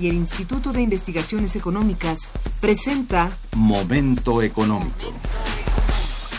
y 0.00 0.08
el 0.08 0.14
Instituto 0.14 0.72
de 0.72 0.80
Investigaciones 0.80 1.56
Económicas 1.56 2.32
presenta 2.60 3.30
Momento 3.54 4.40
económico. 4.40 5.12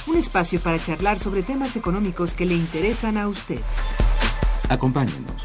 Un 0.07 0.17
espacio 0.17 0.59
para 0.59 0.79
charlar 0.79 1.19
sobre 1.19 1.43
temas 1.43 1.75
económicos 1.75 2.33
que 2.33 2.45
le 2.45 2.55
interesan 2.55 3.17
a 3.17 3.27
usted. 3.27 3.59
Acompáñenos. 4.69 5.35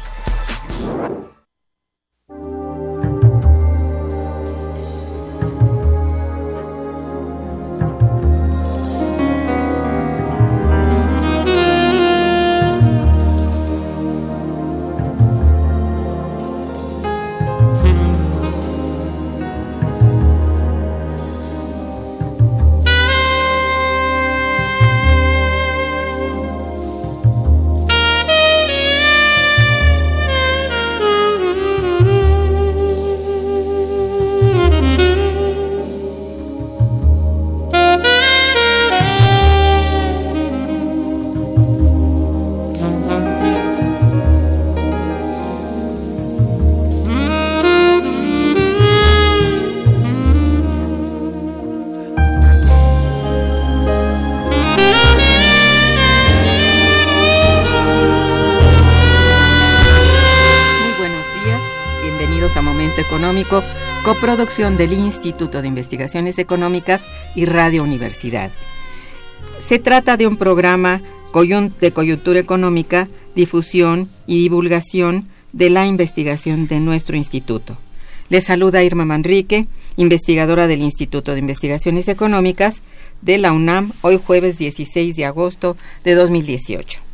Del 64.57 64.93
Instituto 64.93 65.61
de 65.61 65.67
Investigaciones 65.67 66.39
Económicas 66.39 67.05
y 67.35 67.45
Radio 67.45 67.83
Universidad. 67.83 68.49
Se 69.59 69.77
trata 69.77 70.17
de 70.17 70.25
un 70.25 70.35
programa 70.35 71.03
de 71.79 71.91
coyuntura 71.93 72.39
económica, 72.39 73.07
difusión 73.35 74.09
y 74.25 74.41
divulgación 74.41 75.27
de 75.53 75.69
la 75.69 75.85
investigación 75.85 76.67
de 76.67 76.79
nuestro 76.79 77.15
instituto. 77.15 77.77
Les 78.29 78.45
saluda 78.45 78.83
Irma 78.83 79.05
Manrique, 79.05 79.67
investigadora 79.95 80.65
del 80.65 80.81
Instituto 80.81 81.33
de 81.33 81.39
Investigaciones 81.39 82.07
Económicas 82.07 82.81
de 83.21 83.37
la 83.37 83.51
UNAM, 83.51 83.91
hoy 84.01 84.17
jueves 84.17 84.57
16 84.57 85.15
de 85.15 85.25
agosto 85.25 85.77
de 86.03 86.15
2018. 86.15 87.06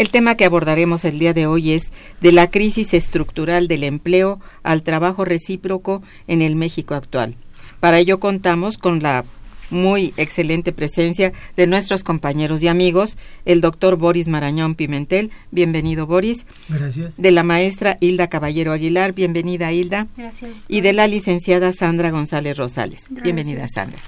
El 0.00 0.08
tema 0.08 0.34
que 0.34 0.46
abordaremos 0.46 1.04
el 1.04 1.18
día 1.18 1.34
de 1.34 1.46
hoy 1.46 1.72
es 1.72 1.92
de 2.22 2.32
la 2.32 2.50
crisis 2.50 2.94
estructural 2.94 3.68
del 3.68 3.84
empleo 3.84 4.40
al 4.62 4.82
trabajo 4.82 5.26
recíproco 5.26 6.02
en 6.26 6.40
el 6.40 6.56
México 6.56 6.94
actual. 6.94 7.34
Para 7.80 7.98
ello 7.98 8.18
contamos 8.18 8.78
con 8.78 9.02
la 9.02 9.26
muy 9.68 10.14
excelente 10.16 10.72
presencia 10.72 11.34
de 11.54 11.66
nuestros 11.66 12.02
compañeros 12.02 12.62
y 12.62 12.68
amigos, 12.68 13.18
el 13.44 13.60
doctor 13.60 13.96
Boris 13.96 14.26
Marañón 14.26 14.74
Pimentel, 14.74 15.30
bienvenido 15.50 16.06
Boris. 16.06 16.46
Gracias. 16.70 17.18
De 17.18 17.30
la 17.30 17.42
maestra 17.42 17.98
Hilda 18.00 18.28
Caballero 18.28 18.72
Aguilar, 18.72 19.12
bienvenida 19.12 19.70
Hilda. 19.70 20.06
Gracias. 20.16 20.52
Y 20.66 20.80
de 20.80 20.94
la 20.94 21.08
licenciada 21.08 21.74
Sandra 21.74 22.10
González 22.10 22.56
Rosales. 22.56 23.04
Bienvenida 23.10 23.68
Sandra. 23.68 23.98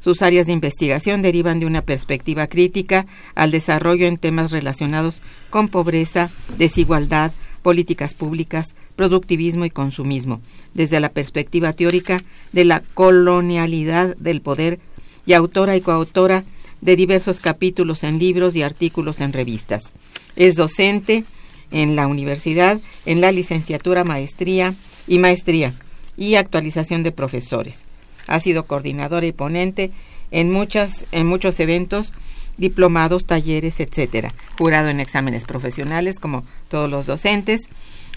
Sus 0.00 0.22
áreas 0.22 0.46
de 0.46 0.54
investigación 0.54 1.20
derivan 1.20 1.60
de 1.60 1.66
una 1.66 1.82
perspectiva 1.82 2.46
crítica 2.46 3.04
al 3.34 3.50
desarrollo 3.50 4.06
en 4.06 4.16
temas 4.16 4.50
relacionados 4.50 5.20
con 5.50 5.68
pobreza, 5.68 6.30
desigualdad, 6.56 7.32
políticas 7.60 8.14
públicas, 8.14 8.74
productivismo 8.96 9.66
y 9.66 9.70
consumismo, 9.70 10.40
desde 10.72 10.98
la 10.98 11.10
perspectiva 11.10 11.74
teórica 11.74 12.22
de 12.52 12.64
la 12.64 12.82
colonialidad 12.94 14.16
del 14.16 14.40
poder 14.40 14.80
y 15.26 15.34
autora 15.34 15.76
y 15.76 15.82
coautora 15.82 16.42
de 16.80 16.96
diversos 16.96 17.40
capítulos 17.40 18.04
en 18.04 18.18
libros 18.18 18.56
y 18.56 18.62
artículos 18.62 19.20
en 19.20 19.32
revistas. 19.32 19.92
Es 20.36 20.56
docente 20.56 21.24
en 21.70 21.96
la 21.96 22.06
universidad 22.06 22.80
en 23.06 23.20
la 23.20 23.32
licenciatura, 23.32 24.04
maestría 24.04 24.74
y 25.06 25.18
maestría 25.18 25.74
y 26.16 26.34
actualización 26.34 27.02
de 27.02 27.12
profesores. 27.12 27.84
Ha 28.26 28.40
sido 28.40 28.66
coordinadora 28.66 29.26
y 29.26 29.32
ponente 29.32 29.90
en 30.30 30.50
muchas 30.50 31.06
en 31.12 31.26
muchos 31.26 31.58
eventos, 31.60 32.12
diplomados, 32.56 33.24
talleres, 33.24 33.80
etcétera. 33.80 34.34
Jurado 34.58 34.88
en 34.88 35.00
exámenes 35.00 35.44
profesionales 35.44 36.18
como 36.18 36.44
todos 36.68 36.90
los 36.90 37.06
docentes, 37.06 37.62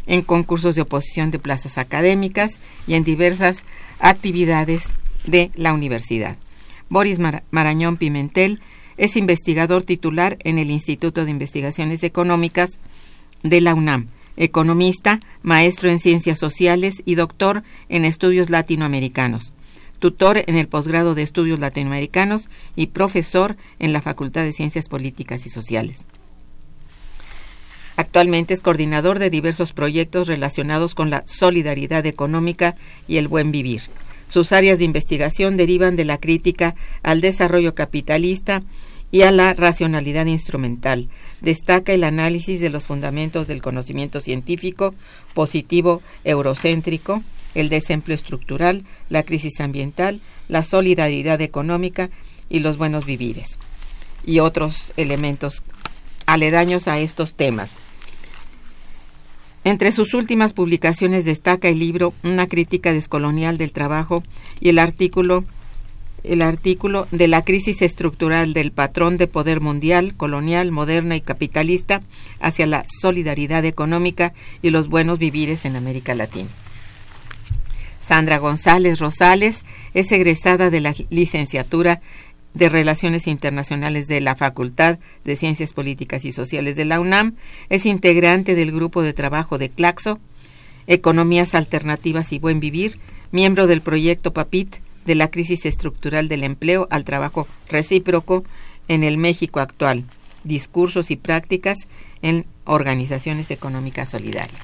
en 0.05 0.21
concursos 0.21 0.75
de 0.75 0.81
oposición 0.81 1.31
de 1.31 1.39
plazas 1.39 1.77
académicas 1.77 2.59
y 2.87 2.95
en 2.95 3.03
diversas 3.03 3.63
actividades 3.99 4.89
de 5.25 5.51
la 5.55 5.73
universidad. 5.73 6.37
Boris 6.93 7.17
Marañón 7.49 7.97
Pimentel 7.97 8.61
es 8.97 9.17
investigador 9.17 9.81
titular 9.81 10.37
en 10.43 10.59
el 10.59 10.69
Instituto 10.69 11.25
de 11.25 11.31
Investigaciones 11.31 12.03
Económicas 12.03 12.77
de 13.41 13.61
la 13.61 13.73
UNAM, 13.73 14.09
economista, 14.37 15.19
maestro 15.41 15.89
en 15.89 15.97
ciencias 15.97 16.37
sociales 16.37 17.01
y 17.03 17.15
doctor 17.15 17.63
en 17.89 18.05
estudios 18.05 18.51
latinoamericanos, 18.51 19.53
tutor 19.97 20.43
en 20.45 20.55
el 20.55 20.67
posgrado 20.67 21.15
de 21.15 21.23
estudios 21.23 21.59
latinoamericanos 21.59 22.47
y 22.75 22.87
profesor 22.87 23.57
en 23.79 23.91
la 23.91 24.03
Facultad 24.03 24.43
de 24.43 24.53
Ciencias 24.53 24.87
Políticas 24.87 25.47
y 25.47 25.49
Sociales. 25.49 26.05
Actualmente 27.95 28.53
es 28.53 28.61
coordinador 28.61 29.17
de 29.17 29.31
diversos 29.31 29.73
proyectos 29.73 30.27
relacionados 30.27 30.93
con 30.93 31.09
la 31.09 31.23
solidaridad 31.25 32.05
económica 32.05 32.75
y 33.07 33.17
el 33.17 33.27
buen 33.27 33.51
vivir. 33.51 33.81
Sus 34.33 34.51
áreas 34.51 34.79
de 34.79 34.85
investigación 34.85 35.57
derivan 35.57 35.95
de 35.95 36.05
la 36.05 36.17
crítica 36.17 36.73
al 37.03 37.21
desarrollo 37.21 37.75
capitalista 37.75 38.63
y 39.11 39.21
a 39.21 39.31
la 39.31 39.53
racionalidad 39.53 40.25
instrumental. 40.25 41.07
Destaca 41.41 41.93
el 41.93 42.03
análisis 42.03 42.59
de 42.59 42.71
los 42.71 42.87
fundamentos 42.87 43.45
del 43.45 43.61
conocimiento 43.61 44.21
científico 44.21 44.95
positivo 45.35 46.01
eurocéntrico, 46.23 47.21
el 47.53 47.69
desempleo 47.69 48.15
estructural, 48.15 48.85
la 49.07 49.21
crisis 49.21 49.59
ambiental, 49.59 50.19
la 50.47 50.63
solidaridad 50.63 51.39
económica 51.39 52.09
y 52.49 52.61
los 52.61 52.77
buenos 52.77 53.05
vivires, 53.05 53.59
y 54.25 54.39
otros 54.39 54.93
elementos 54.97 55.61
aledaños 56.25 56.87
a 56.87 56.97
estos 56.97 57.35
temas. 57.35 57.77
Entre 59.65 59.91
sus 59.91 60.13
últimas 60.13 60.53
publicaciones 60.53 61.23
destaca 61.23 61.69
el 61.69 61.79
libro 61.79 62.13
Una 62.23 62.47
crítica 62.47 62.91
descolonial 62.91 63.57
del 63.57 63.71
trabajo 63.71 64.23
y 64.59 64.69
el 64.69 64.79
artículo 64.79 65.43
el 66.23 66.41
artículo 66.41 67.05
de 67.11 67.27
la 67.27 67.43
crisis 67.43 67.81
estructural 67.81 68.53
del 68.53 68.71
patrón 68.71 69.17
de 69.17 69.27
poder 69.27 69.59
mundial, 69.59 70.15
colonial, 70.15 70.71
moderna 70.71 71.17
y 71.17 71.21
capitalista 71.21 72.01
hacia 72.39 72.65
la 72.65 72.85
solidaridad 73.01 73.65
económica 73.65 74.33
y 74.61 74.69
los 74.69 74.87
buenos 74.87 75.19
vivires 75.19 75.65
en 75.65 75.75
América 75.75 76.15
Latina. 76.15 76.47
Sandra 77.99 78.37
González 78.37 78.99
Rosales 78.99 79.63
es 79.93 80.11
egresada 80.11 80.69
de 80.69 80.81
la 80.81 80.93
licenciatura 81.09 82.01
de 82.53 82.69
Relaciones 82.69 83.27
Internacionales 83.27 84.07
de 84.07 84.21
la 84.21 84.35
Facultad 84.35 84.99
de 85.23 85.35
Ciencias 85.35 85.73
Políticas 85.73 86.25
y 86.25 86.31
Sociales 86.31 86.75
de 86.75 86.85
la 86.85 86.99
UNAM, 86.99 87.35
es 87.69 87.85
integrante 87.85 88.55
del 88.55 88.71
grupo 88.71 89.01
de 89.01 89.13
trabajo 89.13 89.57
de 89.57 89.69
Claxo, 89.69 90.19
Economías 90.87 91.55
Alternativas 91.55 92.31
y 92.31 92.39
Buen 92.39 92.59
Vivir, 92.59 92.99
miembro 93.31 93.67
del 93.67 93.81
proyecto 93.81 94.33
PAPIT 94.33 94.75
de 95.05 95.15
la 95.15 95.27
crisis 95.29 95.65
estructural 95.65 96.27
del 96.27 96.43
empleo 96.43 96.87
al 96.91 97.03
trabajo 97.03 97.47
recíproco 97.69 98.43
en 98.87 99.03
el 99.03 99.17
México 99.17 99.59
actual, 99.59 100.05
discursos 100.43 101.11
y 101.11 101.15
prácticas 101.15 101.77
en 102.21 102.45
organizaciones 102.65 103.51
económicas 103.51 104.09
solidarias. 104.09 104.61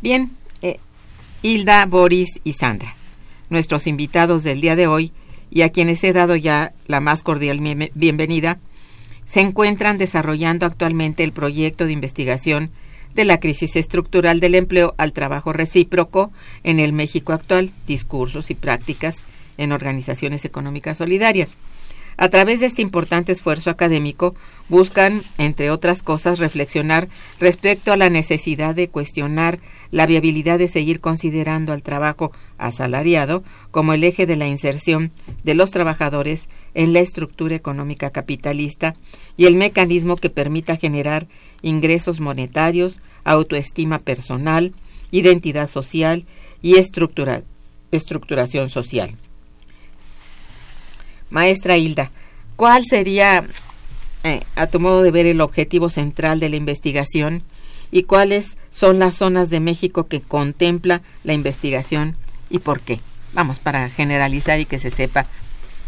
Bien, 0.00 0.30
eh, 0.62 0.78
Hilda, 1.42 1.86
Boris 1.86 2.40
y 2.44 2.54
Sandra, 2.54 2.94
nuestros 3.50 3.86
invitados 3.86 4.42
del 4.42 4.60
día 4.60 4.76
de 4.76 4.86
hoy, 4.86 5.12
y 5.56 5.62
a 5.62 5.70
quienes 5.70 6.04
he 6.04 6.12
dado 6.12 6.36
ya 6.36 6.74
la 6.86 7.00
más 7.00 7.22
cordial 7.22 7.60
bienvenida, 7.94 8.58
se 9.24 9.40
encuentran 9.40 9.96
desarrollando 9.96 10.66
actualmente 10.66 11.24
el 11.24 11.32
proyecto 11.32 11.86
de 11.86 11.92
investigación 11.92 12.70
de 13.14 13.24
la 13.24 13.40
crisis 13.40 13.74
estructural 13.76 14.38
del 14.38 14.54
empleo 14.54 14.94
al 14.98 15.14
trabajo 15.14 15.54
recíproco 15.54 16.30
en 16.62 16.78
el 16.78 16.92
México 16.92 17.32
actual, 17.32 17.72
discursos 17.86 18.50
y 18.50 18.54
prácticas 18.54 19.24
en 19.56 19.72
organizaciones 19.72 20.44
económicas 20.44 20.98
solidarias. 20.98 21.56
A 22.18 22.30
través 22.30 22.60
de 22.60 22.66
este 22.66 22.80
importante 22.80 23.32
esfuerzo 23.32 23.68
académico, 23.68 24.34
buscan, 24.70 25.20
entre 25.36 25.70
otras 25.70 26.02
cosas, 26.02 26.38
reflexionar 26.38 27.08
respecto 27.38 27.92
a 27.92 27.96
la 27.98 28.08
necesidad 28.08 28.74
de 28.74 28.88
cuestionar 28.88 29.58
la 29.90 30.06
viabilidad 30.06 30.58
de 30.58 30.68
seguir 30.68 31.00
considerando 31.00 31.74
al 31.74 31.82
trabajo 31.82 32.32
asalariado 32.56 33.44
como 33.70 33.92
el 33.92 34.02
eje 34.02 34.24
de 34.24 34.36
la 34.36 34.48
inserción 34.48 35.12
de 35.44 35.54
los 35.54 35.70
trabajadores 35.70 36.48
en 36.72 36.94
la 36.94 37.00
estructura 37.00 37.54
económica 37.54 38.08
capitalista 38.10 38.96
y 39.36 39.44
el 39.44 39.56
mecanismo 39.56 40.16
que 40.16 40.30
permita 40.30 40.76
generar 40.76 41.26
ingresos 41.60 42.20
monetarios, 42.20 43.00
autoestima 43.24 43.98
personal, 43.98 44.72
identidad 45.10 45.68
social 45.68 46.24
y 46.62 46.76
estructuración 46.76 48.70
social. 48.70 49.16
Maestra 51.30 51.76
Hilda, 51.76 52.10
¿cuál 52.56 52.84
sería, 52.84 53.44
eh, 54.24 54.42
a 54.54 54.66
tu 54.66 54.80
modo 54.80 55.02
de 55.02 55.10
ver, 55.10 55.26
el 55.26 55.40
objetivo 55.40 55.90
central 55.90 56.40
de 56.40 56.48
la 56.48 56.56
investigación 56.56 57.42
y 57.90 58.04
cuáles 58.04 58.56
son 58.70 58.98
las 58.98 59.14
zonas 59.14 59.50
de 59.50 59.60
México 59.60 60.06
que 60.06 60.20
contempla 60.20 61.02
la 61.24 61.32
investigación 61.32 62.16
y 62.50 62.58
por 62.58 62.80
qué? 62.80 63.00
Vamos, 63.32 63.58
para 63.58 63.90
generalizar 63.90 64.60
y 64.60 64.64
que 64.66 64.78
se 64.78 64.90
sepa 64.90 65.26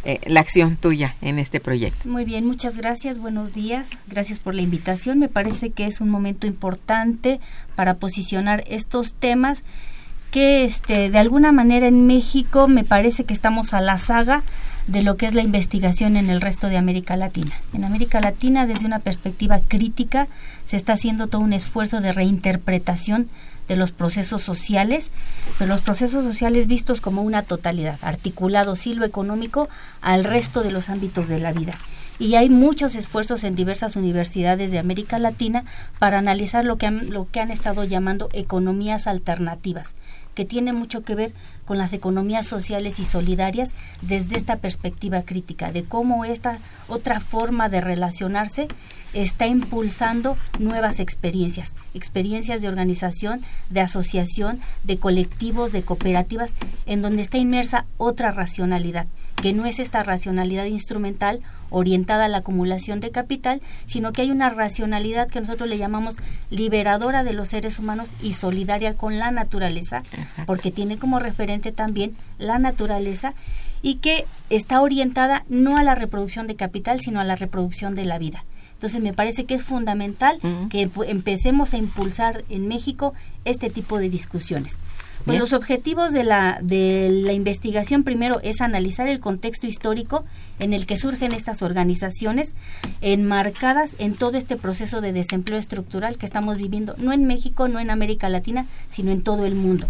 eh, 0.05 0.20
la 0.26 0.40
acción 0.40 0.76
tuya 0.76 1.17
en 1.23 1.38
este 1.38 1.61
proyecto. 1.61 2.08
Muy 2.08 2.25
bien, 2.25 2.46
muchas 2.46 2.76
gracias, 2.76 3.19
buenos 3.19 3.52
días, 3.52 3.88
gracias 4.06 4.38
por 4.38 4.55
la 4.55 4.62
invitación. 4.62 5.19
Me 5.19 5.29
parece 5.29 5.70
que 5.70 5.87
es 5.87 6.00
un 6.00 6.08
momento 6.08 6.46
importante 6.46 7.40
para 7.75 7.94
posicionar 7.94 8.62
estos 8.69 9.12
temas 9.14 9.64
que 10.30 10.64
este, 10.64 11.10
de 11.10 11.19
alguna 11.19 11.52
manera 11.52 11.86
en 11.86 12.06
México 12.06 12.69
me 12.69 12.84
parece 12.84 13.25
que 13.25 13.34
estamos 13.34 13.75
a 13.75 13.80
la 13.80 13.98
saga 13.98 14.42
de 14.88 15.02
lo 15.02 15.16
que 15.16 15.26
es 15.26 15.34
la 15.34 15.42
investigación 15.42 16.16
en 16.16 16.30
el 16.30 16.40
resto 16.40 16.69
de 16.69 16.78
América 16.78 17.16
Latina. 17.16 17.52
En 17.75 17.84
América 17.84 18.20
Latina, 18.20 18.66
desde 18.66 18.86
una 18.86 19.00
perspectiva 19.00 19.60
crítica, 19.69 20.28
se 20.64 20.76
está 20.76 20.94
haciendo 20.94 21.26
todo 21.26 21.42
un 21.42 21.52
esfuerzo 21.52 22.00
de 22.00 22.12
reinterpretación 22.12 23.28
de 23.69 23.76
los 23.76 23.92
procesos 23.92 24.42
sociales, 24.42 25.10
pero 25.58 25.75
los 25.75 25.82
procesos 25.82 26.25
sociales 26.25 26.66
vistos 26.66 27.02
como 27.02 27.22
una 27.22 27.42
totalidad, 27.42 27.98
articulado 28.00 28.76
sí 28.76 28.94
lo 28.94 29.04
económico 29.04 29.69
al 30.00 30.25
resto 30.25 30.62
de 30.62 30.72
los 30.72 30.88
ámbitos 30.88 31.28
de 31.28 31.38
la 31.38 31.52
vida. 31.52 31.75
Y 32.19 32.34
hay 32.34 32.48
muchos 32.48 32.94
esfuerzos 32.94 33.44
en 33.44 33.54
diversas 33.54 33.94
universidades 33.94 34.70
de 34.70 34.78
América 34.78 35.19
Latina 35.19 35.64
para 35.98 36.19
analizar 36.19 36.64
lo 36.64 36.76
que 36.76 36.86
han, 36.86 37.10
lo 37.10 37.28
que 37.30 37.40
han 37.40 37.50
estado 37.50 37.84
llamando 37.84 38.30
economías 38.32 39.06
alternativas 39.06 39.94
que 40.38 40.44
tiene 40.44 40.73
mucho 40.73 41.02
que 41.02 41.17
ver 41.17 41.32
con 41.64 41.79
las 41.79 41.93
economías 41.93 42.46
sociales 42.46 43.00
y 43.00 43.05
solidarias 43.05 43.73
desde 44.02 44.38
esta 44.38 44.58
perspectiva 44.58 45.23
crítica, 45.23 45.73
de 45.73 45.82
cómo 45.82 46.25
esta 46.25 46.61
otra 46.87 47.19
forma 47.19 47.69
de 47.69 47.81
relacionarse 47.81 48.69
está 49.14 49.49
impulsando 49.49 50.38
nuevas 50.61 51.00
experiencias, 51.00 51.75
experiencias 51.93 52.62
de 52.62 52.69
organización, 52.69 53.40
de 53.70 53.81
asociación, 53.81 54.61
de 54.85 55.00
colectivos, 55.00 55.73
de 55.73 55.82
cooperativas, 55.82 56.55
en 56.87 57.02
donde 57.02 57.23
está 57.23 57.38
inmersa 57.38 57.87
otra 57.96 58.31
racionalidad 58.31 59.08
que 59.43 59.52
no 59.52 59.67
es 59.67 59.79
esta 59.79 60.02
racionalidad 60.02 60.64
instrumental 60.64 61.40
orientada 61.70 62.25
a 62.25 62.29
la 62.29 62.38
acumulación 62.38 63.00
de 63.00 63.11
capital, 63.11 63.61
sino 63.87 64.12
que 64.12 64.23
hay 64.23 64.31
una 64.31 64.50
racionalidad 64.50 65.29
que 65.29 65.40
nosotros 65.40 65.69
le 65.69 65.79
llamamos 65.79 66.17
liberadora 66.50 67.25
de 67.25 67.32
los 67.32 67.49
seres 67.49 67.79
humanos 67.79 68.11
y 68.23 68.32
solidaria 68.32 68.94
con 68.94 69.19
la 69.19 69.31
naturaleza, 69.31 70.02
porque 70.46 70.70
tiene 70.70 70.99
como 70.99 71.19
referente 71.19 71.73
también 71.73 72.17
la 72.38 72.58
naturaleza 72.58 73.35
y 73.82 73.96
que 73.96 74.25
está 74.50 74.81
orientada 74.81 75.44
no 75.49 75.76
a 75.76 75.85
la 75.85 75.94
reproducción 75.94 76.46
de 76.46 76.56
capital, 76.56 77.00
sino 77.00 77.20
a 77.20 77.25
la 77.25 77.37
reproducción 77.37 77.94
de 77.94 78.05
la 78.05 78.19
vida. 78.19 78.44
Entonces 78.73 79.02
me 79.02 79.12
parece 79.12 79.44
que 79.44 79.55
es 79.55 79.62
fundamental 79.62 80.38
que 80.70 80.88
empecemos 81.06 81.75
a 81.75 81.79
impulsar 81.79 82.44
en 82.49 82.69
México 82.69 83.12
este 83.44 83.70
tipo 83.70 83.99
de 83.99 84.08
discusiones. 84.08 84.76
Pues 85.28 85.40
los 85.40 85.52
objetivos 85.52 86.12
de 86.12 86.25
la, 86.25 86.58
de 86.62 87.10
la 87.10 87.34
investigación 87.34 88.02
primero 88.02 88.40
es 88.42 88.62
analizar 88.62 89.08
el 89.08 89.20
contexto 89.20 89.66
histórico 89.66 90.25
en 90.58 90.72
el 90.72 90.86
que 90.86 90.96
surgen 90.96 91.32
estas 91.32 91.61
organizaciones 91.61 92.54
enmarcadas 93.02 93.94
en 93.99 94.14
todo 94.14 94.38
este 94.38 94.56
proceso 94.56 95.02
de 95.02 95.12
desempleo 95.12 95.58
estructural 95.58 96.16
que 96.16 96.25
estamos 96.25 96.56
viviendo, 96.56 96.94
no 96.97 97.12
en 97.12 97.26
México, 97.26 97.68
no 97.68 97.78
en 97.78 97.90
América 97.90 98.30
Latina, 98.30 98.64
sino 98.88 99.12
en 99.12 99.23
todo 99.23 99.44
el 99.44 99.54
mundo. 99.54 99.87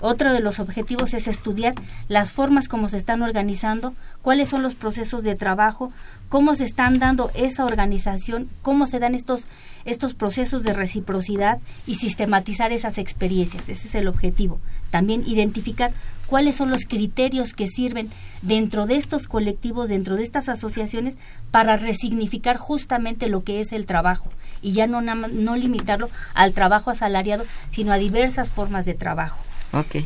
Otro 0.00 0.32
de 0.32 0.40
los 0.40 0.58
objetivos 0.58 1.14
es 1.14 1.28
estudiar 1.28 1.74
las 2.08 2.32
formas 2.32 2.66
como 2.66 2.88
se 2.88 2.96
están 2.96 3.22
organizando, 3.22 3.94
cuáles 4.20 4.48
son 4.48 4.64
los 4.64 4.74
procesos 4.74 5.22
de 5.22 5.36
trabajo, 5.36 5.92
cómo 6.28 6.56
se 6.56 6.64
están 6.64 6.98
dando 6.98 7.30
esa 7.36 7.64
organización, 7.64 8.48
cómo 8.62 8.86
se 8.86 8.98
dan 8.98 9.14
estos 9.14 9.44
estos 9.84 10.14
procesos 10.14 10.62
de 10.62 10.72
reciprocidad 10.72 11.58
y 11.86 11.96
sistematizar 11.96 12.72
esas 12.72 12.98
experiencias. 12.98 13.68
Ese 13.68 13.88
es 13.88 13.94
el 13.94 14.08
objetivo. 14.08 14.60
También 14.90 15.24
identificar 15.26 15.92
cuáles 16.26 16.56
son 16.56 16.70
los 16.70 16.84
criterios 16.86 17.52
que 17.52 17.66
sirven 17.66 18.08
dentro 18.42 18.86
de 18.86 18.96
estos 18.96 19.28
colectivos, 19.28 19.88
dentro 19.88 20.16
de 20.16 20.22
estas 20.22 20.48
asociaciones, 20.48 21.16
para 21.50 21.76
resignificar 21.76 22.56
justamente 22.56 23.28
lo 23.28 23.44
que 23.44 23.60
es 23.60 23.72
el 23.72 23.86
trabajo 23.86 24.28
y 24.62 24.72
ya 24.72 24.86
no, 24.86 25.00
no 25.00 25.56
limitarlo 25.56 26.08
al 26.34 26.52
trabajo 26.52 26.90
asalariado, 26.90 27.44
sino 27.70 27.92
a 27.92 27.98
diversas 27.98 28.50
formas 28.50 28.84
de 28.84 28.94
trabajo. 28.94 29.38
Ok. 29.72 29.96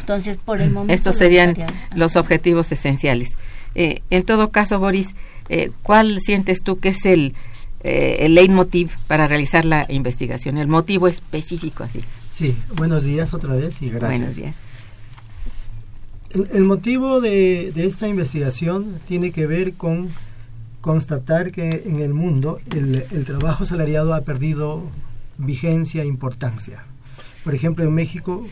Entonces, 0.00 0.36
por 0.36 0.60
el 0.60 0.70
momento... 0.70 0.92
Estos 0.92 1.16
serían 1.16 1.56
los 1.94 2.16
objetivos 2.16 2.72
esenciales. 2.72 3.38
Eh, 3.74 4.02
en 4.10 4.24
todo 4.24 4.50
caso, 4.50 4.80
Boris, 4.80 5.14
eh, 5.48 5.70
¿cuál 5.82 6.18
sientes 6.20 6.62
tú 6.62 6.80
que 6.80 6.90
es 6.90 7.04
el 7.04 7.34
eh, 7.82 8.18
el 8.20 8.34
leitmotiv 8.34 8.90
para 9.06 9.26
realizar 9.26 9.64
la 9.64 9.86
investigación, 9.88 10.58
el 10.58 10.68
motivo 10.68 11.08
específico 11.08 11.82
así. 11.82 12.00
Sí, 12.30 12.56
buenos 12.76 13.04
días 13.04 13.32
otra 13.34 13.54
vez 13.54 13.80
y 13.82 13.90
gracias. 13.90 14.18
Buenos 14.18 14.36
días. 14.36 14.56
El, 16.52 16.64
motivo 16.64 17.20
de, 17.20 17.72
esta 17.74 18.06
investigación 18.06 18.98
tiene 19.08 19.32
que 19.32 19.46
ver 19.46 19.74
con 19.74 20.10
constatar 20.80 21.50
que 21.50 21.82
en 21.86 21.98
el 21.98 22.14
mundo 22.14 22.58
el, 22.72 23.24
trabajo 23.24 23.64
salariado 23.64 24.14
ha 24.14 24.20
perdido 24.20 24.84
vigencia 25.38 26.02
e 26.02 26.06
importancia. 26.06 26.84
Por 27.42 27.54
ejemplo, 27.54 27.84
en 27.84 27.92
México 27.92 28.46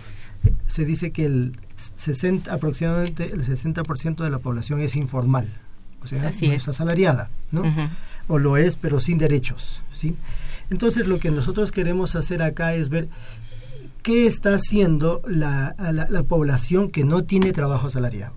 se 0.67 0.85
dice 0.85 1.13
que 1.13 1.27
el 1.27 1.57
60, 1.77 2.53
aproximadamente 2.53 3.27
el 3.27 3.45
60% 3.45 4.25
de 4.25 4.31
la 4.31 4.39
población 4.39 4.81
es 4.81 4.97
informal, 4.97 5.49
o 6.03 6.07
sea, 6.07 6.23
no 6.23 6.53
es. 6.53 6.69
asalariada, 6.69 7.31
¿no? 7.53 7.63
O 8.29 8.39
lo 8.39 8.57
es, 8.57 8.77
pero 8.77 9.01
sin 9.01 9.19
derechos. 9.19 9.83
¿sí? 9.93 10.15
Entonces 10.71 11.09
lo 11.09 11.19
que 11.19 11.31
nosotros 11.31 11.73
queremos 11.73 12.15
hacer 12.15 12.43
acá 12.43 12.75
es 12.75 12.89
ver 12.89 13.09
qué 14.03 14.27
está 14.27 14.55
haciendo 14.55 15.23
la, 15.27 15.75
la, 16.09 16.23
población 16.23 16.91
que 16.91 17.05
no 17.05 17.25
tiene 17.25 17.53
trabajo 17.53 17.89
asalariado. 17.89 18.35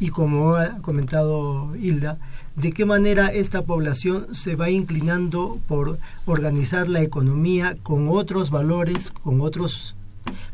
y 0.00 0.08
como 0.08 0.54
ha 0.54 0.78
comentado 0.78 1.76
Hilda, 1.76 2.18
de 2.56 2.72
qué 2.72 2.84
manera 2.84 3.28
esta 3.28 3.62
población 3.62 4.34
se 4.34 4.56
va 4.56 4.70
inclinando 4.70 5.58
por 5.68 5.98
organizar 6.26 6.88
la 6.88 7.02
economía 7.02 7.76
con 7.82 8.08
otros 8.08 8.50
valores, 8.50 9.10
con 9.10 9.40
otros, 9.40 9.94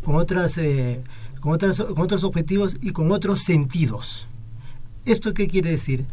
con 0.05 0.17
otras, 0.17 0.59
eh, 0.59 1.03
con 1.41 1.53
otras, 1.53 1.81
con 1.81 2.01
otros 2.01 2.25
objetivos 2.25 2.77
y 2.81 2.91
con 2.91 3.13
otros 3.13 3.41
sentidos. 3.41 4.27
¿Esto 5.05 5.35
qué 5.35 5.49
quiere 5.49 5.71
decir? 5.71 6.05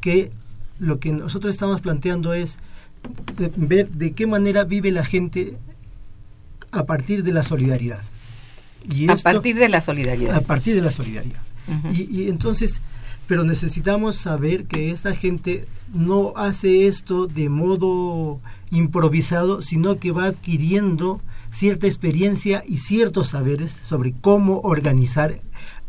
Que 0.00 0.30
lo 0.78 0.98
que 0.98 1.12
nosotros 1.12 1.54
estamos 1.54 1.80
planteando 1.80 2.34
es 2.34 2.58
ver 3.56 3.88
de 3.90 4.12
qué 4.12 4.26
manera 4.26 4.64
vive 4.64 4.90
la 4.90 5.04
gente 5.04 5.56
a 6.72 6.84
partir 6.84 7.22
de 7.22 7.32
la 7.32 7.42
solidaridad. 7.42 8.02
Y 8.88 9.10
a 9.10 9.16
partir 9.16 9.56
de 9.56 9.68
la 9.68 9.80
solidaridad. 9.80 10.36
A 10.36 10.40
partir 10.40 10.74
de 10.74 10.82
la 10.82 10.90
solidaridad. 10.90 11.42
y, 11.92 12.28
entonces, 12.28 12.82
pero 13.26 13.44
necesitamos 13.44 14.16
saber 14.16 14.66
que 14.66 14.90
esta 14.90 15.14
gente 15.14 15.64
no 15.94 16.32
hace 16.36 16.86
esto 16.86 17.26
de 17.26 17.48
modo 17.48 18.40
improvisado, 18.70 19.62
sino 19.62 19.98
que 19.98 20.12
va 20.12 20.26
adquiriendo 20.26 21.20
cierta 21.50 21.86
experiencia 21.86 22.64
y 22.66 22.78
ciertos 22.78 23.28
saberes 23.28 23.72
sobre 23.72 24.12
cómo 24.20 24.60
organizar 24.60 25.40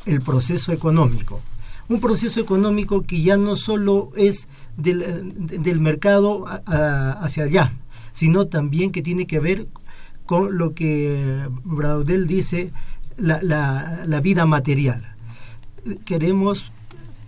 el 0.06 0.22
proceso 0.22 0.72
económico. 0.72 1.42
Un 1.88 2.00
proceso 2.00 2.40
económico 2.40 3.04
que 3.04 3.22
ya 3.22 3.38
no 3.38 3.56
solo 3.56 4.12
es 4.16 4.48
del, 4.76 5.80
mercado 5.80 6.46
hacia 6.48 7.44
allá, 7.44 7.74
sino 8.12 8.48
también 8.48 8.92
que 8.92 9.02
tiene 9.02 9.28
que 9.28 9.40
ver 9.40 9.68
con 10.26 10.58
lo 10.58 10.74
que 10.74 11.48
Braudel 11.64 12.26
dice, 12.26 12.72
la, 13.18 13.40
la, 13.42 14.20
vida 14.22 14.46
material. 14.46 15.16
Queremos 16.06 16.72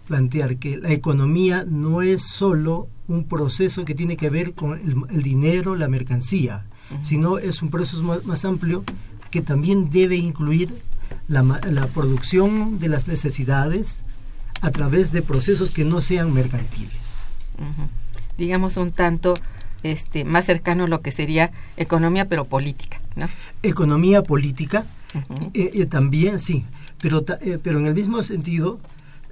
plantear 0.07 0.57
que 0.57 0.77
la 0.77 0.91
economía 0.91 1.65
no 1.67 2.01
es 2.01 2.23
solo 2.23 2.87
un 3.07 3.25
proceso 3.25 3.85
que 3.85 3.93
tiene 3.95 4.17
que 4.17 4.29
ver 4.29 4.53
con 4.53 5.07
el, 5.09 5.23
dinero, 5.23 5.75
la 5.75 5.87
mercancía, 5.87 6.65
sino 7.03 7.37
es 7.37 7.61
un 7.61 7.69
proceso 7.69 8.03
más, 8.03 8.45
amplio 8.45 8.83
que 9.29 9.41
también 9.41 9.89
debe 9.89 10.15
incluir 10.15 10.73
la, 11.27 11.43
la, 11.43 11.87
producción 11.87 12.79
de 12.79 12.87
las 12.87 13.07
necesidades 13.07 14.05
a 14.61 14.71
través 14.71 15.11
de 15.11 15.21
procesos 15.21 15.71
que 15.71 15.85
no 15.85 16.01
sean 16.01 16.33
mercantiles. 16.33 17.21
Digamos 18.37 18.77
un 18.77 18.91
tanto 18.91 19.35
este, 19.83 20.25
más 20.25 20.45
cercano 20.45 20.85
a 20.85 20.87
lo 20.87 21.01
que 21.01 21.11
sería 21.11 21.51
economía, 21.75 22.27
pero 22.27 22.45
política. 22.45 23.01
¿no? 23.15 23.27
Economía 23.63 24.23
política, 24.23 24.85
eh, 25.53 25.71
eh, 25.73 25.85
también 25.85 26.39
sí, 26.39 26.65
pero, 27.01 27.23
eh, 27.41 27.59
pero 27.61 27.79
en 27.79 27.87
el 27.87 27.93
mismo 27.93 28.21
sentido, 28.23 28.79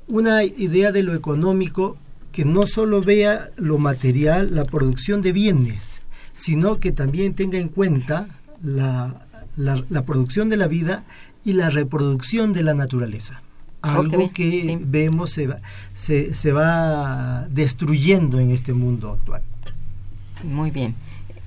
una 0.07 0.43
idea 0.43 0.91
de 0.91 1.03
lo 1.03 1.13
económico 1.13 1.97
que 2.31 2.45
no 2.45 2.63
solo 2.63 3.01
vea 3.01 3.49
lo 3.55 3.77
material, 3.77 4.53
la 4.53 4.65
producción 4.65 5.21
de 5.21 5.31
bienes, 5.31 6.01
sino 6.33 6.79
que 6.79 6.91
también 6.91 7.33
tenga 7.33 7.57
en 7.57 7.69
cuenta 7.69 8.27
la, 8.61 9.25
la, 9.55 10.05
producción 10.05 10.49
de 10.49 10.57
la 10.57 10.67
vida 10.67 11.05
y 11.43 11.53
la 11.53 11.69
reproducción 11.69 12.51
de 12.51 12.63
la 12.63 12.73
naturaleza. 12.73 13.41
Algo 13.85 14.31
que 14.33 14.79
vemos 14.81 15.31
se 15.31 15.47
va, 15.47 15.59
se, 15.93 16.33
se 16.33 16.51
va 16.51 17.45
destruyendo 17.49 18.39
en 18.39 18.51
este 18.51 18.73
mundo 18.73 19.11
actual. 19.11 19.41
Muy 20.43 20.71
bien. 20.71 20.95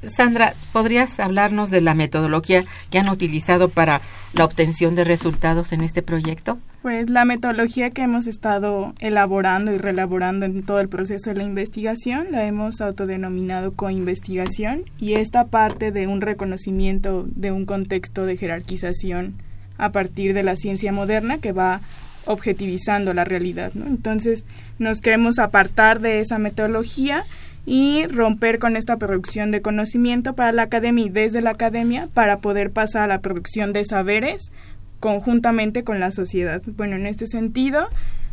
Sandra, 0.07 0.53
¿podrías 0.73 1.19
hablarnos 1.19 1.71
de 1.71 1.81
la 1.81 1.95
metodología 1.95 2.63
que 2.91 2.99
han 2.99 3.09
utilizado 3.09 3.69
para 3.69 4.01
la 4.33 4.45
obtención 4.45 4.95
de 4.95 5.03
resultados 5.03 5.73
en 5.73 5.81
este 5.81 6.03
proyecto? 6.03 6.59
Pues 6.83 7.11
la 7.11 7.25
metodología 7.25 7.91
que 7.91 8.03
hemos 8.03 8.29
estado 8.29 8.95
elaborando 9.01 9.73
y 9.73 9.79
reelaborando 9.79 10.47
en 10.47 10.63
todo 10.63 10.79
el 10.79 10.89
proceso 10.89 11.31
de 11.31 11.37
la 11.37 11.43
investigación 11.43 12.29
la 12.31 12.45
hemos 12.45 12.81
autodenominado 12.81 13.73
coinvestigación 13.73 14.85
y 15.01 15.15
esta 15.15 15.49
parte 15.49 15.91
de 15.91 16.07
un 16.07 16.21
reconocimiento 16.21 17.27
de 17.35 17.51
un 17.51 17.67
contexto 17.67 18.25
de 18.25 18.37
jerarquización 18.37 19.35
a 19.77 19.91
partir 19.91 20.35
de 20.35 20.45
la 20.45 20.55
ciencia 20.55 20.93
moderna 20.93 21.39
que 21.39 21.51
va 21.51 21.81
objetivizando 22.27 23.15
la 23.15 23.25
realidad. 23.25 23.73
Entonces 23.75 24.45
nos 24.79 25.01
queremos 25.01 25.39
apartar 25.39 26.01
de 26.01 26.21
esa 26.21 26.39
metodología 26.39 27.25
y 27.67 28.07
romper 28.07 28.59
con 28.59 28.77
esta 28.77 28.97
producción 28.97 29.51
de 29.51 29.61
conocimiento 29.61 30.35
para 30.35 30.53
la 30.53 30.63
academia 30.63 31.07
y 31.07 31.11
desde 31.11 31.43
la 31.43 31.51
academia 31.51 32.09
para 32.15 32.39
poder 32.39 32.71
pasar 32.71 33.03
a 33.03 33.07
la 33.09 33.21
producción 33.21 33.73
de 33.73 33.85
saberes 33.85 34.51
conjuntamente 35.01 35.85
con 35.85 36.01
la 36.01 36.11
sociedad. 36.11 36.63
Bueno, 36.67 36.97
en 36.97 37.07
este 37.07 37.27
sentido, 37.27 37.89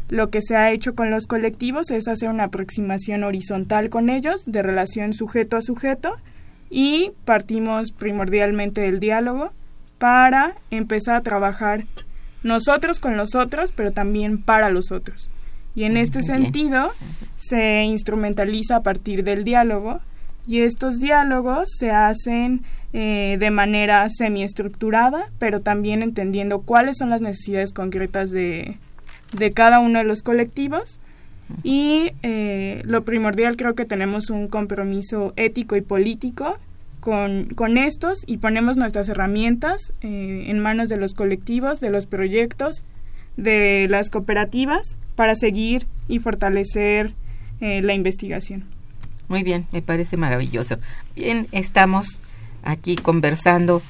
lo 0.09 0.29
que 0.29 0.41
se 0.41 0.55
ha 0.55 0.71
hecho 0.71 0.95
con 0.95 1.11
los 1.11 1.27
colectivos 1.27 1.91
es 1.91 2.07
hacer 2.07 2.29
una 2.29 2.45
aproximación 2.45 3.23
horizontal 3.23 3.89
con 3.89 4.09
ellos, 4.09 4.45
de 4.45 4.61
relación 4.63 5.13
sujeto 5.13 5.57
a 5.57 5.61
sujeto, 5.61 6.15
y 6.69 7.11
partimos 7.25 7.91
primordialmente 7.91 8.81
del 8.81 8.99
diálogo 8.99 9.51
para 9.97 10.55
empezar 10.71 11.15
a 11.15 11.21
trabajar 11.21 11.85
nosotros 12.45 12.99
con 12.99 13.17
los 13.17 13.33
otros, 13.33 13.71
pero 13.71 13.91
también 13.91 14.37
para 14.37 14.69
los 14.69 14.91
otros. 14.91 15.31
Y 15.73 15.83
en 15.83 15.97
este 15.97 16.21
sentido 16.21 16.91
se 17.35 17.83
instrumentaliza 17.83 18.77
a 18.77 18.83
partir 18.83 19.23
del 19.23 19.43
diálogo 19.43 19.99
y 20.47 20.59
estos 20.59 20.99
diálogos 20.99 21.67
se 21.75 21.89
hacen 21.89 22.63
eh, 22.93 23.37
de 23.39 23.49
manera 23.49 24.07
semiestructurada, 24.09 25.31
pero 25.39 25.59
también 25.59 26.03
entendiendo 26.03 26.61
cuáles 26.61 26.97
son 26.99 27.09
las 27.09 27.19
necesidades 27.19 27.73
concretas 27.73 28.29
de, 28.29 28.77
de 29.37 29.51
cada 29.51 29.79
uno 29.79 29.97
de 29.97 30.05
los 30.05 30.21
colectivos. 30.21 30.99
Y 31.63 32.11
eh, 32.21 32.83
lo 32.85 33.03
primordial 33.03 33.57
creo 33.57 33.73
que 33.73 33.85
tenemos 33.85 34.29
un 34.29 34.47
compromiso 34.47 35.33
ético 35.35 35.75
y 35.75 35.81
político 35.81 36.59
con, 37.05 37.45
con 37.53 37.77
estos 37.77 38.23
y 38.25 38.37
ponemos 38.37 38.77
nuestras 38.77 39.07
herramientas 39.09 39.93
eh, 40.01 40.45
en 40.47 40.57
manos 40.57 40.89
de 40.89 40.97
los 40.97 41.13
colectivos, 41.13 41.79
de 41.79 41.91
los 41.91 42.07
proyectos, 42.07 42.83
de 43.37 43.85
las 43.91 44.09
cooperativas 44.09 44.97
para 45.15 45.35
seguir 45.35 45.85
y 46.07 46.17
fortalecer 46.17 47.13
eh, 47.61 47.83
la 47.83 47.93
investigación. 47.93 48.65
Muy 49.27 49.43
bien, 49.43 49.67
me 49.71 49.83
parece 49.83 50.17
maravilloso. 50.17 50.79
Bien, 51.15 51.45
estamos 51.51 52.19
aquí 52.63 52.95
conversando 52.95 53.83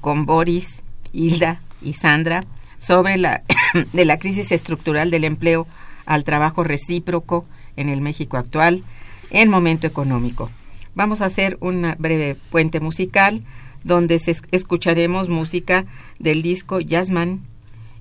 con 0.00 0.26
Boris, 0.26 0.82
Hilda 1.12 1.60
y 1.80 1.92
Sandra 1.92 2.42
sobre 2.78 3.16
la, 3.16 3.44
de 3.92 4.04
la 4.04 4.18
crisis 4.18 4.50
estructural 4.50 5.12
del 5.12 5.22
empleo 5.22 5.68
al 6.04 6.24
trabajo 6.24 6.64
recíproco 6.64 7.46
en 7.76 7.88
el 7.88 8.00
México 8.00 8.36
actual 8.36 8.82
en 9.30 9.50
momento 9.50 9.86
económico. 9.86 10.50
Vamos 10.94 11.20
a 11.20 11.26
hacer 11.26 11.56
una 11.60 11.94
breve 11.98 12.36
puente 12.50 12.80
musical 12.80 13.42
donde 13.84 14.20
escucharemos 14.50 15.28
música 15.28 15.86
del 16.18 16.42
disco 16.42 16.80
Jazzman 16.80 17.40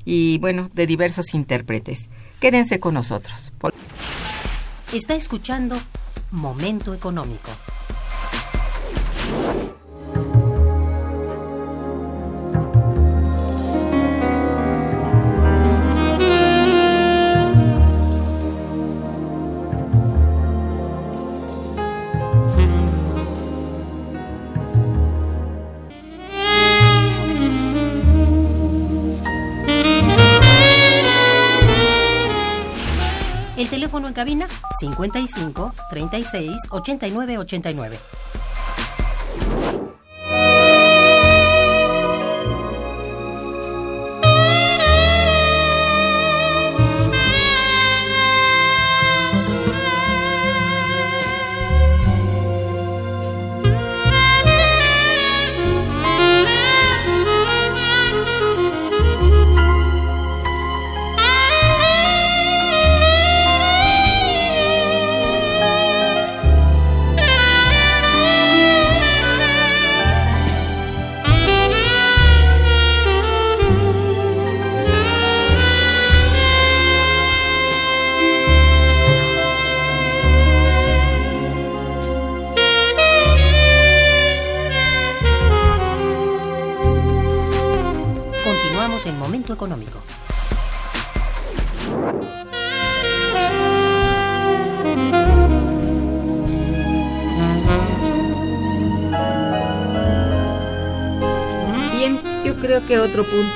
y 0.06 0.38
bueno, 0.40 0.70
de 0.74 0.88
diversos 0.88 1.34
intérpretes. 1.34 2.10
Quédense 2.40 2.80
con 2.80 2.94
nosotros. 2.94 3.54
Está 4.94 5.16
escuchando 5.16 5.76
Momento 6.32 6.94
Económico. 6.94 7.50
Cabina 34.20 34.48
55 34.82 35.72
36 35.92 36.68
89 36.70 37.38
89. 37.38 37.98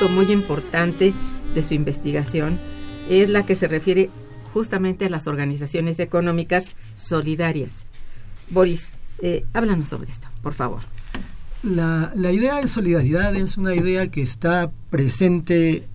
Muy 0.10 0.32
importante 0.32 1.14
de 1.54 1.64
su 1.64 1.74
investigación 1.74 2.60
es 3.10 3.30
la 3.30 3.46
que 3.46 3.56
se 3.56 3.68
refiere 3.68 4.10
justamente 4.54 5.06
a 5.06 5.10
las 5.10 5.28
organizaciones 5.28 6.00
económicas 6.00 6.72
solidarias. 6.96 7.86
Boris, 8.50 8.88
eh, 9.22 9.46
háblanos 9.54 9.90
sobre 9.90 10.10
esto, 10.12 10.28
por 10.42 10.54
favor. 10.54 10.82
La, 11.64 12.12
idea 12.16 12.58
de 12.58 12.68
solidaridad 12.68 13.36
es 13.36 13.58
una 13.58 13.74
idea 13.74 14.12
que 14.12 14.22
está 14.22 14.72
presente 14.90 15.88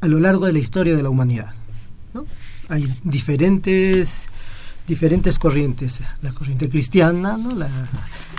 a 0.00 0.08
lo 0.08 0.18
largo 0.18 0.46
de 0.46 0.54
la 0.54 0.58
historia 0.58 0.96
de 0.96 1.02
la 1.02 1.10
humanidad. 1.10 1.54
Hay 2.68 2.88
diferentes, 3.02 4.26
diferentes 4.86 5.38
corrientes. 5.38 6.00
La 6.22 6.32
corriente 6.32 6.68
cristiana, 6.68 7.36
¿no? 7.36 7.54
la, 7.54 7.68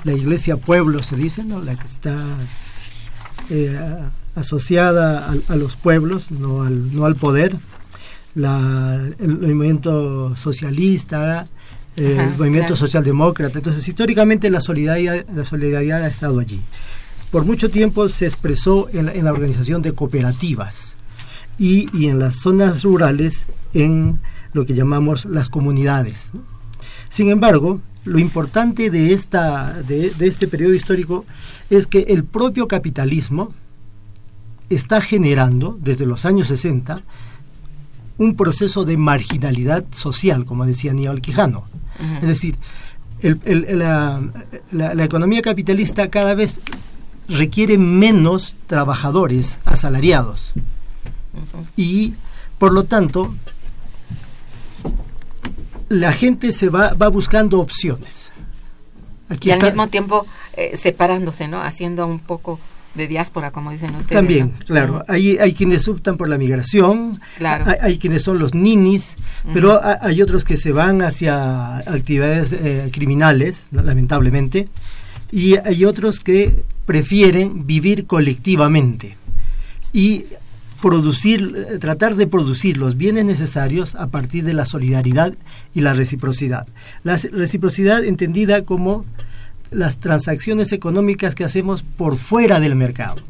la 0.04 0.14
iglesia 0.14 0.58
pueblo 0.58 1.04
se 1.04 1.18
dice, 1.18 1.44
¿no? 1.44 1.62
la 1.62 1.76
que 1.76 1.88
está 1.88 2.18
eh, 3.50 3.78
asociada 4.36 5.28
a, 5.30 5.54
a, 5.54 5.56
los 5.56 5.76
pueblos, 5.76 6.32
no 6.32 6.64
al, 6.64 6.96
no 6.96 7.06
al 7.06 7.16
poder. 7.16 7.58
La, 8.34 9.00
el, 9.20 9.40
movimiento 9.40 10.36
socialista, 10.38 11.48
eh, 11.98 12.16
Ajá, 12.18 12.30
el 12.30 12.38
movimiento 12.38 12.68
claro. 12.68 12.76
socialdemócrata. 12.78 13.60
Entonces, 13.60 13.88
históricamente 13.88 14.50
la 14.50 14.62
solidaridad, 14.62 15.26
la 15.36 15.44
solidaridad 15.44 16.04
ha 16.04 16.08
estado 16.08 16.40
allí. 16.40 16.62
Por 17.32 17.46
mucho 17.46 17.70
tiempo 17.70 18.08
se 18.10 18.26
expresó 18.26 18.90
en 18.94 19.08
la, 19.08 19.14
en 19.14 19.26
la 19.26 19.32
organización 19.32 19.82
de 19.82 19.94
cooperativas 19.94 20.98
y, 21.58 21.90
y, 21.98 22.08
en 22.08 22.20
las 22.20 22.36
zonas 22.36 22.84
rurales 22.84 23.46
en 23.74 24.20
lo 24.54 24.66
que 24.66 24.74
llamamos 24.74 25.26
las 25.26 25.50
comunidades. 25.50 26.32
Sin 27.10 27.30
embargo, 27.30 27.82
lo 28.04 28.20
importante 28.20 28.90
de, 28.90 29.14
esta, 29.14 29.82
de, 29.84 30.10
de 30.12 30.28
este 30.28 30.48
periodo 30.48 30.74
histórico 30.74 31.26
es 31.70 31.88
que 31.88 32.00
el 32.10 32.24
propio 32.24 32.68
capitalismo 32.68 33.54
está 34.76 35.02
generando, 35.02 35.78
desde 35.82 36.06
los 36.06 36.26
años 36.26 36.48
60, 36.48 37.02
un 38.18 38.36
proceso 38.36 38.86
de 38.86 38.98
marginalidad 38.98 39.84
social, 39.92 40.46
como 40.46 40.66
decía 40.66 40.92
Aníbal 40.92 41.22
Quijano. 41.22 41.66
Uh 42.00 42.04
-huh. 42.04 42.22
Es 42.22 42.28
decir, 42.28 42.56
el, 43.22 43.40
el, 43.46 43.80
la, 43.80 44.22
la, 44.72 44.94
la, 44.94 45.04
economía 45.04 45.42
capitalista 45.42 46.10
cada 46.10 46.36
vez 46.36 46.60
requiere 47.28 47.78
menos 47.78 48.56
trabajadores 48.68 49.60
asalariados. 49.66 50.54
Uh 51.34 51.38
-huh. 51.40 51.66
Y, 51.76 52.14
por 52.58 52.72
lo 52.74 52.84
tanto, 52.84 53.34
la 55.90 56.14
gente 56.14 56.54
se 56.54 56.70
va, 56.70 56.94
va 56.94 57.10
buscando 57.10 57.60
opciones. 57.60 58.32
Aquí 59.30 59.50
y 59.50 59.52
está, 59.52 59.68
al 59.68 59.74
mismo 59.74 59.88
tiempo 59.88 60.26
eh, 60.54 60.78
separándose, 60.78 61.48
¿no? 61.48 61.62
Haciendo 61.62 62.06
un 62.08 62.20
poco 62.20 62.60
de 62.96 63.08
diáspora, 63.08 63.52
como 63.52 63.72
dicen 63.72 63.92
ustedes. 63.92 64.08
También, 64.10 64.54
¿no? 64.60 64.66
claro. 64.66 65.04
Hay, 65.08 65.38
hay 65.38 65.54
quienes 65.54 65.88
optan 65.88 66.18
por 66.18 66.30
la 66.30 66.38
migración, 66.38 67.20
claro. 67.38 67.66
hay, 67.68 67.78
hay 67.82 67.98
quienes 67.98 68.24
son 68.24 68.40
los 68.40 68.54
ninis, 68.54 69.16
uh 69.18 69.50
-huh. 69.50 69.54
pero 69.54 69.82
hay 69.84 70.22
otros 70.22 70.44
que 70.44 70.58
se 70.58 70.72
van 70.72 71.02
hacia 71.02 71.78
actividades 71.78 72.52
eh, 72.54 72.90
criminales, 72.92 73.68
lamentablemente, 73.72 74.68
y 75.32 75.56
hay 75.58 75.86
otros 75.86 76.20
que 76.20 76.64
prefieren 76.86 77.66
vivir 77.66 78.06
colectivamente 78.06 79.16
y 79.94 80.26
producir, 80.82 81.80
tratar 81.80 82.16
de 82.16 82.28
producir 82.28 82.78
los 82.78 82.98
bienes 82.98 83.24
necesarios 83.24 83.96
a 83.96 84.08
partir 84.08 84.44
de 84.44 84.54
la 84.54 84.66
solidaridad 84.66 85.34
y 85.74 85.82
la 85.82 85.94
reciprocidad. 85.94 86.68
La 87.04 87.16
reciprocidad 87.16 88.04
entendida 88.04 88.66
como 88.66 89.06
las 89.72 89.98
transacciones 89.98 90.72
económicas 90.72 91.34
que 91.34 91.44
hacemos 91.44 91.84
por 91.84 92.18
fuera 92.18 92.60
del 92.60 92.76
mercado. 92.76 93.24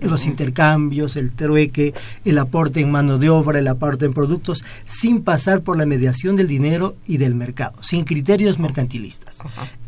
Los 0.00 0.24
intercambios, 0.24 1.14
el 1.16 1.30
trueque, 1.32 1.92
el 2.24 2.38
aporte 2.38 2.80
en 2.80 2.90
mano 2.90 3.18
de 3.18 3.28
obra, 3.28 3.58
el 3.58 3.68
aporte 3.68 4.06
en 4.06 4.14
productos, 4.14 4.64
sin 4.86 5.22
pasar 5.22 5.60
por 5.60 5.76
la 5.76 5.84
mediación 5.84 6.36
del 6.36 6.48
dinero 6.48 6.96
y 7.06 7.18
del 7.18 7.34
mercado, 7.34 7.82
sin 7.82 8.04
criterios 8.04 8.58
mercantilistas. 8.58 9.40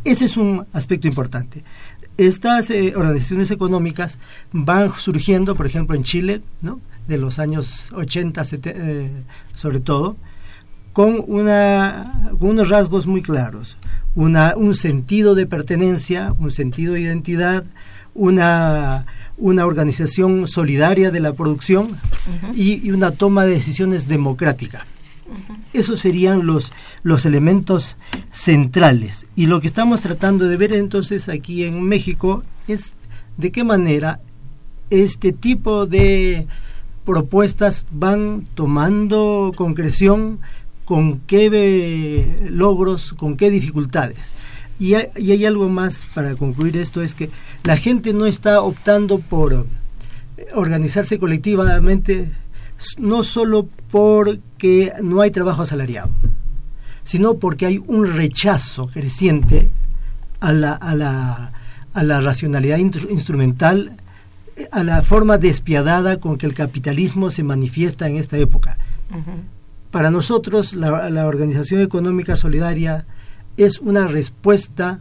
Ese 0.04 0.26
es 0.26 0.36
un 0.36 0.66
aspecto 0.74 1.08
importante. 1.08 1.64
Estas 2.18 2.68
eh, 2.70 2.94
organizaciones 2.94 3.50
económicas 3.50 4.18
van 4.52 4.92
surgiendo, 4.92 5.54
por 5.54 5.66
ejemplo, 5.66 5.96
en 5.96 6.02
Chile, 6.02 6.42
¿no? 6.60 6.80
de 7.08 7.18
los 7.18 7.38
años 7.38 7.90
80, 7.92 8.44
70, 8.44 8.78
eh, 8.78 9.10
sobre 9.54 9.80
todo, 9.80 10.16
con, 10.92 11.22
una, 11.26 12.30
con 12.38 12.50
unos 12.50 12.68
rasgos 12.68 13.06
muy 13.06 13.22
claros. 13.22 13.76
Una, 14.16 14.54
un 14.56 14.74
sentido 14.74 15.36
de 15.36 15.46
pertenencia, 15.46 16.34
un 16.38 16.50
sentido 16.50 16.94
de 16.94 17.02
identidad, 17.02 17.64
una, 18.14 19.06
una 19.36 19.64
organización 19.66 20.48
solidaria 20.48 21.12
de 21.12 21.20
la 21.20 21.34
producción 21.34 21.84
uh 21.86 22.48
-huh. 22.48 22.56
y, 22.56 22.84
y, 22.84 22.90
una 22.90 23.12
toma 23.12 23.44
de 23.44 23.52
decisiones 23.52 24.08
democrática. 24.08 24.86
Uh 25.28 25.32
-huh. 25.34 25.56
Esos 25.72 26.00
serían 26.00 26.46
los, 26.46 26.72
los 27.04 27.26
elementos 27.26 27.96
centrales. 28.32 29.26
Y 29.36 29.46
lo 29.46 29.60
que 29.60 29.68
estamos 29.68 30.00
tratando 30.00 30.48
de 30.48 30.56
ver 30.56 30.72
entonces 30.72 31.28
aquí 31.28 31.64
en 31.64 31.82
México 31.82 32.42
es 32.66 32.94
de 33.36 33.52
qué 33.52 33.62
manera 33.62 34.20
este 34.90 35.32
tipo 35.32 35.86
de 35.86 36.46
propuestas 37.04 37.86
van 37.90 38.44
tomando 38.54 39.52
concreción 39.56 40.40
con 40.86 41.18
qué 41.26 42.48
logros, 42.48 43.12
con 43.12 43.36
qué 43.36 43.50
dificultades. 43.50 44.32
Y 44.78 44.94
hay, 44.94 45.44
algo 45.44 45.68
más 45.68 46.08
para 46.14 46.36
concluir 46.36 46.76
esto, 46.76 47.02
es 47.02 47.14
que 47.14 47.28
la 47.64 47.76
gente 47.76 48.14
no 48.14 48.24
está 48.24 48.62
optando 48.62 49.18
por 49.18 49.66
organizarse 50.54 51.18
colectivamente, 51.18 52.30
no 52.98 53.24
solo 53.24 53.68
porque 53.90 54.92
no 55.02 55.22
hay 55.22 55.30
trabajo 55.30 55.62
asalariado, 55.62 56.10
sino 57.04 57.34
porque 57.34 57.66
hay 57.66 57.82
un 57.86 58.06
rechazo 58.14 58.86
creciente 58.86 59.68
a 60.40 60.52
la, 60.52 60.72
a 60.72 60.94
la, 60.94 61.52
a 61.94 62.02
la 62.04 62.20
racionalidad 62.20 62.78
instrumental, 62.78 63.92
a 64.70 64.84
la 64.84 65.02
forma 65.02 65.36
despiadada 65.36 66.20
con 66.20 66.38
que 66.38 66.46
el 66.46 66.54
capitalismo 66.54 67.32
se 67.32 67.42
manifiesta 67.42 68.06
en 68.08 68.18
esta 68.18 68.38
época. 68.38 68.78
Uh 69.10 69.55
para 69.96 70.10
nosotros 70.10 70.74
la, 70.74 71.26
Organización 71.26 71.80
Económica 71.80 72.36
Solidaria 72.36 73.06
es 73.56 73.78
una 73.78 74.06
respuesta 74.06 75.00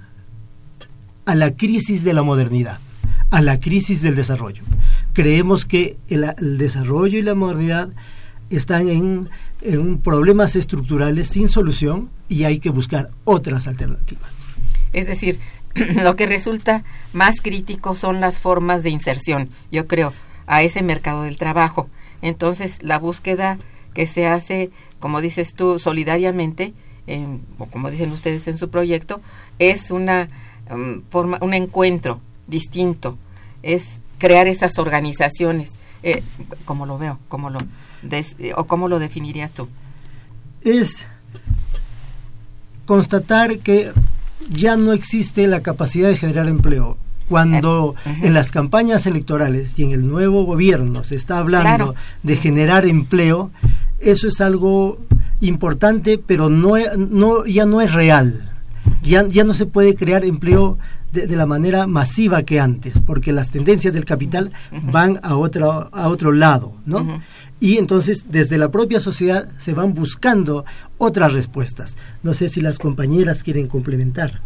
a 1.26 1.36
la 1.36 1.54
crisis 1.54 2.06
de 2.06 2.14
la 2.14 2.24
modernidad, 2.24 2.80
a 3.30 3.42
la 3.42 3.60
crisis 3.60 4.02
del 4.02 4.16
desarrollo. 4.16 4.64
Creemos 5.12 5.66
que 5.66 5.98
el, 6.08 6.24
el 6.38 6.58
desarrollo 6.58 7.20
y 7.20 7.24
la 7.24 7.36
modernidad 7.36 7.90
están 8.50 8.88
en, 8.88 9.30
en, 9.60 9.98
problemas 9.98 10.56
estructurales 10.56 11.28
sin 11.28 11.50
solución 11.50 12.10
y 12.30 12.46
hay 12.46 12.60
que 12.60 12.70
buscar 12.70 13.10
otras 13.26 13.68
alternativas. 13.68 14.46
Es 14.94 15.08
decir, 15.08 15.40
lo 16.04 16.16
que 16.16 16.26
resulta 16.26 16.86
más 17.12 17.42
crítico 17.42 17.98
son 17.98 18.22
las 18.22 18.40
formas 18.40 18.82
de 18.82 18.92
inserción, 18.92 19.50
yo 19.74 19.88
creo, 19.88 20.14
a 20.48 20.64
ese 20.64 20.84
mercado 20.84 21.24
del 21.24 21.36
trabajo. 21.36 21.90
Entonces, 22.22 22.82
la 22.82 22.98
búsqueda 22.98 23.60
que 23.96 24.06
se 24.06 24.28
hace, 24.28 24.70
como 25.00 25.22
dices 25.22 25.56
tú, 25.56 25.80
solidariamente, 25.80 26.74
eh, 27.08 27.26
o 27.58 27.66
como 27.66 27.90
dicen 27.90 28.12
ustedes 28.12 28.48
en 28.48 28.60
su 28.60 28.70
proyecto, 28.70 29.22
es 29.58 29.90
una 29.90 30.28
um, 30.70 31.02
forma, 31.10 31.40
un 31.42 31.56
encuentro 31.56 32.20
distinto, 32.46 33.18
es 33.64 34.02
crear 34.20 34.48
esas 34.48 34.78
organizaciones. 34.78 35.78
Eh, 36.04 36.22
¿Cómo 36.66 36.86
lo 36.86 37.00
veo? 37.00 37.18
¿Cómo 37.30 37.50
lo 37.50 37.60
des, 38.04 38.36
eh, 38.38 38.54
¿O 38.56 38.66
cómo 38.66 38.88
lo 38.90 39.00
definirías 39.00 39.54
tú? 39.54 39.68
Es 40.62 41.08
constatar 42.86 43.58
que 43.60 43.92
ya 44.50 44.76
no 44.78 44.94
existe 44.94 45.48
la 45.48 45.62
capacidad 45.62 46.10
de 46.10 46.18
generar 46.18 46.48
empleo 46.48 46.98
cuando 47.28 47.88
uh 47.88 47.94
-huh. 47.94 48.26
en 48.26 48.34
las 48.34 48.52
campañas 48.52 49.06
electorales 49.06 49.78
y 49.80 49.84
en 49.84 49.92
el 49.92 50.08
nuevo 50.08 50.44
gobierno 50.44 51.04
se 51.04 51.16
está 51.16 51.40
hablando 51.40 51.94
claro. 51.94 51.96
de 52.24 52.36
generar 52.36 52.86
empleo, 52.86 53.52
eso 54.00 54.28
es 54.28 54.42
algo 54.42 55.00
importante, 55.42 56.18
pero 56.18 56.50
no, 56.50 56.76
no, 56.98 57.46
ya 57.46 57.66
no 57.66 57.82
es 57.82 57.94
real. 57.94 58.52
Ya, 59.02 59.28
ya 59.28 59.44
no 59.44 59.54
se 59.54 59.66
puede 59.66 59.96
crear 59.96 60.26
empleo 60.26 60.78
de, 61.12 61.28
de, 61.28 61.36
la 61.36 61.46
manera 61.46 61.88
masiva 61.88 62.44
que 62.44 62.60
antes, 62.60 63.00
porque 63.00 63.34
las 63.34 63.50
tendencias 63.50 63.94
del 63.94 64.06
capital 64.06 64.52
uh 64.72 64.76
-huh. 64.76 64.92
van 64.92 65.20
a 65.24 65.36
otro, 65.36 65.90
a 65.92 66.08
otro 66.08 66.32
lado, 66.32 66.74
¿no? 66.86 66.98
Uh 66.98 67.08
-huh. 67.08 67.22
Y 67.60 67.78
entonces 67.78 68.26
desde 68.30 68.58
la 68.58 68.70
propia 68.70 69.00
sociedad 69.00 69.48
se 69.58 69.74
van 69.74 69.94
buscando 69.94 70.66
otras 70.98 71.34
respuestas. 71.34 71.98
No 72.22 72.34
sé 72.34 72.50
si 72.50 72.62
las 72.62 72.80
compañeras 72.80 73.44
quieren 73.44 73.68
complementar. 73.68 74.42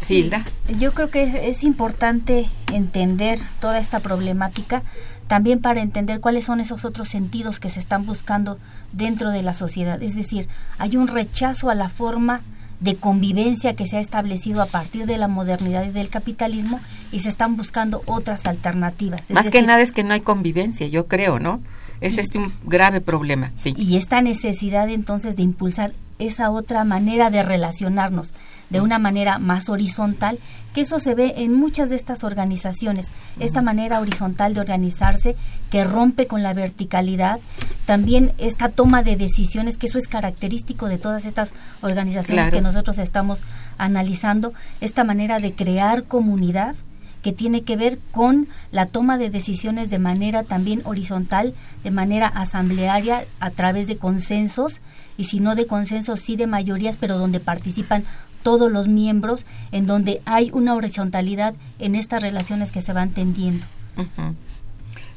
Silda. 0.00 0.44
Yo 0.78 0.92
creo 0.92 1.10
que 1.10 1.48
es 1.48 1.62
importante 1.62 2.48
entender 2.72 3.38
toda 3.60 3.78
esta 3.78 4.00
problemática 4.00 4.82
también 5.26 5.60
para 5.60 5.82
entender 5.82 6.20
cuáles 6.20 6.44
son 6.44 6.60
esos 6.60 6.84
otros 6.84 7.08
sentidos 7.08 7.60
que 7.60 7.70
se 7.70 7.80
están 7.80 8.06
buscando 8.06 8.58
dentro 8.92 9.30
de 9.30 9.42
la 9.42 9.54
sociedad. 9.54 10.02
Es 10.02 10.14
decir, 10.14 10.48
hay 10.78 10.96
un 10.96 11.08
rechazo 11.08 11.70
a 11.70 11.74
la 11.74 11.88
forma 11.88 12.42
de 12.80 12.96
convivencia 12.96 13.74
que 13.74 13.86
se 13.86 13.96
ha 13.96 14.00
establecido 14.00 14.60
a 14.60 14.66
partir 14.66 15.06
de 15.06 15.16
la 15.16 15.28
modernidad 15.28 15.84
y 15.84 15.90
del 15.90 16.08
capitalismo 16.08 16.80
y 17.12 17.20
se 17.20 17.28
están 17.28 17.56
buscando 17.56 18.02
otras 18.06 18.46
alternativas. 18.46 19.30
Más 19.30 19.48
que 19.48 19.62
nada 19.62 19.80
es 19.80 19.92
que 19.92 20.04
no 20.04 20.12
hay 20.12 20.20
convivencia, 20.20 20.86
yo 20.86 21.06
creo, 21.06 21.38
¿no? 21.38 21.60
Es 22.00 22.18
este 22.18 22.38
un 22.38 22.52
grave 22.64 23.00
problema. 23.00 23.52
Sí. 23.62 23.72
Y 23.78 23.96
esta 23.96 24.20
necesidad 24.20 24.88
entonces 24.90 25.36
de 25.36 25.42
impulsar 25.42 25.92
esa 26.18 26.50
otra 26.50 26.84
manera 26.84 27.30
de 27.30 27.42
relacionarnos 27.42 28.34
de 28.74 28.80
una 28.80 28.98
manera 28.98 29.38
más 29.38 29.68
horizontal, 29.68 30.40
que 30.72 30.80
eso 30.80 30.98
se 30.98 31.14
ve 31.14 31.34
en 31.36 31.54
muchas 31.54 31.90
de 31.90 31.96
estas 31.96 32.24
organizaciones, 32.24 33.06
esta 33.38 33.62
manera 33.62 34.00
horizontal 34.00 34.52
de 34.52 34.58
organizarse 34.58 35.36
que 35.70 35.84
rompe 35.84 36.26
con 36.26 36.42
la 36.42 36.54
verticalidad, 36.54 37.38
también 37.86 38.32
esta 38.38 38.68
toma 38.68 39.04
de 39.04 39.14
decisiones, 39.14 39.76
que 39.76 39.86
eso 39.86 39.96
es 39.96 40.08
característico 40.08 40.88
de 40.88 40.98
todas 40.98 41.24
estas 41.24 41.52
organizaciones 41.82 42.50
que 42.50 42.60
nosotros 42.62 42.98
estamos 42.98 43.42
analizando, 43.78 44.52
esta 44.80 45.04
manera 45.04 45.38
de 45.38 45.52
crear 45.52 46.02
comunidad, 46.02 46.74
que 47.22 47.32
tiene 47.32 47.62
que 47.62 47.76
ver 47.76 48.00
con 48.10 48.48
la 48.72 48.86
toma 48.86 49.18
de 49.18 49.30
decisiones 49.30 49.88
de 49.88 49.98
manera 49.98 50.42
también 50.42 50.82
horizontal, 50.84 51.54
de 51.84 51.90
manera 51.92 52.26
asamblearia, 52.26 53.24
a 53.38 53.50
través 53.50 53.86
de 53.86 53.96
consensos, 53.96 54.80
y 55.16 55.24
si 55.24 55.40
no 55.40 55.54
de 55.54 55.66
consensos, 55.66 56.20
sí 56.20 56.36
de 56.36 56.46
mayorías, 56.46 56.98
pero 56.98 57.16
donde 57.16 57.40
participan 57.40 58.04
todos 58.44 58.70
los 58.70 58.86
miembros, 58.86 59.44
en 59.72 59.86
donde 59.86 60.22
hay 60.26 60.50
una 60.52 60.74
horizontalidad 60.74 61.54
en 61.80 61.96
estas 61.96 62.22
relaciones 62.22 62.70
que 62.70 62.80
se 62.80 62.92
van 62.92 63.10
tendiendo. 63.10 63.66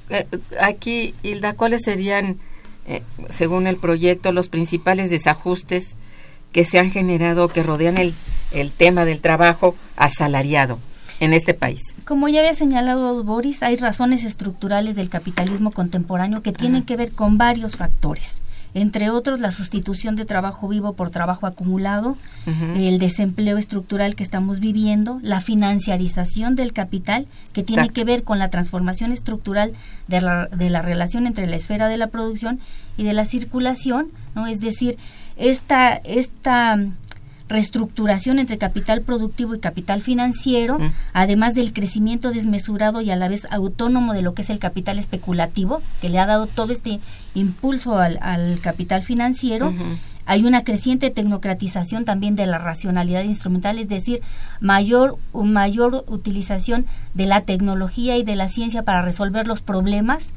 Eh, 0.09 0.25
aquí, 0.59 1.13
Hilda, 1.21 1.53
¿cuáles 1.53 1.83
serían, 1.83 2.37
eh, 2.87 3.03
según 3.29 3.67
el 3.67 3.75
proyecto, 3.75 4.31
los 4.31 4.47
principales 4.47 5.11
desajustes 5.11 5.95
que 6.51 6.65
se 6.65 6.79
han 6.79 6.89
generado, 6.89 7.49
que 7.49 7.61
rodean 7.61 7.99
el, 7.99 8.15
el 8.51 8.71
tema 8.71 9.05
del 9.05 9.21
trabajo 9.21 9.75
asalariado? 9.95 10.79
en 11.19 11.33
este 11.33 11.55
país. 11.55 11.81
Como 12.05 12.27
ya 12.27 12.41
había 12.41 12.53
señalado 12.53 13.23
Boris, 13.23 13.63
hay 13.63 13.75
razones 13.75 14.23
estructurales 14.23 14.95
del 14.95 15.09
capitalismo 15.09 15.71
contemporáneo 15.71 16.43
que 16.43 16.53
tienen 16.53 16.83
que 16.83 16.95
ver 16.95 17.11
con 17.11 17.39
varios 17.39 17.75
factores 17.75 18.39
entre 18.81 19.09
otros 19.09 19.39
la 19.39 19.51
sustitución 19.51 20.15
de 20.15 20.25
trabajo 20.25 20.67
vivo 20.67 20.93
por 20.93 21.09
trabajo 21.09 21.47
acumulado, 21.47 22.15
el 22.75 22.99
desempleo 22.99 23.57
estructural 23.57 24.15
que 24.15 24.23
estamos 24.23 24.59
viviendo, 24.59 25.19
la 25.23 25.41
financiarización 25.41 26.55
del 26.55 26.73
capital, 26.73 27.25
que 27.53 27.63
tiene 27.63 27.89
que 27.89 28.03
ver 28.03 28.23
con 28.23 28.37
la 28.39 28.49
transformación 28.49 29.11
estructural 29.11 29.73
de 30.07 30.21
la, 30.21 30.45
de 30.47 30.69
la 30.69 30.81
relación 30.81 31.25
entre 31.25 31.47
la 31.47 31.55
esfera 31.55 31.87
de 31.87 31.97
la 31.97 32.07
producción 32.07 32.59
y 32.97 33.03
de 33.03 33.13
la 33.13 33.25
circulación, 33.25 34.09
¿no? 34.35 34.47
Es 34.47 34.61
decir, 34.61 34.97
esta, 35.37 35.95
esta 35.95 36.77
reestructuración 37.47 38.39
entre 38.39 38.57
capital 38.57 39.01
productivo 39.01 39.55
y 39.55 39.59
capital 39.59 40.01
financiero, 40.01 40.79
mm. 40.79 40.93
además 41.13 41.55
del 41.55 41.73
crecimiento 41.73 42.31
desmesurado 42.31 43.01
y 43.01 43.11
a 43.11 43.15
la 43.15 43.27
vez 43.27 43.47
autónomo 43.51 44.13
de 44.13 44.21
lo 44.21 44.33
que 44.33 44.41
es 44.41 44.49
el 44.49 44.59
capital 44.59 44.99
especulativo, 44.99 45.81
que 46.01 46.09
le 46.09 46.19
ha 46.19 46.25
dado 46.25 46.47
todo 46.47 46.73
este 46.73 46.99
impulso 47.33 47.97
al, 47.97 48.19
capital 48.61 49.03
financiero. 49.03 49.73
Hay 50.27 50.45
una 50.45 50.63
creciente 50.63 51.09
tecnocratización 51.09 52.05
también 52.05 52.35
de 52.35 52.45
la 52.45 52.57
racionalidad 52.57 53.23
instrumental, 53.23 53.79
es 53.79 53.87
decir, 53.87 54.21
mayor, 54.59 55.17
mayor 55.33 56.03
utilización 56.07 56.85
de 57.13 57.25
la 57.25 57.41
tecnología 57.41 58.17
y 58.17 58.23
de 58.23 58.35
la 58.35 58.49
ciencia 58.49 58.83
para 58.83 59.01
resolver 59.01 59.47
los 59.47 59.61
problemas. 59.61 60.33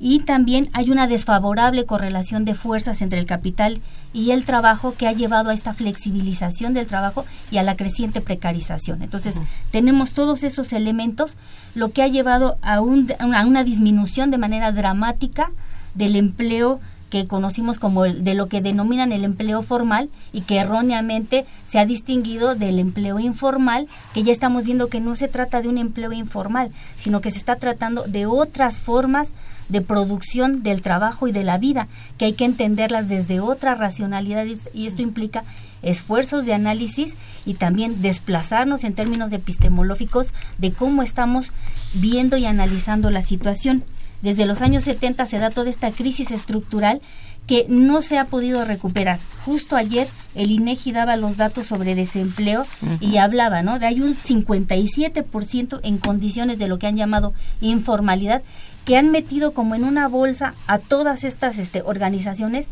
Y 0.00 0.20
también 0.20 0.68
hay 0.72 0.90
una 0.90 1.06
desfavorable 1.06 1.86
correlación 1.86 2.44
de 2.44 2.54
fuerzas 2.54 3.02
entre 3.02 3.20
el 3.20 3.26
capital 3.26 3.80
y 4.12 4.32
el 4.32 4.44
trabajo 4.44 4.94
que 4.98 5.06
ha 5.06 5.12
llevado 5.12 5.50
a 5.50 5.54
esta 5.54 5.74
flexibilización 5.74 6.74
del 6.74 6.88
trabajo 6.88 7.24
y 7.52 7.58
a 7.58 7.62
la 7.62 7.76
creciente 7.76 8.20
precarización. 8.20 9.02
Entonces, 9.02 9.36
tenemos 9.70 10.12
todos 10.12 10.42
esos 10.42 10.72
elementos, 10.72 11.36
lo 11.76 11.92
que 11.92 12.02
ha 12.02 12.08
llevado 12.08 12.58
a, 12.62 12.80
un, 12.80 13.06
a 13.20 13.46
una 13.46 13.62
disminución 13.62 14.32
de 14.32 14.38
manera 14.38 14.72
dramática 14.72 15.52
del 15.94 16.16
empleo 16.16 16.80
que 17.10 17.26
conocimos 17.26 17.78
como 17.78 18.06
el, 18.06 18.24
de 18.24 18.34
lo 18.34 18.48
que 18.48 18.62
denominan 18.62 19.12
el 19.12 19.24
empleo 19.24 19.62
formal 19.62 20.08
y 20.32 20.42
que 20.42 20.58
erróneamente 20.58 21.44
se 21.66 21.78
ha 21.78 21.84
distinguido 21.84 22.54
del 22.54 22.78
empleo 22.78 23.18
informal, 23.18 23.88
que 24.14 24.22
ya 24.22 24.32
estamos 24.32 24.64
viendo 24.64 24.88
que 24.88 25.00
no 25.00 25.16
se 25.16 25.28
trata 25.28 25.60
de 25.60 25.68
un 25.68 25.76
empleo 25.76 26.12
informal, 26.12 26.70
sino 26.96 27.20
que 27.20 27.30
se 27.30 27.38
está 27.38 27.56
tratando 27.56 28.04
de 28.04 28.26
otras 28.26 28.78
formas 28.78 29.32
de 29.68 29.80
producción 29.80 30.62
del 30.62 30.82
trabajo 30.82 31.28
y 31.28 31.32
de 31.32 31.44
la 31.44 31.58
vida, 31.58 31.88
que 32.16 32.24
hay 32.24 32.32
que 32.32 32.44
entenderlas 32.44 33.08
desde 33.08 33.40
otra 33.40 33.74
racionalidad 33.74 34.46
y 34.72 34.86
esto 34.86 35.02
implica 35.02 35.44
esfuerzos 35.82 36.44
de 36.44 36.54
análisis 36.54 37.14
y 37.46 37.54
también 37.54 38.02
desplazarnos 38.02 38.84
en 38.84 38.94
términos 38.94 39.32
epistemológicos 39.32 40.28
de 40.58 40.72
cómo 40.72 41.02
estamos 41.02 41.52
viendo 41.94 42.36
y 42.36 42.46
analizando 42.46 43.10
la 43.10 43.22
situación. 43.22 43.84
Desde 44.22 44.46
los 44.46 44.60
años 44.60 44.84
70 44.84 45.26
se 45.26 45.38
da 45.38 45.50
toda 45.50 45.70
esta 45.70 45.90
crisis 45.90 46.30
estructural 46.30 47.00
que 47.46 47.66
no 47.68 48.00
se 48.00 48.16
ha 48.18 48.26
podido 48.26 48.64
recuperar. 48.64 49.18
Justo 49.44 49.74
ayer 49.74 50.08
el 50.34 50.52
INEGI 50.52 50.92
daba 50.92 51.16
los 51.16 51.36
datos 51.36 51.66
sobre 51.66 51.96
desempleo 51.96 52.64
y 53.00 53.16
hablaba, 53.16 53.62
¿no? 53.62 53.78
De 53.78 53.86
hay 53.86 54.00
un 54.00 54.14
57% 54.16 55.80
en 55.82 55.98
condiciones 55.98 56.58
de 56.58 56.68
lo 56.68 56.78
que 56.78 56.86
han 56.86 56.96
llamado 56.96 57.32
informalidad 57.60 58.42
que 58.84 58.96
han 58.96 59.10
metido 59.10 59.52
como 59.52 59.74
en 59.74 59.84
una 59.84 60.08
bolsa 60.08 60.54
a 60.66 60.78
todas 60.78 61.24
estas 61.24 61.58
este, 61.58 61.82
organizaciones 61.82 62.68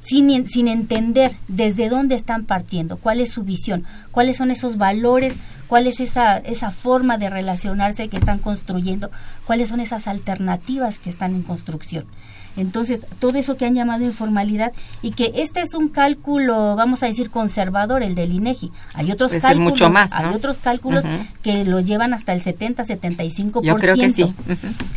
sin, 0.00 0.46
sin 0.46 0.68
entender 0.68 1.36
desde 1.48 1.88
dónde 1.88 2.14
están 2.14 2.44
partiendo, 2.44 2.96
cuál 2.96 3.20
es 3.20 3.30
su 3.30 3.42
visión, 3.42 3.84
cuáles 4.10 4.36
son 4.36 4.50
esos 4.50 4.76
valores, 4.76 5.34
cuál 5.66 5.86
es 5.86 6.00
esa, 6.00 6.38
esa 6.38 6.70
forma 6.70 7.18
de 7.18 7.30
relacionarse 7.30 8.08
que 8.08 8.16
están 8.16 8.38
construyendo, 8.38 9.10
cuáles 9.46 9.68
son 9.68 9.80
esas 9.80 10.06
alternativas 10.06 10.98
que 10.98 11.10
están 11.10 11.34
en 11.34 11.42
construcción. 11.42 12.06
Entonces, 12.56 13.00
todo 13.18 13.36
eso 13.36 13.56
que 13.56 13.66
han 13.66 13.74
llamado 13.74 14.04
informalidad 14.04 14.72
y 15.02 15.10
que 15.10 15.32
este 15.36 15.60
es 15.60 15.74
un 15.74 15.88
cálculo, 15.88 16.76
vamos 16.76 17.02
a 17.02 17.06
decir, 17.06 17.30
conservador, 17.30 18.02
el 18.02 18.14
del 18.14 18.32
INEGI. 18.32 18.70
Hay 18.94 19.10
otros 19.10 19.32
cálculos, 19.32 19.72
mucho 19.72 19.90
más, 19.90 20.12
hay 20.12 20.32
otros 20.34 20.58
cálculos 20.58 21.04
que 21.42 21.64
lo 21.64 21.80
llevan 21.80 22.14
hasta 22.14 22.32
el 22.32 22.40
70, 22.40 22.84
75%. 22.84 23.62
Yo 23.62 23.74
creo 23.76 23.96
que 23.96 24.10
sí. 24.10 24.34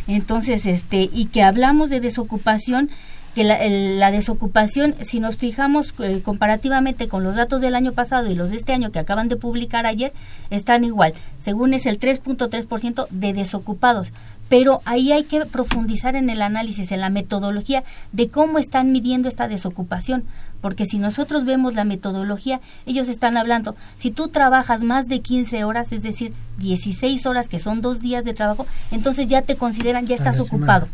Entonces, 0.06 0.66
este, 0.66 1.10
y 1.12 1.26
que 1.26 1.42
hablamos 1.42 1.90
de 1.90 2.00
desocupación, 2.00 2.90
que 3.34 3.44
la, 3.44 4.10
desocupación, 4.10 4.94
si 5.00 5.20
nos 5.20 5.36
fijamos 5.36 5.94
eh, 6.00 6.20
comparativamente 6.24 7.08
con 7.08 7.24
los 7.24 7.36
datos 7.36 7.60
del 7.60 7.74
año 7.74 7.92
pasado 7.92 8.28
y 8.30 8.34
los 8.34 8.50
de 8.50 8.56
este 8.56 8.72
año 8.72 8.90
que 8.90 8.98
acaban 8.98 9.28
de 9.28 9.36
publicar 9.36 9.86
ayer, 9.86 10.12
están 10.50 10.84
igual. 10.84 11.14
Según 11.38 11.74
es 11.74 11.86
el 11.86 12.00
3.3% 12.00 13.06
de 13.10 13.32
desocupados. 13.32 14.12
Pero 14.48 14.80
ahí 14.86 15.12
hay 15.12 15.24
que 15.24 15.44
profundizar 15.44 16.16
en 16.16 16.30
el 16.30 16.40
análisis, 16.40 16.90
en 16.90 17.00
la 17.00 17.10
metodología 17.10 17.84
de 18.12 18.28
cómo 18.28 18.58
están 18.58 18.92
midiendo 18.92 19.28
esta 19.28 19.46
desocupación. 19.46 20.24
Porque 20.60 20.86
si 20.86 20.98
nosotros 20.98 21.44
vemos 21.44 21.74
la 21.74 21.84
metodología, 21.84 22.60
ellos 22.86 23.08
están 23.08 23.36
hablando, 23.36 23.76
si 23.96 24.10
tú 24.10 24.28
trabajas 24.28 24.82
más 24.84 25.06
de 25.06 25.20
15 25.20 25.64
horas, 25.64 25.92
es 25.92 26.02
decir, 26.02 26.30
16 26.58 27.26
horas, 27.26 27.48
que 27.48 27.60
son 27.60 27.82
dos 27.82 28.00
días 28.00 28.24
de 28.24 28.34
trabajo, 28.34 28.66
entonces 28.90 29.26
ya 29.26 29.42
te 29.42 29.56
consideran, 29.56 30.06
ya 30.06 30.14
estás 30.14 30.40
ocupado. 30.40 30.88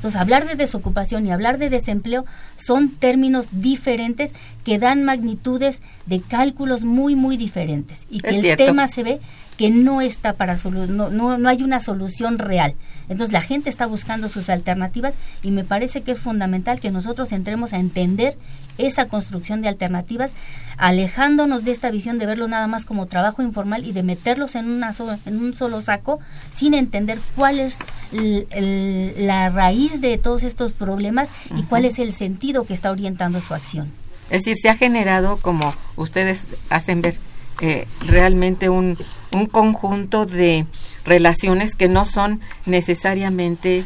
Entonces, 0.00 0.18
hablar 0.18 0.48
de 0.48 0.54
desocupación 0.54 1.26
y 1.26 1.30
hablar 1.30 1.58
de 1.58 1.68
desempleo 1.68 2.24
son 2.56 2.88
términos 2.88 3.48
diferentes 3.52 4.32
que 4.64 4.78
dan 4.78 5.04
magnitudes 5.04 5.82
de 6.06 6.22
cálculos 6.22 6.84
muy, 6.84 7.14
muy 7.14 7.36
diferentes. 7.36 8.06
Y 8.10 8.20
que 8.20 8.30
el 8.30 8.56
tema 8.56 8.88
se 8.88 9.02
ve 9.02 9.20
que 9.60 9.70
no 9.70 10.00
está 10.00 10.32
para 10.32 10.56
no, 10.64 11.10
no, 11.10 11.36
no 11.36 11.48
hay 11.50 11.62
una 11.62 11.80
solución 11.80 12.38
real. 12.38 12.74
Entonces 13.10 13.30
la 13.30 13.42
gente 13.42 13.68
está 13.68 13.84
buscando 13.84 14.30
sus 14.30 14.48
alternativas 14.48 15.12
y 15.42 15.50
me 15.50 15.64
parece 15.64 16.00
que 16.00 16.12
es 16.12 16.18
fundamental 16.18 16.80
que 16.80 16.90
nosotros 16.90 17.30
entremos 17.30 17.74
a 17.74 17.78
entender 17.78 18.38
esa 18.78 19.04
construcción 19.04 19.60
de 19.60 19.68
alternativas, 19.68 20.32
alejándonos 20.78 21.62
de 21.62 21.72
esta 21.72 21.90
visión 21.90 22.18
de 22.18 22.24
verlos 22.24 22.48
nada 22.48 22.68
más 22.68 22.86
como 22.86 23.04
trabajo 23.04 23.42
informal 23.42 23.84
y 23.84 23.92
de 23.92 24.02
meterlos 24.02 24.54
en, 24.54 24.66
una 24.66 24.94
en 25.26 25.36
un 25.36 25.52
solo 25.52 25.82
saco 25.82 26.20
sin 26.56 26.72
entender 26.72 27.18
cuál 27.36 27.58
es 27.58 27.76
la 28.12 29.50
raíz 29.50 30.00
de 30.00 30.16
todos 30.16 30.42
estos 30.42 30.72
problemas 30.72 31.28
y 31.54 31.64
cuál 31.64 31.84
es 31.84 31.98
el 31.98 32.14
sentido 32.14 32.64
que 32.64 32.72
está 32.72 32.90
orientando 32.90 33.42
su 33.42 33.52
acción. 33.52 33.92
Es 34.30 34.44
decir, 34.44 34.56
se 34.56 34.70
ha 34.70 34.76
generado, 34.78 35.36
como 35.36 35.74
ustedes 35.96 36.46
hacen 36.70 37.02
ver, 37.02 37.18
eh, 37.60 37.86
realmente 38.06 38.68
un, 38.68 38.96
un 39.32 39.46
conjunto 39.46 40.26
de 40.26 40.66
relaciones 41.04 41.74
que 41.74 41.88
no 41.88 42.04
son 42.04 42.40
necesariamente 42.66 43.84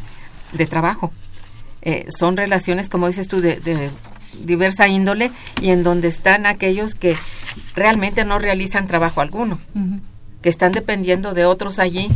de 0.53 0.67
trabajo. 0.67 1.13
Eh, 1.83 2.07
son 2.17 2.37
relaciones, 2.37 2.89
como 2.89 3.07
dices 3.09 3.29
tú, 3.29 3.41
de, 3.41 3.91
diversa 4.43 4.89
índole 4.89 5.31
y 5.61 5.71
en 5.71 5.85
donde 5.85 6.09
están 6.09 6.47
aquellos 6.47 6.95
que 6.95 7.17
realmente 7.77 8.25
no 8.25 8.39
realizan 8.39 8.89
trabajo 8.89 9.21
alguno, 9.21 9.61
que 10.43 10.49
están 10.49 10.73
dependiendo 10.73 11.35
de 11.35 11.45
otros 11.45 11.79
allí 11.79 12.09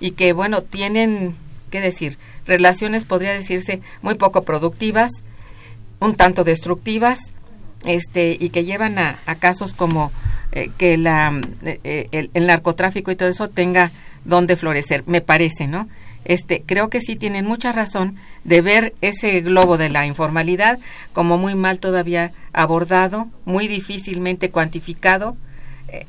y 0.00 0.12
que, 0.12 0.32
bueno, 0.32 0.62
tienen, 0.62 1.34
¿qué 1.70 1.80
decir? 1.80 2.18
Relaciones, 2.46 3.04
podría 3.04 3.32
decirse, 3.32 3.82
muy 4.00 4.14
poco 4.14 4.44
productivas, 4.44 5.10
un 6.00 6.14
tanto 6.14 6.44
destructivas, 6.44 7.32
este, 7.84 8.36
y 8.38 8.50
que 8.50 8.64
llevan 8.64 8.98
a, 8.98 9.18
casos 9.38 9.74
como 9.74 10.12
eh, 10.52 10.70
que 10.76 10.96
la, 10.96 11.40
eh, 11.64 12.08
el, 12.12 12.30
el, 12.34 12.46
narcotráfico 12.46 13.10
y 13.10 13.16
todo 13.16 13.28
eso 13.28 13.48
tenga 13.48 13.90
donde 14.24 14.56
florecer, 14.56 15.04
me 15.06 15.20
parece, 15.20 15.66
¿no? 15.66 15.88
Este, 16.24 16.62
creo 16.66 16.90
que 16.90 17.00
sí 17.00 17.14
tienen 17.14 17.44
mucha 17.44 17.70
razón 17.72 18.16
de 18.42 18.60
ver 18.60 18.94
ese 19.00 19.40
globo 19.42 19.78
de 19.78 19.88
la 19.88 20.06
informalidad 20.06 20.78
como 21.12 21.38
muy 21.38 21.54
mal 21.54 21.78
todavía 21.78 22.32
abordado, 22.52 23.28
muy 23.44 23.68
difícilmente 23.68 24.50
cuantificado 24.50 25.36
eh, 25.36 25.45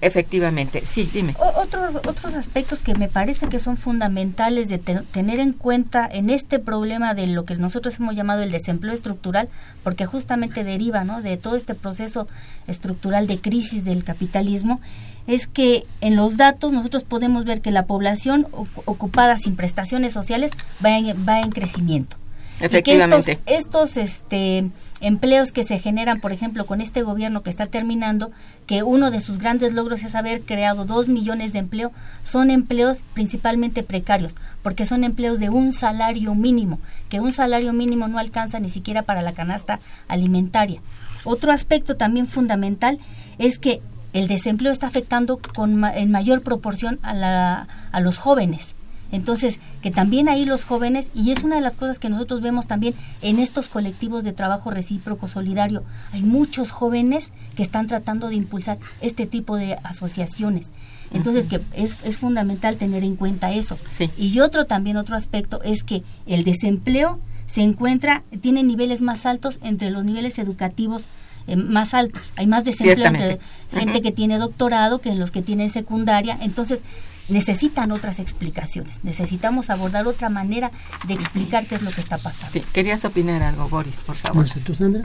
efectivamente, 0.01 0.85
sí, 0.85 1.09
dime. 1.11 1.35
otros, 1.37 1.95
otros 2.07 2.33
aspectos 2.33 2.79
que 2.79 2.95
me 2.95 3.07
parece 3.07 3.47
que 3.47 3.59
son 3.59 3.77
fundamentales 3.77 4.69
de 4.69 4.79
tener 4.79 5.39
en 5.39 5.53
cuenta 5.53 6.07
en 6.11 6.29
este 6.29 6.59
problema 6.59 7.13
de 7.13 7.27
lo 7.27 7.45
que 7.45 7.55
nosotros 7.55 7.97
hemos 7.99 8.15
llamado 8.15 8.43
el 8.43 8.51
desempleo 8.51 8.93
estructural, 8.93 9.49
porque 9.83 10.05
justamente 10.05 10.63
deriva 10.63 11.03
¿no? 11.03 11.21
de 11.21 11.37
todo 11.37 11.55
este 11.55 11.75
proceso 11.75 12.27
estructural 12.67 13.27
de 13.27 13.39
crisis 13.39 13.85
del 13.85 14.03
capitalismo, 14.03 14.81
es 15.27 15.47
que 15.47 15.85
en 16.01 16.15
los 16.15 16.37
datos 16.37 16.71
nosotros 16.71 17.03
podemos 17.03 17.45
ver 17.45 17.61
que 17.61 17.71
la 17.71 17.85
población 17.85 18.47
ocupada 18.85 19.37
sin 19.37 19.55
prestaciones 19.55 20.13
sociales 20.13 20.51
va 20.83 20.97
en, 20.97 21.27
va 21.27 21.41
en 21.41 21.51
crecimiento. 21.51 22.15
Efectivamente. 22.59 23.33
Y 23.33 23.35
que 23.35 23.55
estos, 23.55 23.93
estos 23.93 23.97
este, 23.97 24.69
empleos 25.01 25.51
que 25.51 25.63
se 25.63 25.79
generan, 25.79 26.19
por 26.19 26.31
ejemplo, 26.31 26.65
con 26.65 26.81
este 26.81 27.01
gobierno 27.01 27.43
que 27.43 27.49
está 27.49 27.65
terminando, 27.65 28.31
que 28.65 28.83
uno 28.83 29.11
de 29.11 29.19
sus 29.19 29.37
grandes 29.37 29.73
logros 29.73 30.03
es 30.03 30.15
haber 30.15 30.41
creado 30.41 30.85
dos 30.85 31.07
millones 31.07 31.53
de 31.53 31.59
empleo, 31.59 31.91
son 32.23 32.49
empleos 32.49 33.03
principalmente 33.13 33.83
precarios, 33.83 34.35
porque 34.63 34.85
son 34.85 35.03
empleos 35.03 35.39
de 35.39 35.49
un 35.49 35.71
salario 35.71 36.35
mínimo, 36.35 36.79
que 37.09 37.19
un 37.19 37.31
salario 37.31 37.73
mínimo 37.73 38.07
no 38.07 38.19
alcanza 38.19 38.59
ni 38.59 38.69
siquiera 38.69 39.03
para 39.03 39.21
la 39.21 39.33
canasta 39.33 39.79
alimentaria. 40.07 40.81
Otro 41.23 41.51
aspecto 41.51 41.95
también 41.95 42.27
fundamental 42.27 42.99
es 43.37 43.59
que 43.59 43.81
el 44.13 44.27
desempleo 44.27 44.71
está 44.71 44.87
afectando 44.87 45.37
con, 45.37 45.83
en 45.83 46.11
mayor 46.11 46.41
proporción 46.41 46.99
a, 47.03 47.13
la, 47.13 47.67
a 47.91 47.99
los 47.99 48.17
jóvenes 48.17 48.76
entonces, 49.11 49.59
que 49.81 49.91
también 49.91 50.29
ahí 50.29 50.45
los 50.45 50.65
jóvenes, 50.65 51.09
y 51.13 51.31
es 51.31 51.43
una 51.43 51.55
de 51.55 51.61
las 51.61 51.75
cosas 51.75 51.99
que 51.99 52.09
nosotros 52.09 52.41
vemos 52.41 52.67
también 52.67 52.93
en 53.21 53.39
estos 53.39 53.67
colectivos 53.67 54.23
de 54.23 54.33
trabajo 54.33 54.71
recíproco 54.71 55.27
solidario, 55.27 55.83
hay 56.11 56.23
muchos 56.23 56.71
jóvenes 56.71 57.31
que 57.55 57.63
están 57.63 57.87
tratando 57.87 58.29
de 58.29 58.35
impulsar 58.35 58.77
este 59.01 59.25
tipo 59.25 59.55
de 59.57 59.77
asociaciones. 59.83 60.71
Entonces, 61.13 61.45
que 61.45 61.61
es, 61.73 61.95
es, 62.03 62.17
fundamental 62.17 62.75
tener 62.75 63.03
en 63.03 63.15
cuenta 63.15 63.53
eso. 63.53 63.77
Y 64.17 64.39
otro 64.41 64.65
también, 64.65 64.97
otro 64.97 65.15
aspecto, 65.15 65.61
es 65.63 65.83
que 65.83 66.03
el 66.25 66.43
desempleo 66.43 67.19
se 67.45 67.61
encuentra, 67.61 68.23
tiene 68.41 68.61
niveles 68.61 69.01
más 69.01 69.25
altos 69.25 69.57
entre 69.63 69.89
los 69.89 70.03
niveles 70.03 70.37
educativos 70.37 71.05
eh, 71.47 71.55
más 71.55 71.93
altos. 71.93 72.31
Hay 72.35 72.45
más 72.45 72.65
desempleo 72.65 73.07
entre 73.07 73.39
gente 73.71 74.01
que 74.01 74.11
tiene 74.11 74.37
doctorado 74.37 74.99
que 74.99 75.09
en 75.09 75.19
los 75.19 75.31
que 75.31 75.41
tienen 75.41 75.69
secundaria. 75.69 76.37
Entonces, 76.41 76.83
necesitan 77.29 77.91
otras 77.91 78.19
explicaciones. 78.19 79.03
Necesitamos 79.03 79.69
abordar 79.69 80.07
otra 80.07 80.29
manera 80.29 80.71
de 81.07 81.13
explicar 81.13 81.65
qué 81.65 81.75
es 81.75 81.81
lo 81.81 81.91
que 81.91 82.01
está 82.01 82.17
pasando. 82.17 82.51
Sí, 82.51 82.63
querías 82.73 83.03
opinar 83.05 83.41
algo, 83.43 83.67
Boris, 83.69 83.95
por 84.05 84.15
favor. 84.15 84.43
No 84.43 84.47
sé, 84.47 84.59
¿tú, 84.61 84.73
Sandra? 84.73 85.03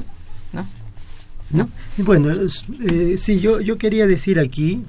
¿No? 0.52 0.66
¿No? 1.50 1.68
Bueno, 1.98 2.30
eh, 2.30 3.16
sí, 3.18 3.40
yo, 3.40 3.60
yo 3.60 3.76
quería 3.76 4.06
decir 4.06 4.38
aquí 4.38 4.82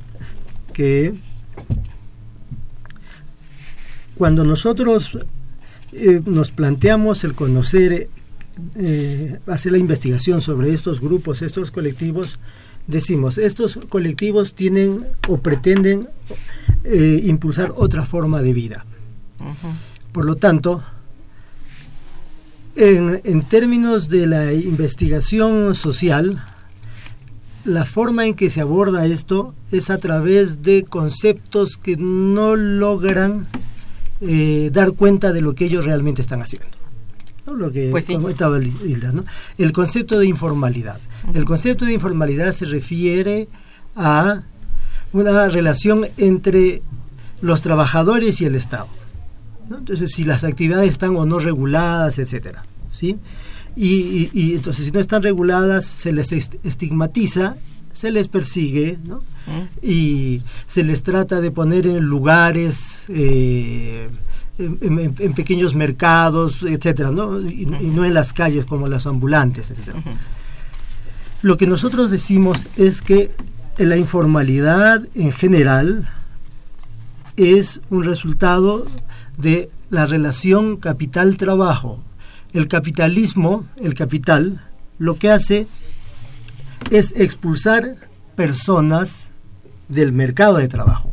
que 0.72 1.14
cuando 4.16 4.44
nosotros 4.44 5.18
eh, 5.92 6.22
nos 6.26 6.52
planteamos 6.52 7.24
el 7.24 7.34
conocer, 7.36 8.10
eh, 8.76 9.40
hacer 9.48 9.72
la 9.72 9.78
investigación 9.78 10.42
sobre 10.42 10.74
estos 10.74 11.02
grupos, 11.02 11.42
estos 11.42 11.72
colectivos, 11.72 12.40
decimos, 12.88 13.38
estos 13.38 13.80
colectivos 13.90 14.54
tienen 14.54 15.06
o 15.28 15.38
pretenden 15.38 16.10
eh, 16.84 17.22
impulsar 17.26 17.74
otra 17.76 18.06
forma 18.06 18.42
de 18.42 18.54
vida. 18.54 18.86
Por 20.12 20.26
lo 20.26 20.36
tanto, 20.36 20.84
en, 22.76 23.22
en, 23.24 23.42
términos 23.44 24.10
de 24.10 24.28
la 24.28 24.54
investigación 24.54 25.76
social, 25.76 26.44
la 27.66 27.86
forma 27.86 28.26
en 28.26 28.34
que 28.34 28.50
se 28.50 28.62
aborda 28.62 29.06
esto 29.06 29.54
es 29.72 29.90
a 29.90 29.98
través 29.98 30.62
de 30.62 30.84
conceptos 30.84 31.78
que 31.78 31.98
no 31.98 32.56
logran 32.56 33.48
eh, 34.22 34.70
dar 34.72 34.94
cuenta 34.94 35.34
de 35.34 35.42
lo 35.42 35.54
que 35.56 35.66
ellos 35.66 35.86
realmente 35.86 36.22
están 36.22 36.42
haciendo. 36.42 36.83
Lo 37.46 37.72
que 37.72 37.90
pues 37.92 38.06
comentaba 38.06 38.58
Hilda, 38.60 39.12
¿no? 39.12 39.26
El 39.58 39.74
concepto 39.74 40.18
de 40.18 40.26
informalidad. 40.28 41.00
El 41.34 41.46
concepto 41.46 41.86
de 41.86 41.94
informalidad 41.94 42.54
se 42.54 42.66
refiere 42.66 43.48
a 43.96 44.44
una 45.12 45.50
relación 45.50 46.08
entre 46.18 46.82
los 47.42 47.62
trabajadores 47.62 48.42
y 48.42 48.46
el 48.46 48.56
Estado. 48.56 48.88
Entonces, 49.70 50.12
si 50.12 50.24
las 50.24 50.44
actividades 50.44 50.90
están 50.90 51.16
o 51.16 51.26
no 51.26 51.40
reguladas, 51.40 52.20
etcétera, 52.20 52.66
¿sí? 52.92 53.18
Y, 53.76 54.54
entonces, 54.56 54.86
si 54.86 54.92
no 54.92 55.00
están 55.00 55.24
reguladas, 55.24 55.86
se 55.86 56.12
les 56.12 56.32
estigmatiza, 56.32 57.56
se 57.92 58.12
les 58.12 58.28
persigue, 58.28 58.98
¿no? 59.04 59.22
Y 59.82 60.42
se 60.68 60.84
les 60.84 61.04
trata 61.04 61.42
de 61.42 61.52
poner 61.52 61.88
en 61.88 62.04
lugares, 62.04 63.06
eh, 63.10 64.10
en, 64.58 65.34
pequeños 65.34 65.76
mercados, 65.76 66.64
etcétera, 66.64 67.12
¿no? 67.12 67.40
Y, 67.40 67.66
no 67.66 68.06
en 68.06 68.14
las 68.14 68.34
calles 68.34 68.66
como 68.66 68.88
los 68.88 69.08
ambulantes, 69.08 69.72
etcétera. 69.72 70.00
Lo 71.42 71.58
que 71.58 71.68
nosotros 71.68 72.12
decimos 72.12 72.68
es 72.78 73.02
que 73.02 73.32
la 73.78 73.98
informalidad 73.98 75.04
en 75.16 75.32
general 75.32 76.10
es 77.36 77.82
un 77.90 78.04
resultado 78.04 78.86
de 79.38 79.70
la 79.90 80.06
relación 80.06 80.78
capital-trabajo. 80.78 82.00
El 82.54 82.68
capitalismo, 82.68 83.66
el 83.78 83.96
capital, 83.96 84.62
lo 85.00 85.16
que 85.16 85.32
hace 85.32 85.68
es 86.92 87.14
expulsar 87.16 87.96
personas 88.36 89.32
del 89.90 90.14
mercado 90.14 90.58
de 90.58 90.68
trabajo 90.68 91.12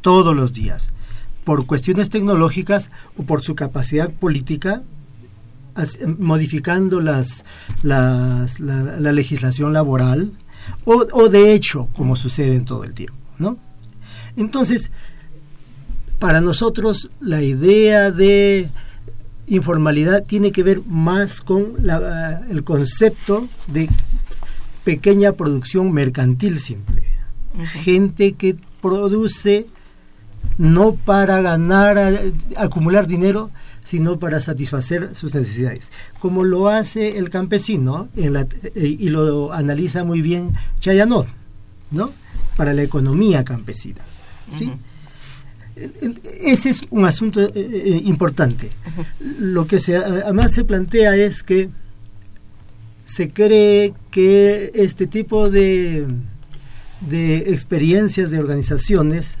todos 0.00 0.36
los 0.36 0.52
días, 0.52 0.90
por 1.46 1.64
cuestiones 1.64 2.10
tecnológicas 2.10 2.90
o 3.16 3.22
por 3.22 3.40
su 3.40 3.54
capacidad 3.54 4.10
política, 4.10 4.82
modificando 6.18 7.00
las, 7.00 7.44
las 7.84 8.58
la 8.58 9.12
legislación 9.12 9.72
laboral, 9.72 10.32
o, 10.84 11.28
de 11.28 11.52
hecho, 11.52 11.88
como 11.94 12.16
sucede 12.16 12.56
en 12.56 12.64
todo 12.64 12.82
el 12.82 12.94
tiempo, 12.94 13.16
¿no? 13.38 13.58
Entonces, 14.36 14.90
para 16.18 16.40
nosotros 16.40 17.10
la 17.20 17.40
idea 17.42 18.10
de 18.10 18.68
informalidad 19.46 20.24
tiene 20.24 20.50
que 20.50 20.64
ver 20.64 20.82
más 20.84 21.40
con 21.42 21.76
el 22.50 22.64
concepto 22.64 23.48
de 23.68 23.88
pequeña 24.82 25.30
producción 25.30 25.92
mercantil 25.92 26.58
simple. 26.58 27.04
Gente 27.84 28.32
que 28.32 28.56
produce 28.82 29.68
no 30.58 30.94
para 30.94 31.40
ganar, 31.42 32.22
acumular 32.56 33.06
dinero, 33.06 33.50
sino 33.86 34.18
para 34.18 34.40
satisfacer 34.40 35.10
sus 35.14 35.32
necesidades, 35.32 35.92
como 36.18 36.42
lo 36.42 36.68
hace 36.68 37.18
el 37.18 37.30
campesino 37.30 38.08
en 38.16 38.32
la, 38.32 38.40
eh, 38.74 38.96
y 38.98 39.08
lo 39.10 39.52
analiza 39.52 40.02
muy 40.02 40.22
bien 40.22 40.54
Chayanot, 40.80 41.28
¿no? 41.92 42.12
Para 42.56 42.72
la 42.72 42.82
economía 42.82 43.44
campesina. 43.44 44.00
¿sí? 44.58 44.72
Ese 46.40 46.70
es 46.70 46.82
un 46.90 47.04
asunto 47.04 47.40
eh, 47.40 47.52
eh, 47.54 48.02
importante. 48.06 48.70
Lo 49.20 49.68
que 49.68 49.78
se, 49.78 49.96
además 49.96 50.52
se 50.52 50.64
plantea 50.64 51.14
es 51.14 51.44
que 51.44 51.70
se 53.04 53.28
cree 53.28 53.94
que 54.10 54.72
este 54.74 55.06
tipo 55.06 55.48
de, 55.48 56.06
de 57.02 57.36
experiencias 57.52 58.32
de 58.32 58.40
organizaciones 58.40 59.36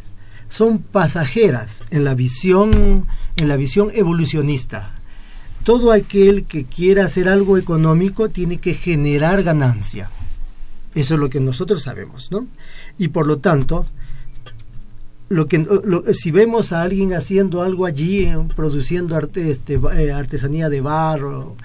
son 0.48 0.78
pasajeras 0.78 1.82
en 1.90 2.04
la 2.04 2.14
visión 2.14 3.06
en 3.36 3.48
la 3.48 3.56
visión 3.56 3.90
evolucionista. 3.94 4.92
Todo 5.64 5.92
aquel 5.92 6.44
que 6.44 6.64
quiera 6.64 7.04
hacer 7.04 7.28
algo 7.28 7.58
económico 7.58 8.28
tiene 8.28 8.58
que 8.58 8.74
generar 8.74 9.42
ganancia. 9.42 10.10
Eso 10.94 11.14
es 11.14 11.20
lo 11.20 11.28
que 11.28 11.40
nosotros 11.40 11.82
sabemos, 11.82 12.30
¿no? 12.30 12.46
Y 12.98 13.08
por 13.08 13.26
lo 13.26 13.38
tanto, 13.38 13.84
lo 15.28 15.46
que 15.48 15.66
si 16.14 16.30
vemos 16.30 16.72
a 16.72 16.82
alguien 16.82 17.12
haciendo 17.12 17.62
algo 17.62 17.84
allí, 17.84 18.24
eh, 18.24 18.38
produciendo 18.54 19.16
arte, 19.16 19.50
este, 19.50 19.74
eh, 19.74 20.12
artesanía 20.12 20.70
de 20.70 20.80
barro, 20.80 21.56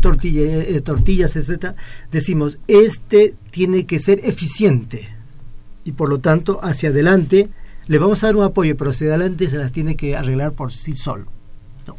tortilla, 0.00 0.42
eh, 0.42 0.80
tortillas, 0.80 1.34
etcétera, 1.36 1.74
decimos 2.10 2.58
este 2.68 3.34
tiene 3.50 3.84
que 3.84 3.98
ser 3.98 4.20
eficiente, 4.24 5.08
y 5.84 5.92
por 5.92 6.08
lo 6.08 6.20
tanto 6.20 6.60
hacia 6.62 6.90
adelante 6.90 7.48
le 7.86 7.98
vamos 7.98 8.22
a 8.22 8.26
dar 8.28 8.36
un 8.36 8.44
apoyo, 8.44 8.76
pero 8.76 8.90
adelante 8.90 9.48
se 9.48 9.58
las 9.58 9.72
tiene 9.72 9.96
que 9.96 10.16
arreglar 10.16 10.52
por 10.52 10.72
sí 10.72 10.96
solo, 10.96 11.26
¿no? 11.86 11.96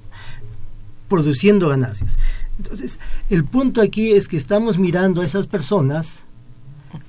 produciendo 1.07 1.69
ganancias. 1.69 2.17
Entonces, 2.57 2.99
el 3.29 3.43
punto 3.45 3.81
aquí 3.81 4.11
es 4.11 4.27
que 4.27 4.37
estamos 4.37 4.77
mirando 4.77 5.21
a 5.21 5.25
esas 5.25 5.47
personas 5.47 6.25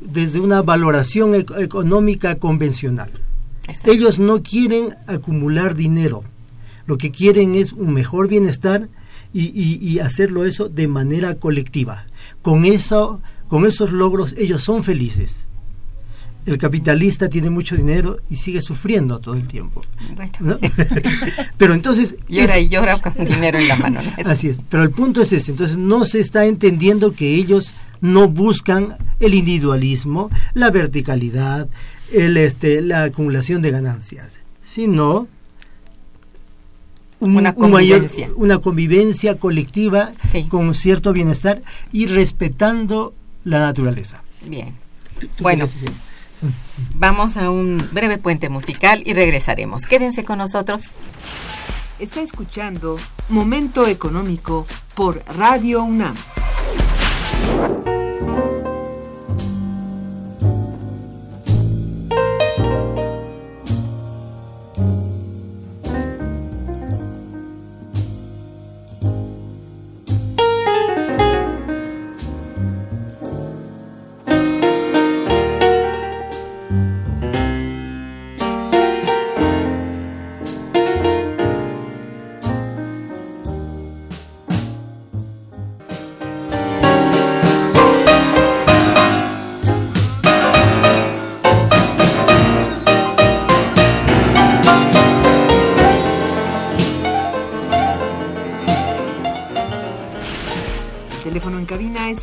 desde 0.01 0.41
una 0.41 0.63
valoración 0.63 1.33
ec- 1.35 1.63
económica 1.63 2.37
convencional. 2.37 3.11
Exacto. 3.69 3.93
Ellos 3.93 4.19
no 4.19 4.43
quieren 4.43 4.95
acumular 5.07 5.75
dinero, 5.75 6.25
lo 6.87 6.99
que 6.99 7.11
quieren 7.11 7.55
es 7.55 7.73
un 7.73 7.93
mejor 7.95 8.29
bienestar 8.29 8.89
y, 9.33 9.47
y- 9.59 9.79
y 9.87 9.99
hacerlo 10.01 10.45
eso 10.45 10.69
de 10.69 10.87
manera 10.89 11.35
colectiva. 11.37 12.07
Con 12.43 12.65
eso, 12.65 13.21
con 13.49 13.67
esos 13.67 13.91
logros 13.93 14.35
ellos 14.39 14.63
son 14.63 14.85
felices. 14.85 15.47
El 16.47 16.59
capitalista 16.59 17.29
tiene 17.31 17.49
mucho 17.49 17.75
dinero 17.75 18.19
y 18.29 18.37
sigue 18.37 18.61
sufriendo 18.61 19.19
todo 19.19 19.35
el 19.35 19.47
tiempo. 19.49 19.81
Bueno. 20.15 20.33
¿no? 20.41 20.59
Pero 21.57 21.73
entonces 21.75 22.17
Llora 22.29 22.59
es- 22.59 22.65
y 22.65 22.69
llora 22.69 23.01
con 23.01 23.25
dinero 23.25 23.59
en 23.59 23.69
la 23.69 23.77
mano. 23.77 24.01
¿no? 24.03 24.31
Así 24.31 24.49
es, 24.51 24.61
pero 24.69 24.83
el 24.83 24.91
punto 24.91 25.23
es 25.23 25.33
ese, 25.33 25.53
entonces 25.53 25.79
no 25.79 26.05
se 26.05 26.21
está 26.21 26.45
entendiendo 26.45 27.13
que 27.13 27.35
ellos 27.35 27.73
no 28.03 28.29
buscan 28.29 28.97
el 29.21 29.33
individualismo, 29.35 30.29
la 30.53 30.71
verticalidad, 30.71 31.67
el 32.13 32.37
este 32.37 32.83
la 32.83 33.05
acumulación 33.05 33.63
de 33.63 33.71
ganancias, 33.71 34.39
sino 34.63 35.27
un- 37.21 37.37
Una 37.37 37.55
un 37.57 37.71
mayor- 37.71 38.01
convivencia. 38.01 38.29
una 38.37 38.59
convivencia 38.59 39.39
colectiva 39.39 40.13
Sí. 40.31 40.47
con 40.49 40.75
cierto 40.75 41.13
bienestar 41.15 41.63
y 41.93 42.07
respetando 42.07 43.15
la 43.45 43.61
naturaleza. 43.61 44.23
Bien. 44.47 44.75
¿Tú- 45.19 45.29
tú 45.29 45.43
Bueno. 45.43 45.67
Vamos 46.95 47.37
a 47.37 47.51
un 47.51 47.79
breve 47.93 48.19
puente 48.19 48.49
musical 48.49 49.03
y 49.05 49.15
regresaremos. 49.15 49.87
Quédense 49.87 50.25
con 50.25 50.39
nosotros. 50.39 50.93
Está 51.99 52.21
escuchando 52.23 52.97
Momento 53.29 53.87
Económico 53.87 54.67
por 54.95 55.23
Radio 55.37 55.83
UNAM. 55.85 56.15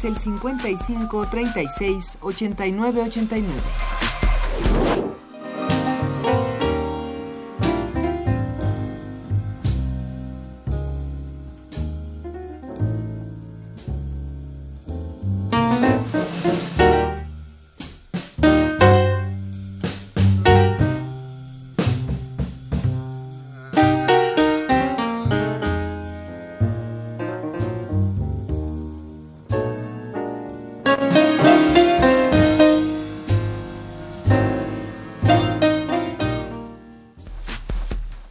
Es 0.01 0.05
el 0.05 0.17
55 0.17 1.27
36 1.27 2.17
89 2.21 3.01
89. 3.01 3.90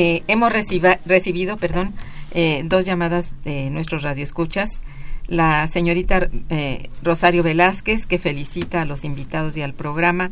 Eh, 0.00 0.22
hemos 0.28 0.52
recibido 0.52 1.56
perdón, 1.56 1.92
eh, 2.32 2.62
dos 2.66 2.84
llamadas 2.84 3.34
de 3.42 3.68
nuestros 3.70 4.02
radioescuchas. 4.02 4.82
La 5.26 5.66
señorita 5.66 6.28
eh, 6.50 6.88
Rosario 7.02 7.42
Velázquez, 7.42 8.06
que 8.06 8.20
felicita 8.20 8.82
a 8.82 8.84
los 8.84 9.04
invitados 9.04 9.56
y 9.56 9.62
al 9.62 9.74
programa, 9.74 10.30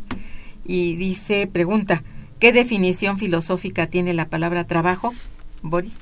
y 0.65 0.95
dice, 0.95 1.47
pregunta, 1.51 2.01
¿qué 2.39 2.53
definición 2.53 3.17
filosófica 3.17 3.87
tiene 3.87 4.13
la 4.13 4.29
palabra 4.29 4.63
trabajo? 4.63 5.13
Boris. 5.61 5.97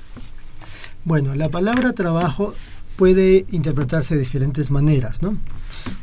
Bueno, 1.04 1.34
la 1.34 1.48
palabra 1.48 1.92
trabajo 1.92 2.54
puede 2.96 3.46
interpretarse 3.50 4.14
de 4.14 4.20
diferentes 4.20 4.70
maneras, 4.70 5.22
¿no? 5.22 5.36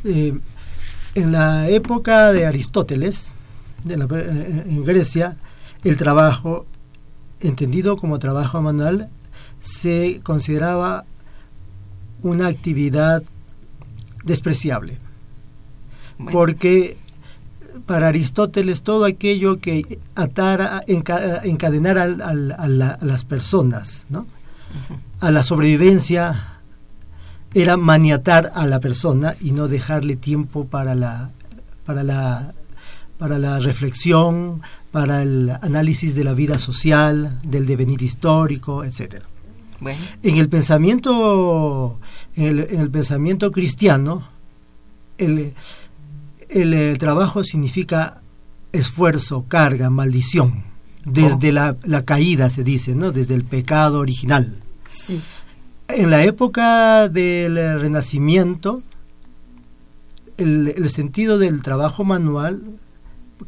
En 0.04 1.32
la 1.32 1.68
época 1.68 2.32
de 2.32 2.44
Aristóteles, 2.44 3.32
de 3.84 3.96
la- 3.96 4.04
en 4.04 4.84
Grecia, 4.84 5.36
el 5.82 5.96
trabajo, 5.96 6.66
entendido 7.46 7.96
como 7.96 8.18
trabajo 8.18 8.60
manual, 8.62 9.08
se 9.60 10.20
consideraba 10.22 11.04
una 12.22 12.46
actividad 12.48 13.22
despreciable, 14.24 14.98
Bueno, 16.18 16.32
porque 16.32 16.96
para 17.86 18.08
Aristóteles 18.08 18.82
todo 18.82 19.04
aquello 19.04 19.58
que 19.60 19.98
atara, 20.14 20.84
enca- 20.86 21.40
encadenara 21.44 22.04
al- 22.04 22.22
al- 22.22 22.52
a, 22.58 22.68
la- 22.68 22.90
a 23.00 23.04
las 23.04 23.24
personas, 23.24 24.06
¿no? 24.08 24.26
a 25.20 25.30
la 25.30 25.42
sobrevivencia 25.42 26.48
era 27.54 27.76
maniatar 27.76 28.50
a 28.54 28.66
la 28.66 28.80
persona 28.80 29.36
y 29.40 29.52
no 29.52 29.68
dejarle 29.68 30.16
tiempo 30.16 30.64
para 30.66 30.94
la 30.96 31.30
para 31.86 32.02
la 32.02 32.52
para 33.18 33.38
la 33.38 33.60
reflexión, 33.60 34.62
para 34.94 35.24
el 35.24 35.50
análisis 35.60 36.14
de 36.14 36.22
la 36.22 36.34
vida 36.34 36.56
social, 36.56 37.40
del 37.42 37.66
devenir 37.66 38.00
histórico, 38.00 38.84
etcétera. 38.84 39.26
bueno, 39.80 39.98
En 40.22 40.36
el 40.36 40.48
pensamiento 40.48 41.98
en 42.36 42.44
el, 42.46 42.60
en 42.70 42.80
el 42.80 42.90
pensamiento 42.92 43.50
cristiano 43.50 44.28
el, 45.18 45.52
el, 46.48 46.74
eh, 46.74 46.94
trabajo 46.96 47.42
significa 47.42 48.20
esfuerzo, 48.70 49.46
carga, 49.48 49.90
maldición, 49.90 50.62
desde 51.04 51.50
la, 51.50 51.76
la 51.82 52.04
caída 52.04 52.48
se 52.48 52.62
dice, 52.62 52.94
¿no? 52.94 53.10
Desde 53.10 53.34
el 53.34 53.42
pecado 53.42 53.98
original. 53.98 54.54
sí, 54.88 55.20
En 55.88 56.08
la 56.08 56.22
época 56.22 57.08
del 57.08 57.56
Renacimiento, 57.80 58.80
el, 60.36 60.72
el 60.76 60.88
sentido 60.88 61.36
del 61.36 61.62
trabajo 61.62 62.04
manual 62.04 62.62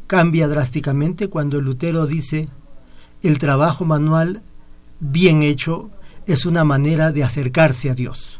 cambia 0.07 0.47
drásticamente 0.47 1.27
cuando 1.27 1.61
Lutero 1.61 2.05
dice 2.05 2.47
el 3.23 3.39
trabajo 3.39 3.85
manual 3.85 4.41
bien 4.99 5.43
hecho 5.43 5.89
es 6.25 6.45
una 6.45 6.63
manera 6.63 7.11
de 7.11 7.23
acercarse 7.23 7.89
a 7.89 7.95
Dios. 7.95 8.39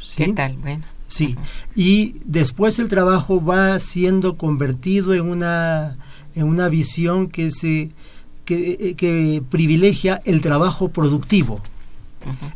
¿Sí? 0.00 0.24
¿qué 0.24 0.32
tal? 0.32 0.56
Bueno, 0.56 0.84
Sí, 1.08 1.36
y 1.74 2.16
después 2.26 2.78
el 2.78 2.88
trabajo 2.88 3.42
va 3.42 3.80
siendo 3.80 4.36
convertido 4.36 5.14
en 5.14 5.22
una, 5.22 5.96
en 6.34 6.44
una 6.44 6.68
visión 6.68 7.28
que, 7.28 7.50
se, 7.50 7.90
que, 8.44 8.76
eh, 8.78 8.94
que 8.94 9.42
privilegia 9.48 10.20
el 10.26 10.42
trabajo 10.42 10.88
productivo. 10.88 11.62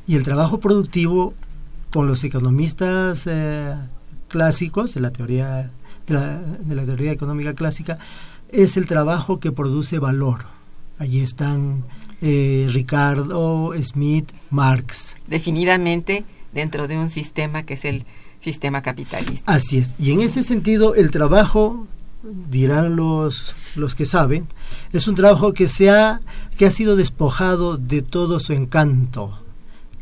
Y 0.06 0.16
el 0.16 0.22
trabajo 0.22 0.60
productivo, 0.60 1.32
con 1.90 2.06
los 2.06 2.24
economistas 2.24 3.26
eh, 3.26 3.74
clásicos 4.28 4.92
de 4.94 5.00
la 5.00 5.10
teoría 5.12 5.70
de 6.06 6.14
la, 6.14 6.38
de 6.38 6.74
la 6.74 6.84
teoría 6.84 7.12
económica 7.12 7.54
clásica, 7.54 7.98
es 8.50 8.76
el 8.76 8.86
trabajo 8.86 9.40
que 9.40 9.52
produce 9.52 9.98
valor. 9.98 10.44
Allí 10.98 11.20
están 11.20 11.84
eh, 12.20 12.68
Ricardo, 12.70 13.72
Smith, 13.82 14.30
Marx. 14.50 15.16
Definidamente 15.26 16.24
dentro 16.52 16.86
de 16.86 16.96
un 16.98 17.10
sistema 17.10 17.64
que 17.64 17.74
es 17.74 17.84
el 17.84 18.04
sistema 18.38 18.82
capitalista. 18.82 19.52
Así 19.52 19.78
es. 19.78 19.94
Y 19.98 20.12
en 20.12 20.20
ese 20.20 20.42
sentido, 20.42 20.94
el 20.94 21.10
trabajo, 21.10 21.86
dirán 22.22 22.94
los, 22.94 23.56
los 23.74 23.94
que 23.94 24.06
saben, 24.06 24.46
es 24.92 25.08
un 25.08 25.14
trabajo 25.14 25.52
que, 25.52 25.66
se 25.66 25.90
ha, 25.90 26.20
que 26.56 26.66
ha 26.66 26.70
sido 26.70 26.94
despojado 26.94 27.76
de 27.76 28.02
todo 28.02 28.38
su 28.38 28.52
encanto. 28.52 29.41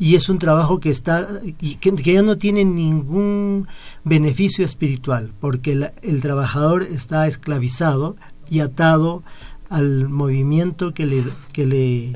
Y 0.00 0.16
es 0.16 0.28
un 0.28 0.40
trabajo 0.40 0.80
que, 0.80 0.90
está, 0.90 1.28
y 1.44 1.76
que, 1.76 1.94
ya 1.94 2.22
no 2.22 2.38
tiene 2.38 2.64
ningún 2.64 3.68
beneficio 4.02 4.64
espiritual, 4.64 5.32
porque 5.40 5.72
el, 5.72 5.90
el 6.02 6.20
trabajador 6.22 6.82
está 6.82 7.28
esclavizado 7.28 8.16
y 8.48 8.60
atado 8.60 9.22
al 9.68 10.08
movimiento 10.08 10.92
que 10.92 11.06
le, 11.06 11.24
que 11.52 11.66
le, 11.66 12.12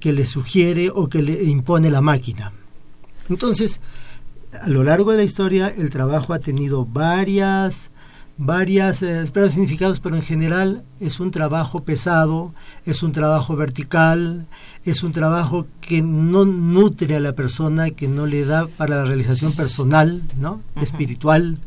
que 0.00 0.12
le 0.12 0.24
sugiere 0.24 0.90
o 0.90 1.08
que 1.08 1.22
le 1.22 1.44
impone 1.44 1.90
la 1.90 2.00
máquina. 2.00 2.52
Entonces, 3.28 3.80
a 4.52 4.68
lo 4.68 4.84
largo 4.84 5.10
de 5.10 5.18
la 5.18 5.24
historia, 5.24 5.68
el 5.76 5.90
trabajo 5.90 6.32
ha 6.32 6.38
tenido 6.38 6.86
varias, 6.86 7.90
varias 8.38 9.02
eh, 9.02 9.24
varios 9.34 9.52
significados, 9.52 10.00
pero 10.00 10.16
en 10.16 10.22
general 10.22 10.84
es 11.00 11.20
un 11.20 11.32
trabajo 11.32 11.82
pesado, 11.82 12.54
es 12.86 13.02
un 13.02 13.12
trabajo 13.12 13.56
vertical, 13.56 14.46
es 14.84 15.02
un 15.02 15.12
trabajo 15.12 15.66
que 15.80 16.00
no 16.00 16.44
nutre 16.44 17.16
a 17.16 17.20
la 17.20 17.32
persona, 17.32 17.90
que 17.90 18.08
no 18.08 18.26
le 18.26 18.44
da 18.44 18.68
para 18.68 18.96
la 18.96 19.04
realización 19.04 19.52
personal, 19.52 20.22
¿no? 20.38 20.62
espiritual. 20.80 21.58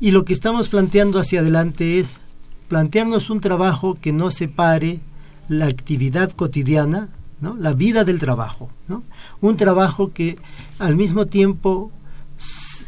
Y 0.00 0.10
lo 0.10 0.24
que 0.24 0.32
estamos 0.32 0.68
planteando 0.68 1.20
hacia 1.20 1.40
adelante 1.40 2.00
es 2.00 2.20
plantearnos 2.68 3.30
un 3.30 3.40
trabajo 3.40 3.94
que 3.94 4.12
no 4.12 4.30
separe 4.30 5.00
la 5.48 5.66
actividad 5.66 6.32
cotidiana, 6.32 7.08
¿no? 7.40 7.56
la 7.56 7.72
vida 7.72 8.04
del 8.04 8.18
trabajo, 8.18 8.70
¿no? 8.88 9.04
un 9.40 9.56
trabajo 9.56 10.12
que 10.12 10.36
al 10.78 10.96
mismo 10.96 11.26
tiempo 11.26 11.92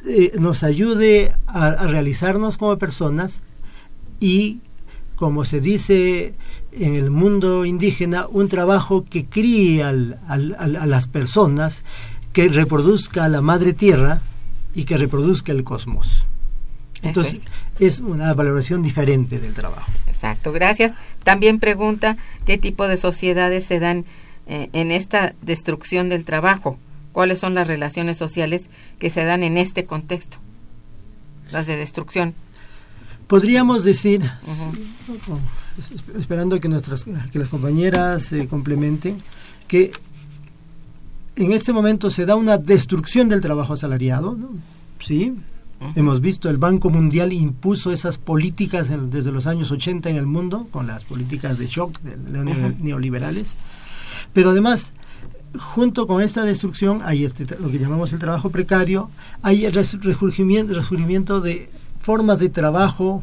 eh, 0.07 0.33
nos 0.39 0.63
ayude 0.63 1.35
a, 1.47 1.67
a, 1.67 1.87
realizarnos 1.87 2.57
como 2.57 2.79
personas 2.79 3.41
y, 4.21 4.59
como 5.17 5.45
se 5.45 5.61
dice 5.61 6.35
en 6.73 6.95
el 6.95 7.11
mundo 7.11 7.65
indígena, 7.65 8.27
un 8.29 8.49
trabajo 8.49 9.05
que 9.05 9.25
críe 9.25 9.83
al, 9.83 10.19
al, 10.29 10.55
a 10.59 10.87
las 10.87 11.09
personas, 11.09 11.83
que 12.33 12.49
reproduzca 12.49 13.25
a 13.25 13.29
la 13.29 13.41
madre 13.41 13.73
tierra 13.73 14.21
y 14.75 14.85
que 14.85 14.97
reproduzca 14.97 15.53
el 15.53 15.65
cosmos. 15.65 16.27
Entonces, 17.03 17.43
es 17.79 18.01
una 18.01 18.35
valoración 18.35 18.83
diferente 18.83 19.39
del 19.39 19.55
trabajo. 19.55 19.91
Exacto, 20.09 20.53
gracias. 20.53 20.95
También 21.23 21.59
pregunta 21.59 22.17
qué 22.45 22.59
tipo 22.59 22.89
de 22.89 22.97
sociedades 22.97 23.65
se 23.65 23.79
dan 23.79 24.05
eh, 24.47 24.69
en 24.73 24.91
esta 24.91 25.35
destrucción 25.43 26.09
del 26.09 26.25
trabajo. 26.25 26.79
¿Cuáles 27.13 27.39
son 27.39 27.55
las 27.55 27.67
relaciones 27.67 28.19
sociales 28.19 28.71
que 28.99 29.11
se 29.11 29.25
dan 29.25 29.43
en 29.43 29.57
este 29.57 29.87
contexto? 29.87 30.39
Las 31.51 31.67
de 31.67 31.77
destrucción. 31.77 32.35
Podríamos 33.27 33.85
decir, 33.85 34.23
uh 34.23 34.51
-huh. 34.51 36.19
esperando 36.19 36.59
que, 36.61 36.69
nuestras, 36.69 37.05
que 37.05 37.39
las 37.39 37.49
compañeras 37.49 38.25
se 38.25 38.43
eh, 38.43 38.49
complementen, 38.49 39.17
que 39.67 39.93
en 41.37 41.53
este 41.53 41.73
momento 41.73 42.11
se 42.11 42.27
da 42.27 42.37
una 42.37 42.57
destrucción 42.59 43.29
del 43.29 43.41
trabajo 43.41 43.75
asalariado, 43.75 44.35
¿no? 44.35 44.49
¿sí? 45.01 45.35
Uh 45.81 45.85
-huh. 45.85 45.93
Hemos 45.97 46.21
visto, 46.21 46.49
el 46.49 46.57
Banco 46.57 46.91
Mundial 46.91 47.33
impuso 47.33 47.93
esas 47.93 48.19
políticas 48.19 48.91
en, 48.91 49.11
desde 49.11 49.31
los 49.31 49.47
años 49.47 49.71
80 49.71 50.09
en 50.11 50.17
el 50.17 50.27
mundo, 50.27 50.67
con 50.71 50.87
las 50.87 51.05
políticas 51.05 51.59
de 51.59 51.67
shock 51.67 52.01
de, 52.01 52.17
de 52.17 52.41
uh 52.41 52.45
-huh. 52.45 52.79
neoliberales. 52.81 53.57
Pero 54.33 54.51
además, 54.51 54.93
junto 55.57 56.07
con 56.07 56.23
esta 56.23 56.45
destrucción, 56.45 57.01
hay 57.05 57.25
este, 57.25 57.47
lo 57.59 57.71
que 57.71 57.79
llamamos 57.79 58.13
el 58.13 58.19
trabajo 58.19 58.51
precario, 58.51 59.11
hay 59.43 59.65
el 59.65 59.73
resurgimiento, 59.73 60.75
resurgimiento 60.75 61.41
de 61.41 61.71
formas 62.01 62.39
de 62.39 62.49
trabajo 62.49 63.23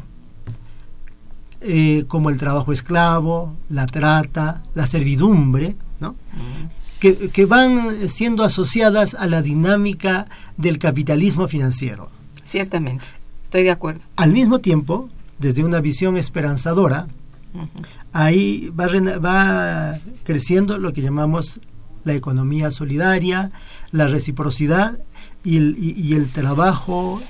eh, 1.60 2.04
como 2.08 2.30
el 2.30 2.38
trabajo 2.38 2.72
esclavo, 2.72 3.54
la 3.70 3.86
trata, 3.86 4.62
la 4.74 4.86
servidumbre, 4.86 5.76
¿no? 6.00 6.12
-huh. 6.12 6.68
que, 7.00 7.30
que 7.30 7.46
van 7.46 8.08
siendo 8.08 8.44
asociadas 8.44 9.14
a 9.14 9.26
la 9.26 9.42
dinámica 9.42 10.26
del 10.56 10.78
capitalismo 10.78 11.48
financiero. 11.48 12.10
Ciertamente, 12.44 13.04
estoy 13.42 13.62
de 13.64 13.70
acuerdo. 13.70 14.02
Al 14.16 14.32
mismo 14.32 14.58
tiempo, 14.58 15.08
desde 15.38 15.64
una 15.64 15.80
visión 15.80 16.16
esperanzadora, 16.16 17.08
uh 17.54 17.60
-huh. 17.60 17.68
ahí 18.12 18.70
va, 18.78 18.86
va 19.18 19.98
creciendo 20.24 20.78
lo 20.78 20.92
que 20.92 21.02
llamamos 21.02 21.60
la 22.06 22.14
economía 22.14 22.70
solidaria, 22.70 23.50
la 23.90 24.06
reciprocidad 24.08 24.98
y 25.44 25.58
el, 25.58 25.76
y, 25.78 26.00
y 26.00 26.14
el 26.14 26.30
trabajo 26.30 27.20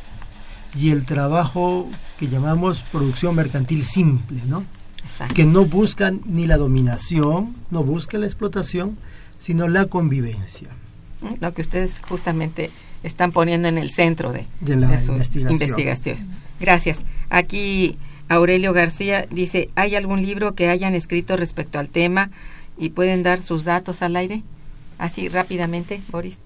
y 0.79 0.91
el 0.91 1.05
trabajo 1.05 1.89
que 2.19 2.29
llamamos 2.29 2.83
producción 2.93 3.35
mercantil 3.35 3.85
simple, 3.85 4.41
¿no? 4.47 4.65
Exacto. 5.05 5.35
Que 5.35 5.45
no 5.45 5.65
busca 5.65 6.13
ni 6.27 6.47
la 6.47 6.59
dominación, 6.59 7.57
no 7.71 7.83
busca 7.83 8.19
la 8.19 8.27
explotación, 8.27 8.99
sino 9.39 9.67
la 9.67 9.87
convivencia. 9.87 10.69
Lo 11.41 11.55
que 11.55 11.63
ustedes 11.63 11.99
justamente 12.07 12.71
están 13.03 13.33
poniendo 13.33 13.69
en 13.69 13.79
el 13.79 13.91
centro 13.91 14.33
de, 14.33 14.47
de 14.61 14.77
la 14.77 14.89
de 14.89 15.01
su 15.01 15.13
investigación. 15.13 15.53
investigación. 15.55 16.29
Gracias. 16.61 17.05
Aquí 17.31 17.97
Aurelio 18.29 18.75
García 18.75 19.27
dice, 19.31 19.71
¿hay 19.75 19.95
algún 19.95 20.21
libro 20.21 20.55
que 20.55 20.69
hayan 20.69 20.95
escrito 20.95 21.37
respecto 21.37 21.79
al 21.79 21.89
tema 21.89 22.31
y 22.77 22.91
pueden 22.91 23.23
dar 23.23 23.41
sus 23.41 23.65
datos 23.65 24.03
al 24.03 24.17
aire? 24.17 24.43
Así 24.99 25.29
rápidamente, 25.29 26.03
Boris. 26.11 26.39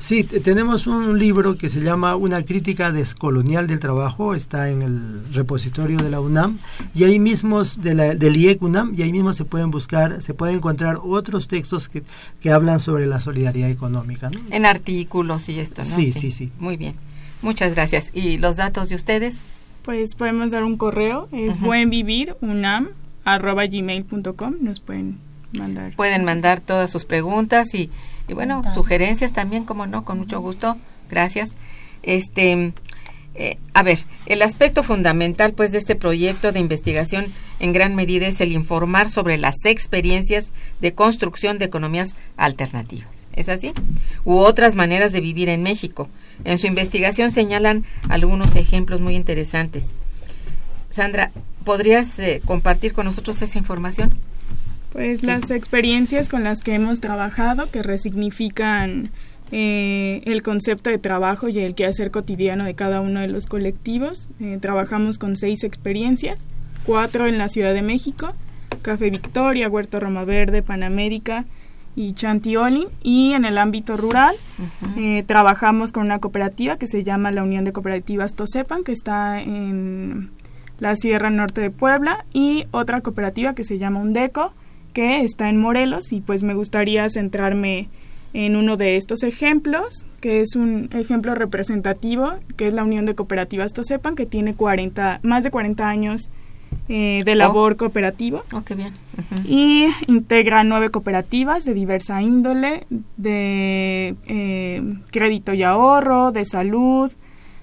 Sí, 0.00 0.24
tenemos 0.24 0.86
un 0.86 1.18
libro 1.18 1.58
que 1.58 1.68
se 1.68 1.80
llama 1.80 2.16
Una 2.16 2.42
crítica 2.42 2.90
descolonial 2.90 3.66
del 3.66 3.80
trabajo, 3.80 4.34
está 4.34 4.70
en 4.70 4.80
el 4.80 5.22
repositorio 5.34 5.98
de 5.98 6.08
la 6.08 6.22
UNAM 6.22 6.56
y 6.94 7.04
ahí 7.04 7.18
mismo 7.18 7.62
de 7.62 7.94
la, 7.94 8.14
del 8.14 8.34
IEC 8.34 8.62
UNAM 8.62 8.94
y 8.96 9.02
ahí 9.02 9.12
mismo 9.12 9.34
se 9.34 9.44
pueden 9.44 9.70
buscar, 9.70 10.22
se 10.22 10.32
pueden 10.32 10.56
encontrar 10.56 11.00
otros 11.02 11.48
textos 11.48 11.90
que, 11.90 12.02
que 12.40 12.50
hablan 12.50 12.80
sobre 12.80 13.06
la 13.06 13.20
solidaridad 13.20 13.68
económica. 13.68 14.30
¿no? 14.30 14.40
En 14.50 14.64
artículos 14.64 15.50
y 15.50 15.60
esto, 15.60 15.82
¿no? 15.82 15.88
Sí, 15.88 16.12
sí, 16.12 16.20
sí, 16.20 16.30
sí. 16.30 16.50
Muy 16.58 16.78
bien. 16.78 16.94
Muchas 17.42 17.74
gracias. 17.74 18.10
¿Y 18.14 18.38
los 18.38 18.56
datos 18.56 18.88
de 18.88 18.94
ustedes? 18.94 19.36
Pues 19.82 20.14
podemos 20.14 20.50
dar 20.50 20.64
un 20.64 20.78
correo, 20.78 21.28
es 21.30 21.56
uh 21.56 21.58
-huh. 21.58 21.66
buenvivirunam@gmail.com, 21.66 24.54
nos 24.62 24.80
pueden 24.80 25.18
mandar. 25.52 25.94
Pueden 25.96 26.24
mandar 26.24 26.60
todas 26.60 26.90
sus 26.90 27.04
preguntas 27.04 27.74
y 27.74 27.90
y 28.30 28.32
bueno, 28.32 28.62
sugerencias 28.74 29.32
también, 29.32 29.64
como 29.64 29.88
no, 29.88 30.04
con 30.04 30.18
mucho 30.18 30.40
gusto. 30.40 30.76
Gracias. 31.10 31.50
Este, 32.04 32.72
eh, 33.34 33.58
a 33.74 33.82
ver, 33.82 33.98
el 34.26 34.42
aspecto 34.42 34.84
fundamental 34.84 35.52
pues 35.52 35.72
de 35.72 35.78
este 35.78 35.96
proyecto 35.96 36.52
de 36.52 36.60
investigación 36.60 37.26
en 37.58 37.72
gran 37.72 37.96
medida 37.96 38.28
es 38.28 38.40
el 38.40 38.52
informar 38.52 39.10
sobre 39.10 39.36
las 39.36 39.64
experiencias 39.64 40.52
de 40.80 40.94
construcción 40.94 41.58
de 41.58 41.64
economías 41.64 42.14
alternativas. 42.36 43.08
¿Es 43.34 43.48
así? 43.48 43.72
U 44.24 44.36
otras 44.36 44.76
maneras 44.76 45.10
de 45.10 45.20
vivir 45.20 45.48
en 45.48 45.64
México. 45.64 46.08
En 46.44 46.58
su 46.58 46.68
investigación 46.68 47.32
señalan 47.32 47.84
algunos 48.08 48.54
ejemplos 48.54 49.00
muy 49.00 49.16
interesantes. 49.16 49.86
Sandra, 50.88 51.32
¿podrías 51.64 52.16
eh, 52.20 52.40
compartir 52.44 52.92
con 52.92 53.06
nosotros 53.06 53.42
esa 53.42 53.58
información? 53.58 54.14
Pues 54.92 55.20
sí. 55.20 55.26
las 55.26 55.50
experiencias 55.50 56.28
con 56.28 56.44
las 56.44 56.60
que 56.60 56.74
hemos 56.74 57.00
trabajado, 57.00 57.70
que 57.70 57.82
resignifican 57.82 59.10
eh, 59.52 60.22
el 60.26 60.42
concepto 60.42 60.90
de 60.90 60.98
trabajo 60.98 61.48
y 61.48 61.58
el 61.58 61.74
quehacer 61.74 62.10
cotidiano 62.10 62.64
de 62.64 62.74
cada 62.74 63.00
uno 63.00 63.20
de 63.20 63.28
los 63.28 63.46
colectivos. 63.46 64.28
Eh, 64.40 64.58
trabajamos 64.60 65.18
con 65.18 65.36
seis 65.36 65.64
experiencias, 65.64 66.46
cuatro 66.84 67.26
en 67.26 67.38
la 67.38 67.48
Ciudad 67.48 67.74
de 67.74 67.82
México, 67.82 68.32
Café 68.82 69.10
Victoria, 69.10 69.68
Huerto 69.68 69.98
Roma 69.98 70.24
Verde, 70.24 70.62
Panamérica 70.62 71.44
y 71.96 72.14
Chantioli. 72.14 72.86
Y 73.02 73.32
en 73.32 73.44
el 73.44 73.58
ámbito 73.58 73.96
rural 73.96 74.34
uh 74.58 74.62
-huh. 74.62 75.18
eh, 75.18 75.24
trabajamos 75.24 75.90
con 75.90 76.04
una 76.06 76.20
cooperativa 76.20 76.76
que 76.78 76.86
se 76.86 77.02
llama 77.02 77.32
la 77.32 77.42
Unión 77.42 77.64
de 77.64 77.72
Cooperativas 77.72 78.34
Tosepan, 78.34 78.84
que 78.84 78.92
está 78.92 79.40
en 79.40 80.30
la 80.78 80.94
Sierra 80.94 81.30
Norte 81.30 81.60
de 81.60 81.70
Puebla, 81.70 82.24
y 82.32 82.66
otra 82.70 83.00
cooperativa 83.00 83.54
que 83.54 83.64
se 83.64 83.78
llama 83.78 84.00
Undeco, 84.00 84.52
que 84.92 85.22
está 85.22 85.48
en 85.48 85.56
Morelos 85.56 86.12
y 86.12 86.20
pues 86.20 86.42
me 86.42 86.54
gustaría 86.54 87.08
centrarme 87.08 87.88
en 88.32 88.56
uno 88.56 88.76
de 88.76 88.96
estos 88.96 89.22
ejemplos, 89.22 90.06
que 90.20 90.40
es 90.40 90.54
un 90.54 90.88
ejemplo 90.92 91.34
representativo, 91.34 92.34
que 92.56 92.68
es 92.68 92.72
la 92.72 92.84
Unión 92.84 93.06
de 93.06 93.14
Cooperativas 93.14 93.72
Tosepan, 93.72 94.14
que 94.14 94.26
tiene 94.26 94.54
40, 94.54 95.20
más 95.22 95.42
de 95.42 95.50
40 95.50 95.88
años 95.88 96.30
eh, 96.88 97.22
de 97.24 97.34
labor 97.34 97.72
oh. 97.72 97.76
cooperativo. 97.76 98.42
Oh, 98.52 98.62
qué 98.62 98.74
bien. 98.74 98.92
Uh 99.16 99.34
-huh. 99.34 99.46
Y 99.48 99.86
integra 100.06 100.62
nueve 100.64 100.90
cooperativas 100.90 101.64
de 101.64 101.74
diversa 101.74 102.22
índole, 102.22 102.86
de 103.16 104.14
eh, 104.26 104.82
crédito 105.10 105.52
y 105.52 105.62
ahorro, 105.62 106.30
de 106.30 106.44
salud, 106.44 107.10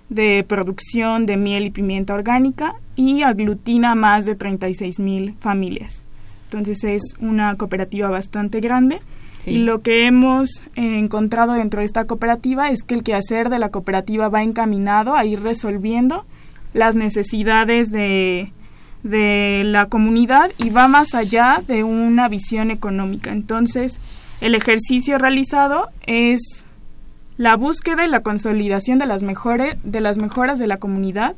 de 0.10 0.46
producción 0.48 1.26
de 1.26 1.38
miel 1.38 1.66
y 1.66 1.70
pimienta 1.72 2.14
orgánica 2.14 2.76
y 2.96 3.24
aglutina 3.24 3.96
más 3.96 4.26
de 4.26 4.36
36 4.36 5.00
mil 5.00 5.36
familias. 5.40 6.06
Entonces 6.48 6.84
es 6.84 7.02
una 7.20 7.56
cooperativa 7.56 8.10
bastante 8.10 8.60
grande. 8.60 9.00
Y 9.46 9.60
lo 9.60 9.82
que 9.82 10.08
hemos 10.08 10.68
encontrado 10.76 11.54
dentro 11.54 11.80
de 11.80 11.86
esta 11.86 12.04
cooperativa 12.04 12.70
es 12.70 12.84
que 12.84 12.96
el 12.96 13.04
quehacer 13.04 13.50
de 13.50 13.60
la 13.60 13.70
cooperativa 13.70 14.28
va 14.28 14.44
encaminado 14.44 15.16
a 15.16 15.24
ir 15.24 15.42
resolviendo 15.42 16.26
las 16.74 16.96
necesidades 16.96 17.90
de, 17.92 18.52
de 19.04 19.62
la 19.66 19.86
comunidad 19.86 20.52
y 20.58 20.70
va 20.70 20.90
más 20.90 21.14
allá 21.16 21.64
de 21.66 21.86
una 21.86 22.28
visión 22.28 22.72
económica. 22.72 23.32
Entonces, 23.32 24.00
el 24.42 24.54
ejercicio 24.54 25.18
realizado 25.18 25.88
es 26.06 26.68
la 27.38 27.56
búsqueda 27.56 28.06
y 28.06 28.10
la 28.10 28.22
consolidación 28.22 29.00
de 29.00 29.06
las, 29.06 29.24
mejores, 29.24 29.78
de 29.84 30.02
las 30.02 30.18
mejoras 30.18 30.60
de 30.60 30.68
la 30.68 30.78
comunidad. 30.78 31.36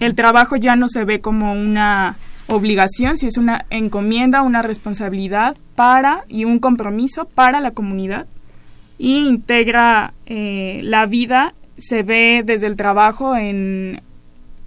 El 0.00 0.14
trabajo 0.14 0.56
ya 0.56 0.76
no 0.76 0.88
se 0.88 1.04
ve 1.04 1.20
como 1.20 1.52
una 1.52 2.16
obligación, 2.48 3.16
si 3.16 3.26
es 3.26 3.36
una 3.36 3.66
encomienda, 3.70 4.42
una 4.42 4.62
responsabilidad 4.62 5.56
para 5.74 6.24
y 6.28 6.44
un 6.44 6.58
compromiso 6.58 7.24
para 7.26 7.60
la 7.60 7.72
comunidad 7.72 8.26
y 8.98 9.26
integra 9.26 10.14
eh, 10.26 10.80
la 10.84 11.06
vida, 11.06 11.54
se 11.76 12.02
ve 12.02 12.42
desde 12.44 12.66
el 12.66 12.76
trabajo 12.76 13.36
en, 13.36 14.00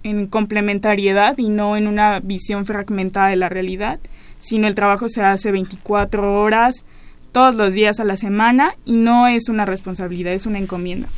en 0.02 0.26
complementariedad 0.26 1.36
y 1.38 1.48
no 1.48 1.76
en 1.76 1.86
una 1.86 2.20
visión 2.20 2.66
fragmentada 2.66 3.28
de 3.28 3.36
la 3.36 3.48
realidad, 3.48 3.98
sino 4.38 4.68
el 4.68 4.74
trabajo 4.74 5.08
se 5.08 5.22
hace 5.22 5.50
24 5.50 6.40
horas 6.40 6.84
todos 7.32 7.54
los 7.54 7.74
días 7.74 8.00
a 8.00 8.04
la 8.04 8.16
semana 8.16 8.74
y 8.84 8.96
no 8.96 9.26
es 9.26 9.48
una 9.48 9.64
responsabilidad, 9.64 10.32
es 10.32 10.46
una 10.46 10.58
encomienda. 10.58 11.08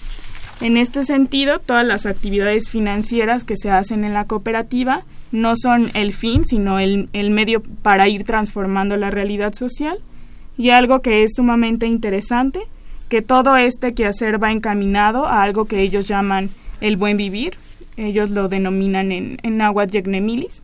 En 0.61 0.77
este 0.77 1.05
sentido, 1.05 1.59
todas 1.59 1.85
las 1.85 2.07
actividades 2.07 2.71
financieras 2.71 3.45
que 3.45 3.57
se 3.57 3.71
hacen 3.71 4.05
en 4.05 4.15
la 4.15 4.27
cooperativa 4.27 5.05
no 5.33 5.55
son 5.57 5.91
el 5.95 6.13
fin, 6.13 6.45
sino 6.45 6.79
el, 6.79 7.09
el 7.13 7.31
medio 7.31 7.63
para 7.83 8.09
ir 8.09 8.25
transformando 8.25 8.97
la 8.97 9.11
realidad 9.11 9.55
social. 9.55 9.99
Y 10.57 10.71
algo 10.71 11.01
que 11.01 11.25
es 11.25 11.33
sumamente 11.35 11.87
interesante, 11.87 12.61
que 13.09 13.23
todo 13.23 13.57
este 13.57 13.95
quehacer 13.95 14.43
va 14.43 14.53
encaminado 14.53 15.27
a 15.27 15.43
algo 15.43 15.65
que 15.65 15.81
ellos 15.81 16.07
llaman 16.07 16.51
el 16.81 16.97
buen 16.97 17.17
vivir, 17.17 17.55
ellos 17.97 18.31
lo 18.31 18.49
denominan 18.49 19.13
en, 19.13 19.39
en 19.43 19.57
náhuatl 19.57 19.93
yecnemilis, 19.93 20.63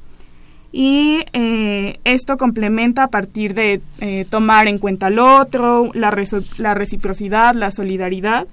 y 0.72 1.20
eh, 1.32 1.98
esto 2.04 2.36
complementa 2.36 3.04
a 3.04 3.08
partir 3.08 3.54
de 3.54 3.80
eh, 4.00 4.26
tomar 4.28 4.68
en 4.68 4.78
cuenta 4.78 5.06
al 5.06 5.18
otro, 5.18 5.90
la, 5.94 6.14
la 6.58 6.74
reciprocidad, 6.74 7.54
la 7.54 7.70
solidaridad, 7.70 8.46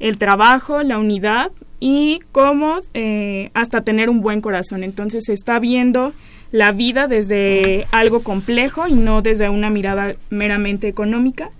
el 0.00 0.18
trabajo, 0.18 0.82
la 0.82 0.98
unidad 0.98 1.52
y 1.80 2.20
cómo 2.32 2.78
eh, 2.94 3.50
hasta 3.54 3.82
tener 3.82 4.10
un 4.10 4.20
buen 4.20 4.40
corazón. 4.40 4.84
Entonces 4.84 5.24
se 5.26 5.32
está 5.32 5.58
viendo 5.58 6.12
la 6.52 6.72
vida 6.72 7.08
desde 7.08 7.86
algo 7.90 8.22
complejo 8.22 8.86
y 8.86 8.94
no 8.94 9.22
desde 9.22 9.48
una 9.48 9.70
mirada 9.70 10.14
meramente 10.30 10.88
económica. 10.88 11.50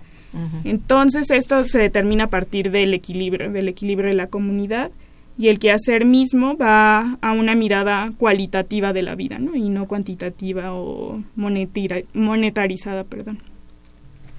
Entonces 0.65 1.31
esto 1.31 1.63
se 1.63 1.79
determina 1.79 2.25
a 2.25 2.29
partir 2.29 2.69
del 2.69 2.93
equilibrio, 2.93 3.49
del 3.53 3.69
equilibrio 3.69 4.09
de 4.09 4.15
la 4.15 4.27
comunidad 4.27 4.91
y 5.37 5.47
el 5.47 5.59
quehacer 5.59 6.05
mismo 6.05 6.57
va 6.57 7.17
a 7.21 7.31
una 7.31 7.55
mirada 7.55 8.11
cualitativa 8.17 8.93
de 8.93 9.01
la 9.01 9.15
vida, 9.15 9.39
¿no? 9.39 9.55
Y 9.55 9.69
no 9.69 9.87
cuantitativa 9.87 10.73
o 10.73 11.21
monetarizada, 11.35 13.05
perdón. 13.05 13.39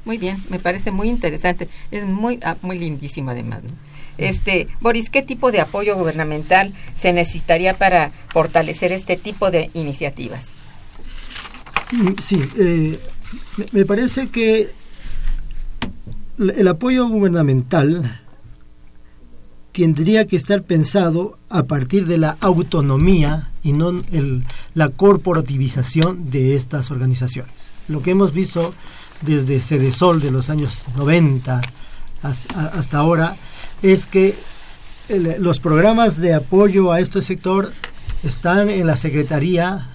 Muy 0.06 0.18
bien, 0.18 0.42
me 0.48 0.60
parece 0.60 0.92
muy 0.92 1.08
interesante. 1.10 1.68
Es 1.90 2.06
muy 2.06 2.38
ah, 2.42 2.56
muy 2.62 2.78
lindísimo 2.78 3.32
además. 3.32 3.62
Este, 4.18 4.68
Boris, 4.80 5.10
¿qué 5.10 5.20
tipo 5.20 5.50
de 5.50 5.60
apoyo 5.60 5.96
gubernamental 5.96 6.72
se 6.94 7.12
necesitaría 7.12 7.76
para 7.76 8.12
fortalecer 8.32 8.92
este 8.92 9.16
tipo 9.16 9.50
de 9.50 9.68
iniciativas? 9.74 10.54
Mm, 11.90 12.12
sí, 12.22 12.40
eh, 12.56 12.98
me 13.72 13.84
parece 13.84 14.28
que 14.28 14.70
el 16.38 16.68
apoyo 16.68 17.08
gubernamental 17.08 18.20
tendría 19.72 20.26
que 20.26 20.36
estar 20.36 20.62
pensado 20.62 21.36
a 21.48 21.64
partir 21.64 22.06
de 22.06 22.16
la 22.16 22.36
autonomía 22.40 23.50
y 23.64 23.72
no 23.72 23.90
el, 24.12 24.44
la 24.74 24.88
corporativización 24.88 26.30
de 26.30 26.54
estas 26.54 26.92
organizaciones. 26.92 27.72
Lo 27.88 28.02
que 28.02 28.12
hemos 28.12 28.32
visto 28.32 28.72
desde 29.22 29.60
Cedesol 29.60 30.20
de 30.20 30.30
los 30.30 30.50
años 30.50 30.84
90 30.96 31.60
hasta, 32.22 32.98
ahora 32.98 33.36
es 33.82 34.06
que 34.06 34.34
los 35.38 35.60
programas 35.60 36.18
de 36.18 36.34
apoyo 36.34 36.90
a 36.92 37.00
este 37.00 37.22
sector 37.22 37.72
están 38.24 38.68
en 38.68 38.86
la 38.86 38.96
Secretaría 38.96 39.86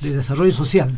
de 0.00 0.12
Desarrollo 0.12 0.52
Social 0.52 0.92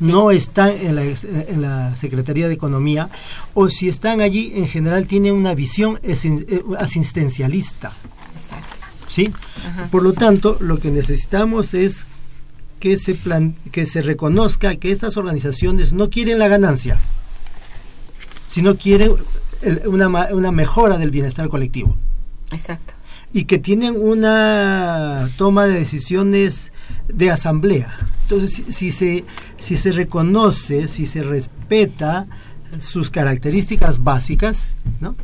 no 0.00 0.30
están 0.30 0.70
en 0.70 0.94
la, 0.94 1.02
en 1.02 1.62
la, 1.62 1.96
Secretaría 1.96 2.46
de 2.46 2.54
Economía 2.54 3.08
o 3.54 3.68
si 3.68 3.88
están 3.88 4.20
allí 4.20 4.52
en 4.54 4.68
general 4.68 5.06
tienen 5.06 5.34
una 5.34 5.54
visión 5.54 5.98
eh, 6.02 6.62
asistencialista. 6.78 7.92
¿Sí? 9.08 9.32
Por 9.90 10.02
lo 10.02 10.12
tanto, 10.12 10.58
lo 10.60 10.78
que 10.78 10.90
necesitamos 10.90 11.74
es 11.74 12.04
que 12.78 12.96
se, 12.96 13.14
plan, 13.14 13.54
que 13.72 13.86
se 13.86 14.02
reconozca 14.02 14.76
que 14.76 14.92
estas 14.92 15.16
organizaciones 15.16 15.92
no 15.92 16.10
quieren 16.10 16.38
la 16.38 16.48
ganancia, 16.48 16.98
sino 18.46 18.76
quieren 18.76 19.12
una, 19.86 20.08
una 20.08 20.52
mejora 20.52 20.98
del 20.98 21.10
bienestar 21.10 21.48
colectivo. 21.48 21.96
Exacto. 22.52 22.94
Y 23.32 23.44
que 23.44 23.58
tienen 23.58 23.94
una 24.00 25.28
toma 25.36 25.66
de 25.66 25.78
decisiones 25.78 26.72
de 27.08 27.30
asamblea. 27.30 27.94
Entonces, 28.22 28.64
si, 28.68 28.90
se, 28.90 29.24
si 29.58 29.76
se 29.76 29.92
reconoce, 29.92 30.88
si 30.88 31.06
se 31.06 31.22
respeta 31.22 32.26
sus 32.78 33.10
características 33.10 34.02
básicas, 34.02 34.68
¿no? 35.00 35.14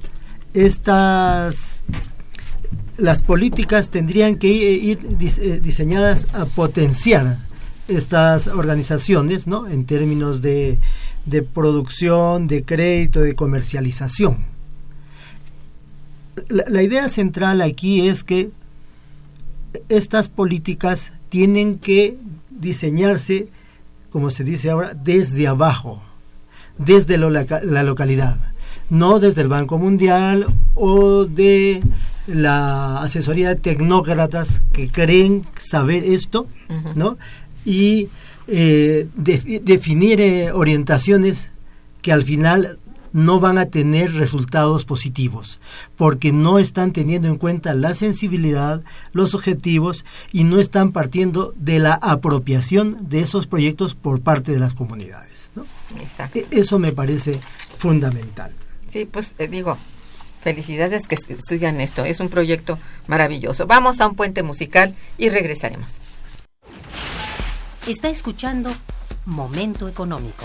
estas 0.54 1.74
las 2.96 3.22
políticas 3.22 3.90
tendrían 3.90 4.36
que 4.36 4.46
ir 4.48 4.98
eh, 5.20 5.60
diseñadas 5.60 6.28
a 6.32 6.46
potenciar 6.46 7.38
estas 7.88 8.46
organizaciones 8.46 9.46
¿no? 9.46 9.68
en 9.68 9.84
términos 9.84 10.40
de, 10.40 10.78
de 11.26 11.42
producción, 11.42 12.46
de 12.46 12.64
crédito, 12.64 13.20
de 13.20 13.34
comercialización. 13.34 14.44
la, 16.48 16.82
idea 16.82 17.08
central 17.08 17.60
aquí 17.60 18.08
es 18.08 18.24
que 18.24 18.50
estas 19.88 20.28
políticas 20.28 21.12
tienen 21.28 21.78
que 21.78 22.16
diseñarse, 22.50 23.48
como 24.10 24.30
se 24.30 24.44
dice 24.44 24.70
ahora, 24.70 24.94
desde 24.94 25.46
abajo, 25.48 26.02
desde 26.78 27.18
la 27.18 27.82
localidad, 27.82 28.36
no 28.90 29.18
desde 29.18 29.42
el 29.42 29.48
Banco 29.48 29.78
Mundial 29.78 30.46
o 30.74 31.24
de 31.24 31.82
la 32.26 33.02
asesoría 33.02 33.50
de 33.50 33.56
tecnócratas 33.56 34.60
que 34.72 34.88
creen 34.88 35.42
saber 35.58 36.04
esto, 36.04 36.46
¿no? 36.94 37.18
Y 37.64 38.08
eh, 38.46 39.08
definir 39.14 40.20
eh, 40.20 40.52
orientaciones 40.52 41.50
que 42.02 42.12
al 42.12 42.22
final 42.22 42.78
no 43.14 43.38
van 43.38 43.58
a 43.58 43.66
tener 43.66 44.12
resultados 44.12 44.84
positivos, 44.84 45.60
porque 45.96 46.32
no 46.32 46.58
están 46.58 46.92
teniendo 46.92 47.28
en 47.28 47.38
cuenta 47.38 47.72
la 47.72 47.94
sensibilidad, 47.94 48.82
los 49.12 49.34
objetivos 49.34 50.04
y 50.32 50.42
no 50.42 50.58
están 50.58 50.90
partiendo 50.90 51.54
de 51.56 51.78
la 51.78 51.94
apropiación 51.94 53.08
de 53.08 53.20
esos 53.20 53.46
proyectos 53.46 53.94
por 53.94 54.20
parte 54.20 54.52
de 54.52 54.58
las 54.58 54.74
comunidades. 54.74 55.52
¿no? 55.54 55.64
E, 56.34 56.46
eso 56.50 56.80
me 56.80 56.92
parece 56.92 57.38
fundamental. 57.78 58.50
Sí, 58.90 59.04
pues 59.04 59.36
eh, 59.38 59.46
digo, 59.46 59.78
felicidades 60.42 61.06
que 61.06 61.14
estudian 61.14 61.80
esto, 61.80 62.04
es 62.04 62.18
un 62.18 62.28
proyecto 62.28 62.80
maravilloso. 63.06 63.68
Vamos 63.68 64.00
a 64.00 64.08
un 64.08 64.16
puente 64.16 64.42
musical 64.42 64.92
y 65.18 65.28
regresaremos. 65.28 66.00
Está 67.86 68.08
escuchando 68.08 68.70
Momento 69.26 69.88
Económico. 69.88 70.42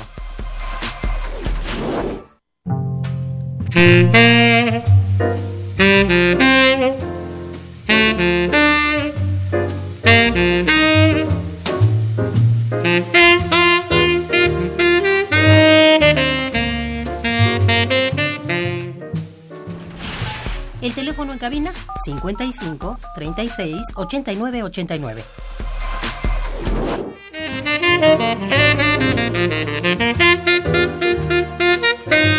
El 20.81 20.93
teléfono 20.93 21.31
en 21.31 21.39
cabina 21.39 21.71
55 22.03 22.99
36 23.15 23.77
89 23.95 24.63
89. 24.63 25.23
Thank 28.01 28.39
you. 32.13 32.38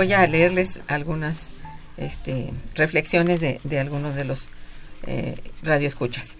Voy 0.00 0.14
a 0.14 0.26
leerles 0.26 0.80
algunas 0.88 1.52
este, 1.98 2.54
reflexiones 2.74 3.42
de, 3.42 3.78
algunos 3.78 4.14
de 4.14 4.24
los 4.24 4.48
eh, 5.06 5.34
radioescuchas. 5.62 6.38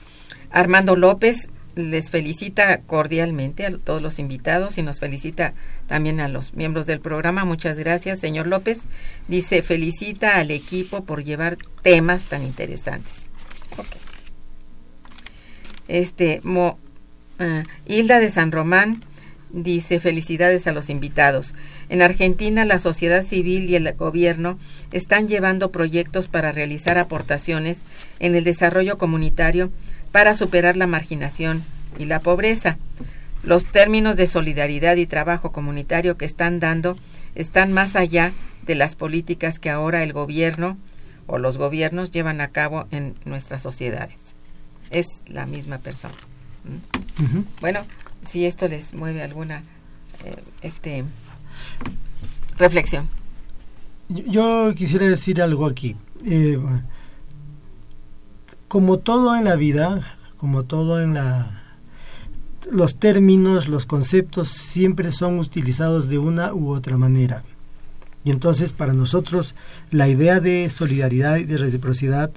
Armando 0.50 0.96
López 0.96 1.50
les 1.74 2.08
felicita 2.08 2.80
cordialmente 2.80 3.66
a 3.66 3.76
todos 3.76 4.00
los 4.00 4.18
invitados 4.18 4.78
y 4.78 4.82
nos 4.82 5.00
felicita 5.00 5.52
también 5.86 6.20
a 6.20 6.28
los 6.28 6.54
miembros 6.54 6.86
del 6.86 7.00
programa. 7.00 7.44
Muchas 7.44 7.78
gracias, 7.78 8.18
señor 8.18 8.46
López. 8.46 8.80
Dice, 9.28 9.62
felicita 9.62 10.38
al 10.38 10.50
equipo 10.52 11.04
por 11.04 11.22
llevar 11.22 11.58
temas 11.82 12.30
tan 12.30 12.42
interesantes. 12.44 13.26
Este, 15.86 16.40
Mo, 16.44 16.78
ah, 17.38 17.64
Hilda 17.84 18.20
de 18.20 18.30
San 18.30 18.52
Román 18.52 19.02
dice, 19.53 20.01
felicidades 20.01 20.66
a 20.66 20.72
los 20.72 20.90
invitados. 20.90 21.55
En 21.88 22.03
Argentina, 22.03 22.64
la 22.64 22.78
sociedad 22.78 23.22
civil 23.22 23.68
y 23.68 23.76
el 23.76 23.92
gobierno 23.94 24.59
están 24.92 25.28
llevando 25.28 25.70
proyectos 25.70 26.28
para 26.28 26.53
realizar 26.53 26.98
aportaciones 26.98 27.82
en 28.18 28.34
el 28.34 28.44
desarrollo 28.44 28.98
comunitario 28.98 29.70
para 30.12 30.36
superar 30.36 30.76
la 30.76 30.86
marginación 30.86 31.62
y 31.98 32.05
la 32.05 32.20
pobreza. 32.20 32.78
Los 33.42 33.64
términos 33.64 34.16
de 34.16 34.26
solidaridad 34.26 34.96
y 34.96 35.07
trabajo 35.07 35.53
comunitario 35.53 36.16
que 36.16 36.26
están 36.26 36.61
dando 36.61 36.96
están 37.34 37.72
más 37.72 37.96
allá 37.96 38.32
de 38.66 38.74
las 38.74 38.94
políticas 38.94 39.59
que 39.59 39.70
ahora 39.70 40.03
el 40.03 40.12
gobierno 40.12 40.76
o 41.26 41.38
los 41.38 41.59
gobiernos 41.59 42.11
llevan 42.11 42.40
a 42.40 42.48
cabo 42.48 42.86
en 42.90 43.14
nuestras 43.24 43.62
sociedades. 43.62 44.16
Es 44.90 45.22
la 45.26 45.46
misma 45.46 45.78
persona. 45.78 46.14
¿Mm? 46.64 46.99
Bueno, 47.60 47.80
si 48.22 48.46
esto 48.46 48.68
les 48.68 48.94
mueve 48.94 49.22
alguna 49.22 49.62
eh, 50.24 50.34
este 50.62 51.04
reflexión. 52.58 53.08
Yo- 54.08 54.24
Yo 54.68 54.74
quisiera 54.74 55.06
decir 55.06 55.40
algo 55.40 55.66
aquí. 55.66 55.96
Eh, 56.26 56.58
como 58.68 58.98
todo 58.98 59.34
en 59.36 59.44
la 59.44 59.56
vida, 59.56 60.16
como 60.36 60.64
todo 60.64 61.02
en 61.02 61.14
la... 61.14 61.56
Los 62.70 62.96
términos, 62.96 63.68
los 63.68 63.86
conceptos 63.86 64.48
siempre 64.48 65.10
son 65.10 65.38
utilizados 65.38 66.08
de 66.08 66.18
una 66.18 66.52
u 66.54 66.68
otra 66.70 66.96
manera. 66.96 67.42
Y 68.24 68.30
entonces 68.30 68.72
para 68.74 68.92
nosotros 68.92 69.54
la 69.90 70.06
idea 70.08 70.40
de 70.40 70.68
solidaridad 70.70 71.38
y 71.38 71.44
de 71.44 71.56
reciprocidad 71.56 72.30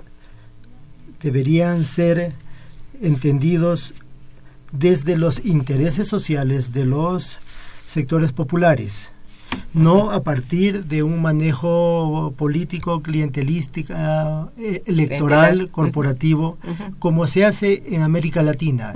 deberían 1.21 1.84
ser 1.84 2.31
entendidos 3.01 3.93
desde 4.74 5.15
los 5.17 5.45
intereses 5.45 6.07
sociales 6.07 6.74
de 6.74 6.86
los 6.86 7.39
sectores 7.86 8.34
populares, 8.34 9.11
no 9.74 10.11
a 10.11 10.24
partir 10.24 10.86
de 10.86 11.03
un 11.03 11.21
manejo 11.21 12.34
político, 12.36 13.01
clientelístico, 13.01 13.93
eh, 14.57 14.82
electoral, 14.86 15.69
corporativo, 15.69 16.57
como 16.99 17.28
se 17.28 17.45
hace 17.45 17.84
en 17.88 18.01
América 18.01 18.41
Latina. 18.41 18.93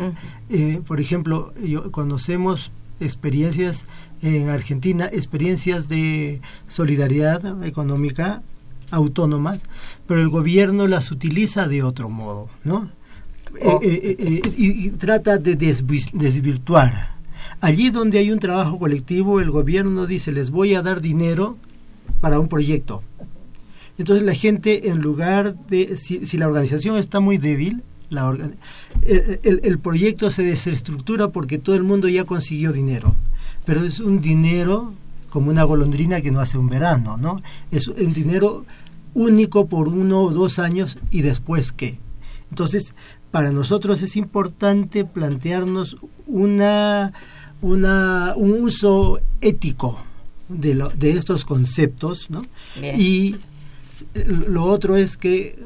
Eh, 0.50 0.82
por 0.86 1.00
ejemplo, 1.00 1.54
yo, 1.64 1.92
conocemos 1.92 2.72
experiencias 3.00 3.86
en 4.24 4.50
Argentina, 4.50 5.08
experiencias 5.12 5.88
de 5.88 6.42
solidaridad 6.68 7.64
económica 7.64 8.42
autónomas, 8.90 9.64
pero 10.08 10.22
el 10.22 10.30
gobierno 10.30 10.88
las 10.88 11.12
utiliza 11.12 11.68
de 11.68 11.84
otro 11.84 12.10
modo, 12.10 12.50
¿no? 12.64 12.90
Oh. 13.64 13.80
Eh, 13.82 13.88
eh, 14.04 14.16
eh, 14.20 14.42
eh, 14.46 14.54
y, 14.58 14.88
y 14.88 14.90
trata 14.92 15.38
de 15.38 15.58
desvi- 15.58 16.12
desvirtuar. 16.12 17.16
Allí 17.62 17.90
donde 17.90 18.20
hay 18.20 18.32
un 18.32 18.40
trabajo 18.40 18.78
colectivo, 18.78 19.40
el 19.40 19.50
gobierno 19.52 20.06
dice, 20.06 20.32
les 20.32 20.52
voy 20.52 20.76
a 20.76 20.82
dar 20.82 21.02
dinero 21.02 21.58
para 22.22 22.40
un 22.40 22.48
proyecto. 22.50 23.04
Entonces 23.98 24.24
la 24.24 24.36
gente, 24.36 24.90
en 24.90 25.00
lugar 25.00 25.56
de, 25.68 25.98
si, 25.98 26.26
si 26.26 26.38
la 26.38 26.48
organización 26.48 26.98
está 26.98 27.20
muy 27.20 27.38
débil, 27.38 27.82
la 28.10 28.30
orga- 28.30 28.52
el, 29.02 29.40
el- 29.44 29.62
el 29.64 29.80
proyecto 29.80 30.30
se 30.30 30.44
desestructura 30.44 31.30
porque 31.30 31.58
todo 31.58 31.76
el 31.76 31.84
mundo 31.84 32.08
ya 32.08 32.26
consiguió 32.26 32.72
dinero. 32.74 33.16
Pero 33.66 33.84
es 33.86 34.00
un 34.00 34.20
dinero 34.22 34.94
como 35.30 35.50
una 35.50 35.64
golondrina 35.64 36.22
que 36.22 36.32
no 36.32 36.40
hace 36.40 36.58
un 36.58 36.70
verano, 36.70 37.18
¿no? 37.18 37.42
Es 37.72 37.88
un 37.88 38.14
dinero 38.14 38.66
único 39.14 39.66
por 39.68 39.88
uno 39.90 40.22
o 40.24 40.32
dos 40.32 40.60
años 40.60 41.00
y 41.12 41.22
después 41.22 41.72
qué. 41.72 41.98
Entonces, 42.50 42.94
para 43.38 43.52
nosotros 43.52 44.02
es 44.02 44.16
importante 44.16 45.06
plantearnos 45.06 45.98
una, 46.26 47.14
una, 47.62 48.34
un 48.36 48.50
uso 48.64 49.20
ético 49.42 50.00
de, 50.50 50.74
lo- 50.74 50.90
de 50.90 51.12
estos 51.12 51.46
conceptos, 51.46 52.32
¿no? 52.32 52.42
Bien. 52.82 53.00
Y 53.00 53.36
lo 54.26 54.64
otro 54.64 54.96
es 54.98 55.18
que 55.18 55.60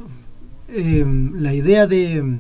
eh, 0.68 1.06
la 1.34 1.54
idea 1.54 1.88
de, 1.88 2.40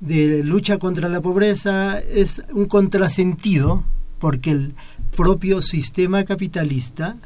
de 0.00 0.44
lucha 0.44 0.76
contra 0.76 1.08
la 1.08 1.22
pobreza 1.22 1.98
es 1.98 2.42
un 2.52 2.66
contrasentido 2.66 3.82
porque 4.18 4.50
el 4.50 4.74
propio 5.16 5.62
sistema 5.62 6.24
capitalista 6.26 7.16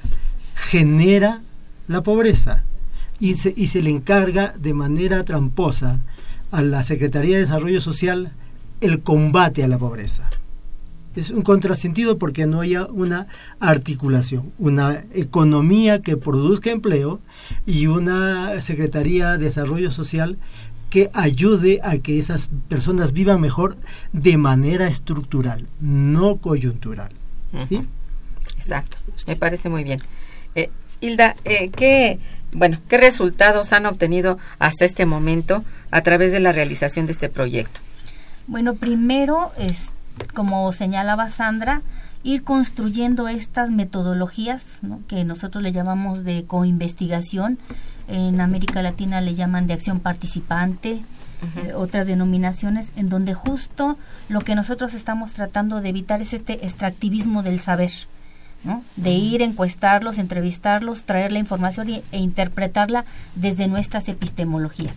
genera 0.55 1.43
la 1.89 2.01
pobreza 2.01 2.62
y 3.18 3.35
se, 3.35 3.53
y 3.57 3.66
se 3.66 3.82
le 3.82 3.91
encarga 3.91 4.55
de 4.57 4.72
manera 4.72 5.24
tramposa 5.24 6.01
a 6.55 6.63
la 6.63 6.85
Secretaría 6.85 7.35
de 7.35 7.43
Desarrollo 7.43 7.81
Social 7.81 8.31
el 8.81 9.01
combate 9.01 9.65
a 9.65 9.69
la 9.69 9.77
pobreza. 9.77 10.31
Es 11.17 11.31
un 11.31 11.43
contrasentido 11.43 12.17
porque 12.17 12.47
no 12.47 12.61
haya 12.61 12.87
una 12.87 13.27
articulación, 13.59 14.53
una 14.61 15.03
economía 15.13 16.01
que 16.01 16.17
produzca 16.17 16.71
empleo 16.71 17.21
y 17.67 17.89
una 17.89 18.61
Secretaría 18.61 19.33
de 19.33 19.47
Desarrollo 19.47 19.91
Social 19.91 20.39
que 20.91 21.11
ayude 21.13 21.81
a 21.83 21.99
que 21.99 22.21
esas 22.21 22.49
personas 22.69 23.13
vivan 23.13 23.41
mejor 23.41 23.77
de 24.13 24.37
manera 24.37 24.87
estructural, 24.87 25.67
no 25.81 26.37
coyuntural. 26.37 27.11
¿sí? 27.69 27.83
Exacto, 28.57 28.97
me 29.27 29.35
parece 29.35 29.69
muy 29.69 29.83
bien. 29.83 30.01
Eh, 30.55 30.71
Hilda, 31.01 31.35
eh, 31.45 31.71
¿qué, 31.71 32.21
bueno, 32.55 32.79
¿qué 32.89 32.99
resultados 32.99 33.73
han 33.73 33.87
obtenido 33.87 34.39
hasta 34.59 34.85
este 34.85 35.07
momento 35.07 35.65
a 35.91 36.01
través 36.03 36.33
de 36.33 36.41
la 36.41 36.53
realización 36.53 37.07
de 37.07 37.13
este 37.13 37.29
proyecto? 37.29 37.81
Bueno, 38.47 38.75
primero, 38.75 39.53
es, 39.59 39.91
como 40.35 40.73
señalaba 40.73 41.29
Sandra, 41.29 41.83
ir 42.23 42.43
construyendo 42.43 43.29
estas 43.29 43.71
metodologías 43.71 44.65
¿no? 44.83 45.01
que 45.09 45.25
nosotros 45.25 45.63
le 45.63 45.73
llamamos 45.73 46.25
de 46.25 46.45
coinvestigación. 46.45 47.59
En 48.09 48.41
América 48.41 48.83
Latina 48.83 49.21
le 49.21 49.35
llaman 49.35 49.67
de 49.67 49.75
acción 49.75 50.01
participante, 50.01 51.03
eh, 51.57 51.73
otras 51.75 52.07
denominaciones, 52.07 52.89
en 52.97 53.09
donde 53.09 53.35
justo 53.35 53.99
lo 54.29 54.41
que 54.41 54.55
nosotros 54.55 54.95
estamos 54.95 55.33
tratando 55.33 55.81
de 55.81 55.91
evitar 55.91 56.23
es 56.23 56.33
este 56.33 56.65
extractivismo 56.65 57.43
del 57.43 57.61
saber. 57.61 57.93
¿No? 58.65 58.83
de 58.97 59.11
ir, 59.12 59.43
encuestarlos, 59.43 60.19
entrevistarlos, 60.19 61.05
traer 61.05 61.33
la 61.33 61.39
información 61.39 61.89
y- 61.91 62.03
e 62.12 62.19
interpretarla 62.19 63.05
desde 63.35 63.69
nuestras 63.69 64.09
epistemologías. 64.09 64.97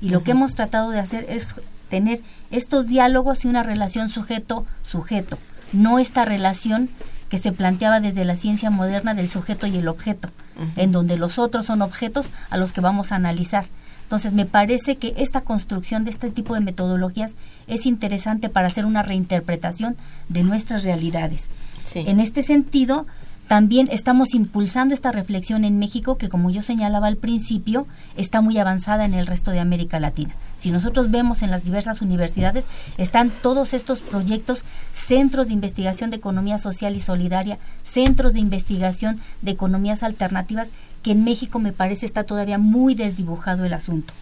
Y 0.00 0.10
lo 0.10 0.22
que 0.22 0.32
hemos 0.32 0.54
tratado 0.54 0.90
de 0.90 1.00
hacer 1.00 1.24
es 1.28 1.48
tener 1.88 2.20
estos 2.50 2.86
diálogos 2.86 3.44
y 3.44 3.48
una 3.48 3.62
relación 3.62 4.08
sujeto-sujeto, 4.10 5.38
no 5.72 5.98
esta 5.98 6.24
relación 6.24 6.88
que 7.30 7.38
se 7.38 7.50
planteaba 7.52 8.00
desde 8.00 8.24
la 8.24 8.36
ciencia 8.36 8.70
moderna 8.70 9.14
del 9.14 9.28
sujeto 9.28 9.66
y 9.66 9.76
el 9.78 9.88
objeto, 9.88 10.28
en 10.76 10.92
donde 10.92 11.16
los 11.16 11.38
otros 11.38 11.66
son 11.66 11.82
objetos 11.82 12.26
a 12.50 12.56
los 12.56 12.72
que 12.72 12.80
vamos 12.80 13.10
a 13.12 13.16
analizar. 13.16 13.66
Entonces, 14.04 14.32
me 14.32 14.46
parece 14.46 14.96
que 14.96 15.14
esta 15.16 15.40
construcción 15.40 16.04
de 16.04 16.10
este 16.10 16.30
tipo 16.30 16.54
de 16.54 16.60
metodologías 16.60 17.34
es 17.66 17.86
interesante 17.86 18.48
para 18.48 18.68
hacer 18.68 18.86
una 18.86 19.02
reinterpretación 19.02 19.96
de 20.28 20.44
nuestras 20.44 20.84
realidades. 20.84 21.48
En 21.94 22.20
este 22.20 22.42
sentido, 22.42 23.06
también 23.48 23.88
estamos 23.92 24.34
impulsando 24.34 24.92
esta 24.92 25.12
reflexión 25.12 25.64
en 25.64 25.78
México 25.78 26.18
que, 26.18 26.28
como 26.28 26.50
yo 26.50 26.62
señalaba 26.62 27.06
al 27.06 27.16
principio, 27.16 27.86
está 28.16 28.40
muy 28.40 28.58
avanzada 28.58 29.04
en 29.04 29.14
el 29.14 29.26
resto 29.26 29.52
de 29.52 29.60
América 29.60 30.00
Latina. 30.00 30.34
Si 30.56 30.72
nosotros 30.72 31.12
vemos 31.12 31.42
en 31.42 31.52
las 31.52 31.62
diversas 31.62 32.02
universidades, 32.02 32.66
están 32.98 33.30
todos 33.30 33.72
estos 33.72 34.00
proyectos, 34.00 34.64
centros 34.94 35.46
de 35.46 35.52
investigación 35.52 36.10
de 36.10 36.16
economía 36.16 36.58
social 36.58 36.96
y 36.96 37.00
solidaria, 37.00 37.58
centros 37.84 38.32
de 38.32 38.40
investigación 38.40 39.20
de 39.42 39.52
economías 39.52 40.02
alternativas, 40.02 40.70
que 41.04 41.12
en 41.12 41.22
México 41.22 41.60
me 41.60 41.72
parece 41.72 42.04
está 42.04 42.24
todavía 42.24 42.58
muy 42.58 42.96
desdibujado 42.96 43.64
el 43.64 43.74
asunto. 43.74 44.12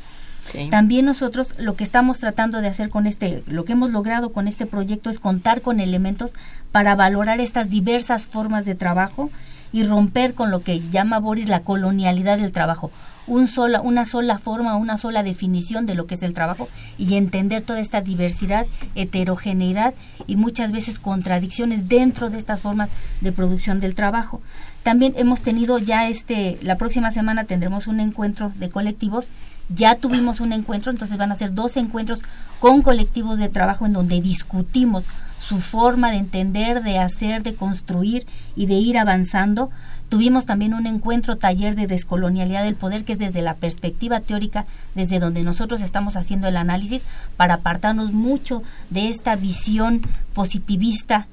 También 0.71 1.07
nosotros 1.07 1.55
lo 1.59 1.75
que 1.75 1.85
estamos 1.85 2.19
tratando 2.19 2.61
de 2.61 2.69
hacer 2.69 2.91
con 2.91 3.07
este, 3.07 3.43
lo 3.47 3.65
que 3.65 3.73
hemos 3.73 3.91
logrado 3.91 4.33
con 4.33 4.47
este 4.47 4.67
proyecto 4.67 5.11
es 5.11 5.19
contar 5.19 5.63
con 5.63 5.81
elementos 5.81 6.33
para 6.71 6.95
valorar 6.95 7.41
estas 7.41 7.71
diversas 7.71 8.27
formas 8.27 8.65
de 8.65 8.75
trabajo 8.75 9.31
y 9.75 9.83
romper 9.83 10.35
con 10.35 10.53
lo 10.53 10.63
que 10.63 10.89
llama 10.91 11.19
Boris 11.19 11.49
la 11.49 11.63
colonialidad 11.63 12.39
del 12.39 12.53
trabajo. 12.53 12.93
Un 13.27 13.49
sola, 13.49 13.81
una 13.81 14.05
sola 14.05 14.39
forma, 14.39 14.77
una 14.77 14.97
sola 14.99 15.25
definición 15.25 15.85
de 15.85 15.97
lo 15.97 16.07
que 16.07 16.15
es 16.15 16.23
el 16.23 16.33
trabajo 16.33 16.69
y 16.97 17.15
entender 17.15 17.63
toda 17.63 17.81
esta 17.81 18.01
diversidad, 18.01 18.67
heterogeneidad 18.95 19.95
y 20.29 20.37
muchas 20.37 20.71
veces 20.71 21.01
contradicciones 21.01 21.89
dentro 21.89 22.31
de 22.31 22.39
estas 22.39 22.61
formas 22.61 22.89
de 23.21 23.33
producción 23.33 23.81
del 23.81 23.97
trabajo. 23.97 24.41
También 24.85 25.15
hemos 25.17 25.41
tenido 25.41 25.79
ya 25.79 26.07
este, 26.09 26.57
la 26.63 26.77
próxima 26.77 27.11
semana 27.11 27.43
tendremos 27.43 27.89
un 27.89 27.99
encuentro 27.99 28.53
de 28.55 28.69
colectivos 28.69 29.27
ya 29.69 29.97
tuvimos 29.97 30.41
un 30.41 30.53
encuentro, 30.53 30.91
entonces 30.91 31.17
van 31.17 31.33
a 31.33 31.37
ser 31.37 31.55
dos 31.55 31.77
encuentros 31.77 32.21
con 32.61 32.83
colectivos 32.83 33.39
de 33.39 33.49
trabajo 33.49 33.87
en 33.87 33.93
donde 33.93 34.21
discutimos 34.21 35.05
su 35.47 35.61
forma 35.61 36.11
de 36.11 36.17
entender, 36.17 36.83
de 36.83 36.99
hacer, 36.99 37.43
de 37.43 37.55
construir 37.55 38.27
y 38.57 38.67
de 38.67 38.75
ir 38.75 38.99
avanzando. 38.99 39.71
Tuvimos 40.09 40.47
también 40.47 40.75
un 40.75 40.87
encuentro 40.87 41.37
taller 41.37 41.75
de 41.75 41.87
descolonialidad 41.87 42.65
del 42.65 42.77
poder, 42.77 43.05
que 43.05 43.13
es 43.13 43.19
desde 43.19 43.43
la 43.43 43.55
perspectiva 43.55 44.21
teórica, 44.21 44.65
desde 44.95 45.19
donde 45.19 45.43
nosotros 45.43 45.83
estamos 45.83 46.17
haciendo 46.17 46.49
el 46.49 46.57
análisis, 46.57 47.03
para 47.37 47.55
apartarnos 47.55 48.13
mucho 48.13 48.63
de 48.91 49.09
esta 49.09 49.37
visión 49.37 50.03
positivista, 50.33 51.27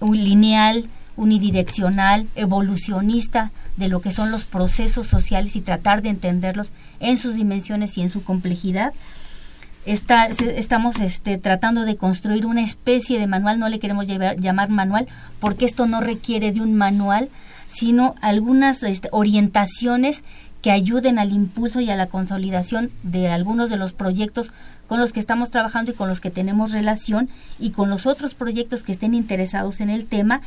lineal, 0.00 0.88
unidireccional, 1.16 2.26
evolucionista 2.34 3.52
de 3.76 3.88
lo 3.88 4.00
que 4.00 4.12
son 4.12 4.30
los 4.30 4.44
procesos 4.44 5.06
sociales 5.06 5.56
y 5.56 5.60
tratar 5.60 6.02
de 6.02 6.10
entenderlos 6.10 6.72
en 7.00 7.18
sus 7.18 7.34
dimensiones 7.34 7.96
y 7.98 8.02
en 8.02 8.10
su 8.10 8.24
complejidad. 8.24 8.92
Estamos 9.84 11.00
este, 11.00 11.38
tratando 11.38 11.84
de 11.84 11.96
construir 11.96 12.46
una 12.46 12.62
especie 12.62 13.18
de 13.18 13.26
manual, 13.26 13.58
no 13.58 13.68
le 13.68 13.80
queremos 13.80 14.06
llamar 14.06 14.68
manual, 14.68 15.08
porque 15.40 15.64
esto 15.64 15.86
no 15.86 16.00
requiere 16.00 16.52
de 16.52 16.60
un 16.60 16.74
manual, 16.74 17.30
sino 17.68 18.14
algunas 18.20 18.82
este, 18.84 19.08
orientaciones 19.10 20.22
que 20.62 20.70
ayuden 20.70 21.18
al 21.18 21.32
impulso 21.32 21.80
y 21.80 21.90
a 21.90 21.96
la 21.96 22.06
consolidación 22.06 22.92
de 23.02 23.28
algunos 23.28 23.68
de 23.68 23.76
los 23.76 23.92
proyectos 23.92 24.52
con 24.86 25.00
los 25.00 25.12
que 25.12 25.18
estamos 25.18 25.50
trabajando 25.50 25.90
y 25.90 25.94
con 25.94 26.08
los 26.08 26.20
que 26.20 26.30
tenemos 26.30 26.70
relación 26.70 27.28
y 27.58 27.70
con 27.70 27.90
los 27.90 28.06
otros 28.06 28.34
proyectos 28.34 28.84
que 28.84 28.92
estén 28.92 29.14
interesados 29.14 29.80
en 29.80 29.90
el 29.90 30.06
tema, 30.06 30.40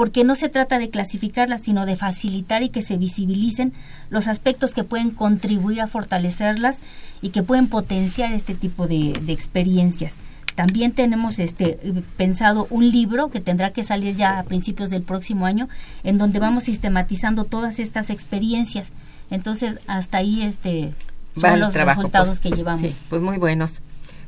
porque 0.00 0.24
no 0.24 0.34
se 0.34 0.48
trata 0.48 0.78
de 0.78 0.88
clasificarlas, 0.88 1.60
sino 1.60 1.84
de 1.84 1.94
facilitar 1.94 2.62
y 2.62 2.70
que 2.70 2.80
se 2.80 2.96
visibilicen 2.96 3.74
los 4.08 4.28
aspectos 4.28 4.72
que 4.72 4.82
pueden 4.82 5.10
contribuir 5.10 5.82
a 5.82 5.88
fortalecerlas 5.88 6.78
y 7.20 7.28
que 7.28 7.42
pueden 7.42 7.66
potenciar 7.66 8.32
este 8.32 8.54
tipo 8.54 8.88
de, 8.88 9.12
experiencias. 9.28 10.16
También 10.54 10.92
tenemos 10.92 11.38
este 11.38 11.78
pensado 12.16 12.66
un 12.70 12.90
libro 12.90 13.28
que 13.28 13.40
tendrá 13.40 13.74
que 13.74 13.84
salir 13.84 14.16
ya 14.16 14.38
a 14.38 14.44
principios 14.44 14.88
del 14.88 15.02
próximo 15.02 15.44
año, 15.44 15.68
en 16.02 16.16
donde 16.16 16.38
vamos 16.38 16.64
sistematizando 16.64 17.44
todas 17.44 17.78
estas 17.78 18.08
experiencias 18.08 18.92
entonces, 19.30 19.78
hasta 19.86 20.16
ahí 20.16 20.42
este 20.42 20.94
son 21.38 21.60
los 21.60 21.74
resultados 21.74 22.28
pues. 22.28 22.40
que 22.40 22.50
llevamos. 22.50 23.00
pues 23.10 23.20
muy 23.20 23.36
buenos. 23.36 23.82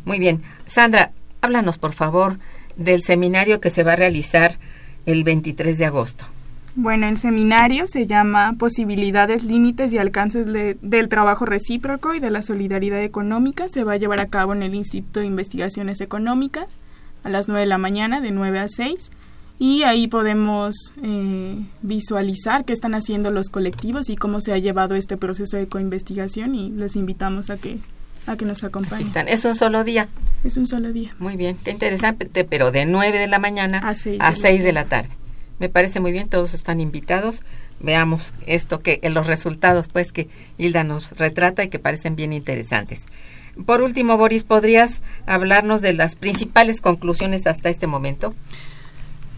Muy 0.04 0.18
bien. 0.18 0.42
Sandra, 0.66 1.12
háblanos 1.40 1.78
por 1.78 1.94
favor 1.94 2.38
del 2.76 3.02
seminario 3.02 3.58
que 3.58 3.70
se 3.70 3.84
va 3.84 3.94
a 3.94 3.96
realizar 3.96 4.58
el 5.07 5.24
23 5.24 5.78
de 5.78 5.84
agosto. 5.86 6.24
Bueno, 6.74 7.07
el 7.07 7.18
seminario 7.18 7.86
se 7.86 8.07
llama 8.07 8.55
Posibilidades, 8.59 9.44
Límites 9.44 9.92
y 9.92 9.98
Alcances 9.98 10.46
del 10.46 11.09
Trabajo 11.11 11.44
Recíproco 11.44 12.14
y 12.14 12.20
de 12.20 12.30
la 12.30 12.42
Solidaridad 12.42 13.03
Económica. 13.03 13.68
Se 13.68 13.84
va 13.84 13.92
a 13.92 13.98
llevar 13.98 14.20
a 14.22 14.28
cabo 14.28 14.55
en 14.55 14.62
el 14.62 14.74
Instituto 14.74 15.20
de 15.20 15.26
Investigaciones 15.26 16.00
Económicas 16.00 16.80
a 17.24 17.28
las 17.28 17.48
9 17.48 17.61
de 17.61 17.66
la 17.66 17.78
mañana, 17.78 18.20
de 18.22 18.30
9 18.30 18.59
a 18.59 18.68
6 18.68 19.11
y 19.59 19.84
ahí 19.84 20.09
podemos 20.09 20.74
eh, 21.05 21.57
visualizar 21.82 22.64
qué 22.64 22.72
están 22.72 22.96
haciendo 22.96 23.30
los 23.30 23.48
colectivos 23.48 24.09
y 24.09 24.16
cómo 24.16 24.40
se 24.40 24.53
ha 24.53 24.59
llevado 24.59 24.96
este 24.96 25.16
proceso 25.16 25.57
de 25.57 25.68
coinvestigación 25.68 26.57
y 26.57 26.70
los 26.70 26.96
invitamos 26.96 27.48
a 27.48 27.59
que 27.59 27.78
a 28.26 28.36
que 28.36 28.44
nos 28.44 28.64
acompañen. 28.64 29.28
Es 29.28 29.44
un 29.44 29.54
solo 29.54 29.84
día. 29.84 30.08
Es 30.44 30.56
un 30.56 30.66
solo 30.66 30.92
día. 30.92 31.14
Muy 31.18 31.36
bien, 31.36 31.56
qué 31.62 31.70
interesante, 31.70 32.44
pero 32.44 32.70
de 32.70 32.86
9 32.86 33.18
de 33.18 33.26
la 33.26 33.38
mañana 33.38 33.78
a 33.78 33.94
6 33.94 34.18
de, 34.18 34.58
de 34.58 34.72
la 34.72 34.84
tarde. 34.84 35.10
Me 35.58 35.68
parece 35.68 36.00
muy 36.00 36.12
bien, 36.12 36.28
todos 36.28 36.54
están 36.54 36.80
invitados. 36.80 37.42
Veamos 37.80 38.34
esto 38.46 38.80
que 38.80 39.00
los 39.10 39.26
resultados 39.26 39.88
pues 39.88 40.12
que 40.12 40.28
Hilda 40.58 40.84
nos 40.84 41.12
retrata 41.18 41.64
y 41.64 41.68
que 41.68 41.78
parecen 41.78 42.16
bien 42.16 42.32
interesantes. 42.32 43.06
Por 43.66 43.82
último, 43.82 44.16
Boris, 44.16 44.44
¿podrías 44.44 45.02
hablarnos 45.26 45.82
de 45.82 45.92
las 45.92 46.16
principales 46.16 46.80
conclusiones 46.80 47.46
hasta 47.46 47.68
este 47.68 47.86
momento? 47.86 48.34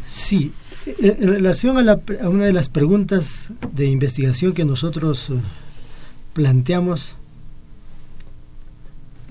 Sí, 0.09 0.53
en 0.87 1.28
relación 1.28 1.89
a, 1.89 1.99
una 2.28 2.45
de 2.45 2.53
las 2.53 2.68
preguntas 2.68 3.49
de 3.72 3.87
investigación 3.87 4.53
que 4.53 4.64
nosotros 4.64 5.30
eh, 5.30 5.35
planteamos, 6.32 7.16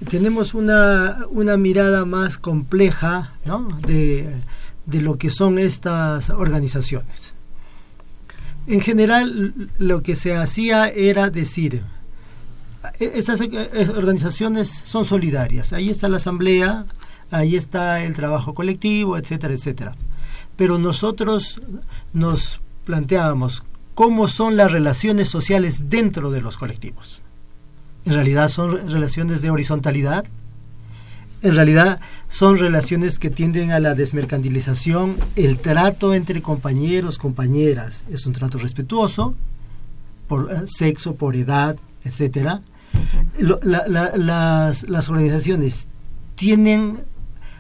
tenemos 0.10 0.54
una, 0.54 1.20
una 1.30 1.58
mirada 1.58 2.06
más 2.06 2.38
compleja 2.38 3.34
de, 3.88 4.34
de 4.86 5.02
lo 5.02 5.18
que 5.18 5.30
son 5.30 5.60
estas 5.60 6.30
organizaciones. 6.30 7.34
En 8.68 8.82
general, 8.82 9.70
lo 9.78 10.04
que 10.04 10.16
se 10.16 10.36
hacía 10.36 10.88
era 10.88 11.30
decir, 11.30 11.84
e, 13.00 13.12
estas 13.16 13.42
organizaciones 13.42 14.70
son 14.86 15.06
solidarias, 15.06 15.74
ahí 15.74 15.90
está 15.90 16.08
la 16.08 16.18
asamblea, 16.18 16.86
ahí 17.32 17.56
está 17.56 18.04
el 18.04 18.14
trabajo 18.14 18.54
colectivo, 18.54 19.18
etcétera, 19.18 19.54
etcétera 19.54 19.96
pero 20.56 20.78
nosotros 20.78 21.60
nos 22.14 22.62
planteábamos 22.86 23.64
cómo 23.94 24.28
son 24.28 24.58
las 24.58 24.72
relaciones 24.72 25.30
sociales 25.30 25.90
dentro 25.90 26.32
de 26.32 26.42
los 26.42 26.58
colectivos. 26.58 27.22
En 28.06 28.14
realidad 28.14 28.50
son 28.50 28.90
relaciones 28.90 29.42
de 29.42 29.50
horizontalidad, 29.50 30.26
en 31.42 31.56
realidad 31.56 32.00
son 32.30 32.58
relaciones 32.58 33.20
que 33.20 33.30
tienden 33.30 33.72
a 33.72 33.80
la 33.80 33.96
desmercantilización, 33.96 35.18
el 35.36 35.60
trato 35.60 36.14
entre 36.14 36.42
compañeros, 36.42 37.18
compañeras, 37.18 38.06
es 38.10 38.26
un 38.26 38.34
trato 38.34 38.58
respetuoso, 38.58 39.36
por 40.28 40.52
eh, 40.52 40.64
sexo, 40.68 41.16
por 41.16 41.36
edad, 41.36 41.78
las, 43.40 44.84
las 44.90 45.10
organizaciones 45.10 45.88
tienen 46.36 47.00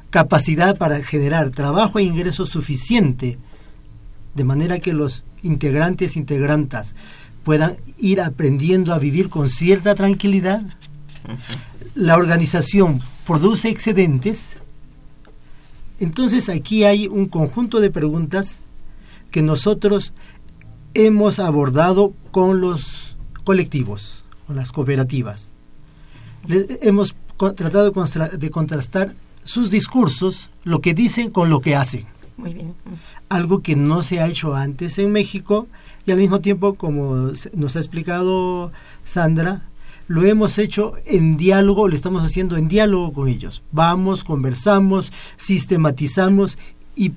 capacidad 0.09 0.77
para 0.77 1.01
generar 1.01 1.49
trabajo 1.49 1.99
e 1.99 2.03
ingreso 2.03 2.45
suficiente, 2.45 3.37
de 4.35 4.43
manera 4.43 4.79
que 4.79 4.93
los 4.93 5.23
integrantes, 5.41 6.15
integrantas, 6.15 6.95
puedan 7.43 7.77
ir 7.97 8.21
aprendiendo 8.21 8.93
a 8.93 8.99
vivir 8.99 9.29
con 9.29 9.49
cierta 9.49 9.95
tranquilidad. 9.95 10.61
La 11.95 12.17
organización 12.17 13.01
produce 13.25 13.69
excedentes. 13.69 14.57
Entonces 15.99 16.49
aquí 16.49 16.83
hay 16.83 17.07
un 17.07 17.27
conjunto 17.27 17.79
de 17.79 17.91
preguntas 17.91 18.59
que 19.31 19.41
nosotros 19.41 20.13
hemos 20.93 21.39
abordado 21.39 22.13
con 22.31 22.61
los 22.61 23.15
colectivos, 23.43 24.25
con 24.47 24.55
las 24.55 24.71
cooperativas. 24.71 25.51
hemos 26.47 27.15
tratado 27.55 27.91
de 27.91 28.49
contrastar 28.51 29.15
sus 29.43 29.69
discursos, 29.69 30.49
lo 30.63 30.81
que 30.81 30.93
dicen 30.93 31.29
con 31.29 31.49
lo 31.49 31.59
que 31.59 31.75
hacen. 31.75 32.05
Muy 32.37 32.53
bien. 32.53 32.73
Algo 33.29 33.61
que 33.61 33.75
no 33.75 34.03
se 34.03 34.19
ha 34.19 34.27
hecho 34.27 34.55
antes 34.55 34.97
en 34.97 35.11
México 35.11 35.67
y 36.05 36.11
al 36.11 36.17
mismo 36.17 36.41
tiempo, 36.41 36.75
como 36.75 37.31
nos 37.53 37.75
ha 37.75 37.79
explicado 37.79 38.71
Sandra, 39.03 39.63
lo 40.07 40.25
hemos 40.25 40.57
hecho 40.57 40.93
en 41.05 41.37
diálogo, 41.37 41.87
lo 41.87 41.95
estamos 41.95 42.23
haciendo 42.23 42.57
en 42.57 42.67
diálogo 42.67 43.13
con 43.13 43.27
ellos. 43.29 43.63
Vamos, 43.71 44.23
conversamos, 44.23 45.13
sistematizamos 45.37 46.57
y, 46.95 47.11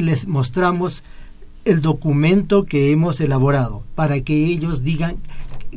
les 0.00 0.26
mostramos 0.26 1.02
el 1.64 1.80
documento 1.80 2.64
que 2.64 2.90
hemos 2.90 3.20
elaborado 3.20 3.82
para 3.94 4.20
que 4.20 4.46
ellos 4.46 4.82
digan 4.82 5.16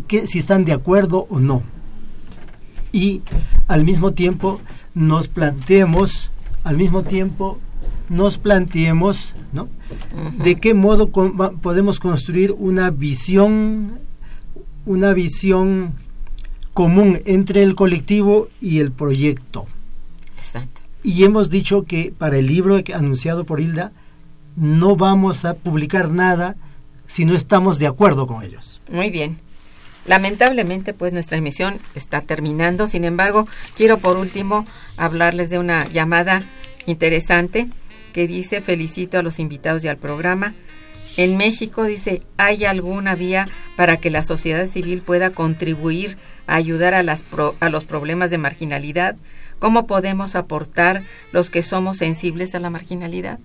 que 0.07 0.27
si 0.27 0.39
están 0.39 0.65
de 0.65 0.73
acuerdo 0.73 1.27
o 1.29 1.39
no. 1.39 1.63
Y 2.91 3.21
al 3.67 3.83
mismo 3.83 4.13
tiempo 4.13 4.61
nos 4.93 5.27
planteemos, 5.27 6.31
al 6.63 6.77
mismo 6.77 7.03
tiempo, 7.03 7.59
nos 8.09 8.37
planteemos 8.37 9.35
¿no? 9.53 9.69
¿De 10.43 10.55
qué 10.55 10.73
modo 10.73 11.09
podemos 11.09 11.99
construir 11.99 12.53
una 12.57 12.91
visión, 12.91 13.99
una 14.85 15.13
visión 15.13 15.93
común 16.73 17.21
entre 17.25 17.63
el 17.63 17.75
colectivo 17.75 18.49
y 18.61 18.79
el 18.79 18.91
proyecto? 18.91 19.67
Exacto. 20.37 20.81
Y 21.03 21.23
hemos 21.23 21.49
dicho 21.49 21.83
que 21.83 22.13
para 22.17 22.37
el 22.37 22.47
libro 22.47 22.79
anunciado 22.93 23.45
por 23.45 23.59
Hilda, 23.59 23.91
no 24.55 24.95
vamos 24.95 25.45
a 25.45 25.53
publicar 25.53 26.09
nada 26.09 26.55
si 27.05 27.25
no 27.25 27.35
estamos 27.35 27.79
de 27.79 27.87
acuerdo 27.87 28.27
con 28.27 28.43
ellos. 28.43 28.81
Muy 28.91 29.09
bien. 29.09 29.37
Lamentablemente, 30.05 30.93
pues 30.93 31.13
nuestra 31.13 31.37
emisión 31.37 31.79
está 31.93 32.21
terminando. 32.21 32.87
Sin 32.87 33.03
embargo, 33.03 33.47
quiero 33.75 33.97
por 33.97 34.17
último 34.17 34.65
hablarles 34.97 35.49
de 35.49 35.59
una 35.59 35.85
llamada 35.87 36.45
interesante 36.85 37.69
que 38.17 38.27
dice 38.27 38.61
felicito 38.61 39.19
a 39.19 39.21
los 39.21 39.37
invitados 39.37 39.83
y 39.83 39.89
al 39.89 39.97
programa. 39.97 40.55
En 41.17 41.37
México 41.37 41.83
dice, 41.83 42.23
¿hay 42.37 42.65
alguna 42.65 43.13
vía 43.13 43.47
para 43.75 43.97
que 43.97 44.09
la 44.09 44.23
sociedad 44.23 44.65
civil 44.65 45.03
pueda 45.03 45.29
contribuir 45.29 46.17
a 46.47 46.55
ayudar 46.55 46.95
a, 46.95 47.03
las 47.03 47.23
a 47.59 47.69
los 47.69 47.85
problemas 47.85 48.31
de 48.31 48.39
marginalidad? 48.39 49.17
¿Cómo 49.59 49.85
podemos 49.85 50.33
aportar 50.33 51.03
los 51.31 51.51
que 51.51 51.61
somos 51.61 51.97
sensibles 51.97 52.55
a 52.55 52.59
la 52.59 52.71
marginalidad? 52.71 53.37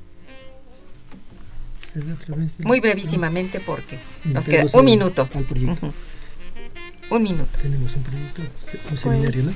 Muy 2.64 2.80
brevísimamente 2.80 3.60
porque 3.60 3.98
nos 4.24 4.46
queda 4.46 4.64
un 4.72 4.86
minuto. 4.86 5.28
Un 7.10 7.22
minuto. 7.22 7.58
Tenemos 7.60 7.94
un 7.94 8.02
proyecto, 8.04 8.40
un 8.90 8.96
seminario, 8.96 9.32
pues, 9.32 9.46
¿no? 9.48 9.52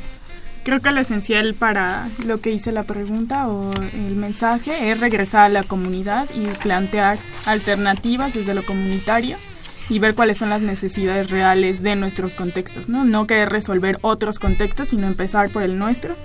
Creo 0.67 0.81
que 0.81 0.91
lo 0.91 1.01
esencial 1.01 1.55
para 1.55 2.09
lo 2.25 2.41
que 2.41 2.51
hice 2.51 2.73
la 2.73 2.83
pregunta 2.83 3.47
o 3.47 3.71
el 3.93 4.17
mensaje 4.17 4.91
es 4.91 4.99
regresar 4.99 5.43
a 5.43 5.49
la 5.49 5.63
comunidad 5.63 6.29
y 6.35 6.47
plantear 6.61 7.19
alternativas 7.45 8.35
desde 8.35 8.53
lo 8.53 8.65
comunitario 8.65 9.37
y 9.89 10.01
ver 10.01 10.17
cuáles 10.17 10.39
son 10.39 10.51
las 10.51 10.63
necesidades 10.63 11.31
reales 11.31 11.85
de 11.85 11.95
nuestros 11.95 12.35
contextos, 12.35 12.89
¿no? 12.89 13.05
No 13.05 13.29
querer 13.29 13.49
resolver 13.51 13.99
otros 14.01 14.41
contextos, 14.41 14.89
sino 14.89 15.07
empezar 15.07 15.51
por 15.51 15.63
el 15.63 15.79
nuestro. 15.79 16.17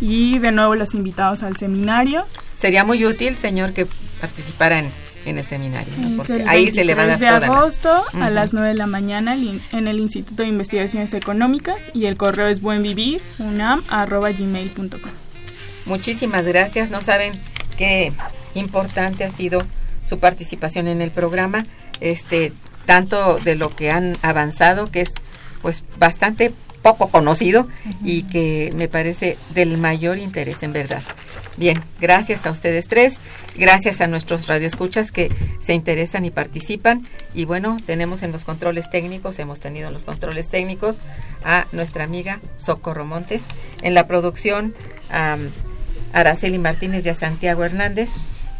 Y 0.00 0.40
de 0.40 0.50
nuevo 0.50 0.74
los 0.74 0.92
invitados 0.92 1.44
al 1.44 1.56
seminario. 1.56 2.24
Sería 2.56 2.82
muy 2.82 3.06
útil, 3.06 3.36
señor, 3.36 3.72
que 3.72 3.86
participara 4.20 4.80
en 5.26 5.36
el 5.38 5.44
seminario, 5.44 5.92
porque 6.16 6.44
ahí 6.46 6.70
se 6.70 6.84
le 6.84 6.94
va 6.94 7.02
a 7.02 7.18
de 7.18 7.26
agosto 7.26 7.90
a 8.14 8.30
las 8.30 8.52
9 8.52 8.68
de 8.68 8.74
la 8.74 8.86
mañana 8.86 9.34
en 9.34 9.88
el 9.88 9.98
Instituto 10.00 10.42
de 10.42 10.48
Investigaciones 10.48 11.12
Económicas 11.12 11.90
y 11.92 12.06
el 12.06 12.16
correo 12.16 12.48
es 12.48 12.62
buenvivir.unam@gmail.com. 12.62 15.10
Muchísimas 15.84 16.46
gracias. 16.46 16.90
No 16.90 17.00
saben 17.00 17.32
qué 17.76 18.12
importante 18.54 19.24
ha 19.24 19.30
sido 19.30 19.64
su 20.04 20.18
participación 20.18 20.88
en 20.88 21.02
el 21.02 21.10
programa, 21.10 21.66
este 22.00 22.52
tanto 22.86 23.38
de 23.38 23.56
lo 23.56 23.70
que 23.70 23.90
han 23.90 24.16
avanzado, 24.22 24.90
que 24.90 25.02
es 25.02 25.12
pues 25.60 25.84
bastante 25.98 26.54
poco 26.82 27.08
conocido 27.08 27.68
y 28.04 28.22
que 28.22 28.70
me 28.76 28.86
parece 28.86 29.36
del 29.54 29.76
mayor 29.76 30.18
interés 30.18 30.62
en 30.62 30.72
verdad. 30.72 31.02
Bien, 31.56 31.82
gracias 32.00 32.44
a 32.44 32.50
ustedes 32.50 32.86
tres, 32.86 33.18
gracias 33.56 34.00
a 34.00 34.06
nuestros 34.06 34.46
radioescuchas 34.46 35.10
que 35.10 35.30
se 35.58 35.72
interesan 35.72 36.24
y 36.24 36.30
participan. 36.30 37.06
Y 37.32 37.46
bueno, 37.46 37.78
tenemos 37.86 38.22
en 38.22 38.32
los 38.32 38.44
controles 38.44 38.90
técnicos, 38.90 39.38
hemos 39.38 39.60
tenido 39.60 39.88
en 39.88 39.94
los 39.94 40.04
controles 40.04 40.48
técnicos 40.48 40.98
a 41.44 41.66
nuestra 41.72 42.04
amiga 42.04 42.40
Socorro 42.58 43.06
Montes, 43.06 43.44
en 43.82 43.94
la 43.94 44.06
producción 44.06 44.74
a 45.10 45.38
Araceli 46.12 46.58
Martínez 46.58 47.06
y 47.06 47.08
a 47.08 47.14
Santiago 47.14 47.64
Hernández, 47.64 48.10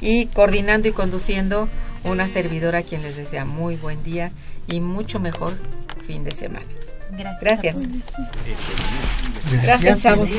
y 0.00 0.26
coordinando 0.26 0.88
y 0.88 0.92
conduciendo 0.92 1.68
una 2.04 2.28
servidora 2.28 2.78
a 2.78 2.82
quien 2.82 3.02
les 3.02 3.16
desea 3.16 3.44
muy 3.44 3.76
buen 3.76 4.02
día 4.02 4.32
y 4.66 4.80
mucho 4.80 5.20
mejor 5.20 5.58
fin 6.06 6.24
de 6.24 6.32
semana. 6.32 6.66
Gracias. 7.10 7.76
Gracias, 7.76 9.62
Gracias 9.62 9.98
chavos. 9.98 10.30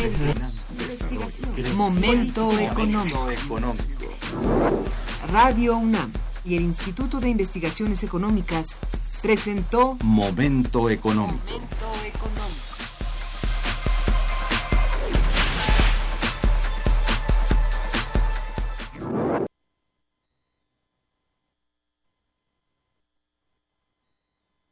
Momento 1.75 2.57
económico. 2.59 3.27
Radio 5.31 5.77
UNAM 5.77 6.11
y 6.45 6.55
el 6.55 6.63
Instituto 6.63 7.19
de 7.19 7.29
Investigaciones 7.29 8.03
Económicas 8.03 8.79
presentó 9.21 9.97
Momento 10.03 10.89
económico. 10.89 11.61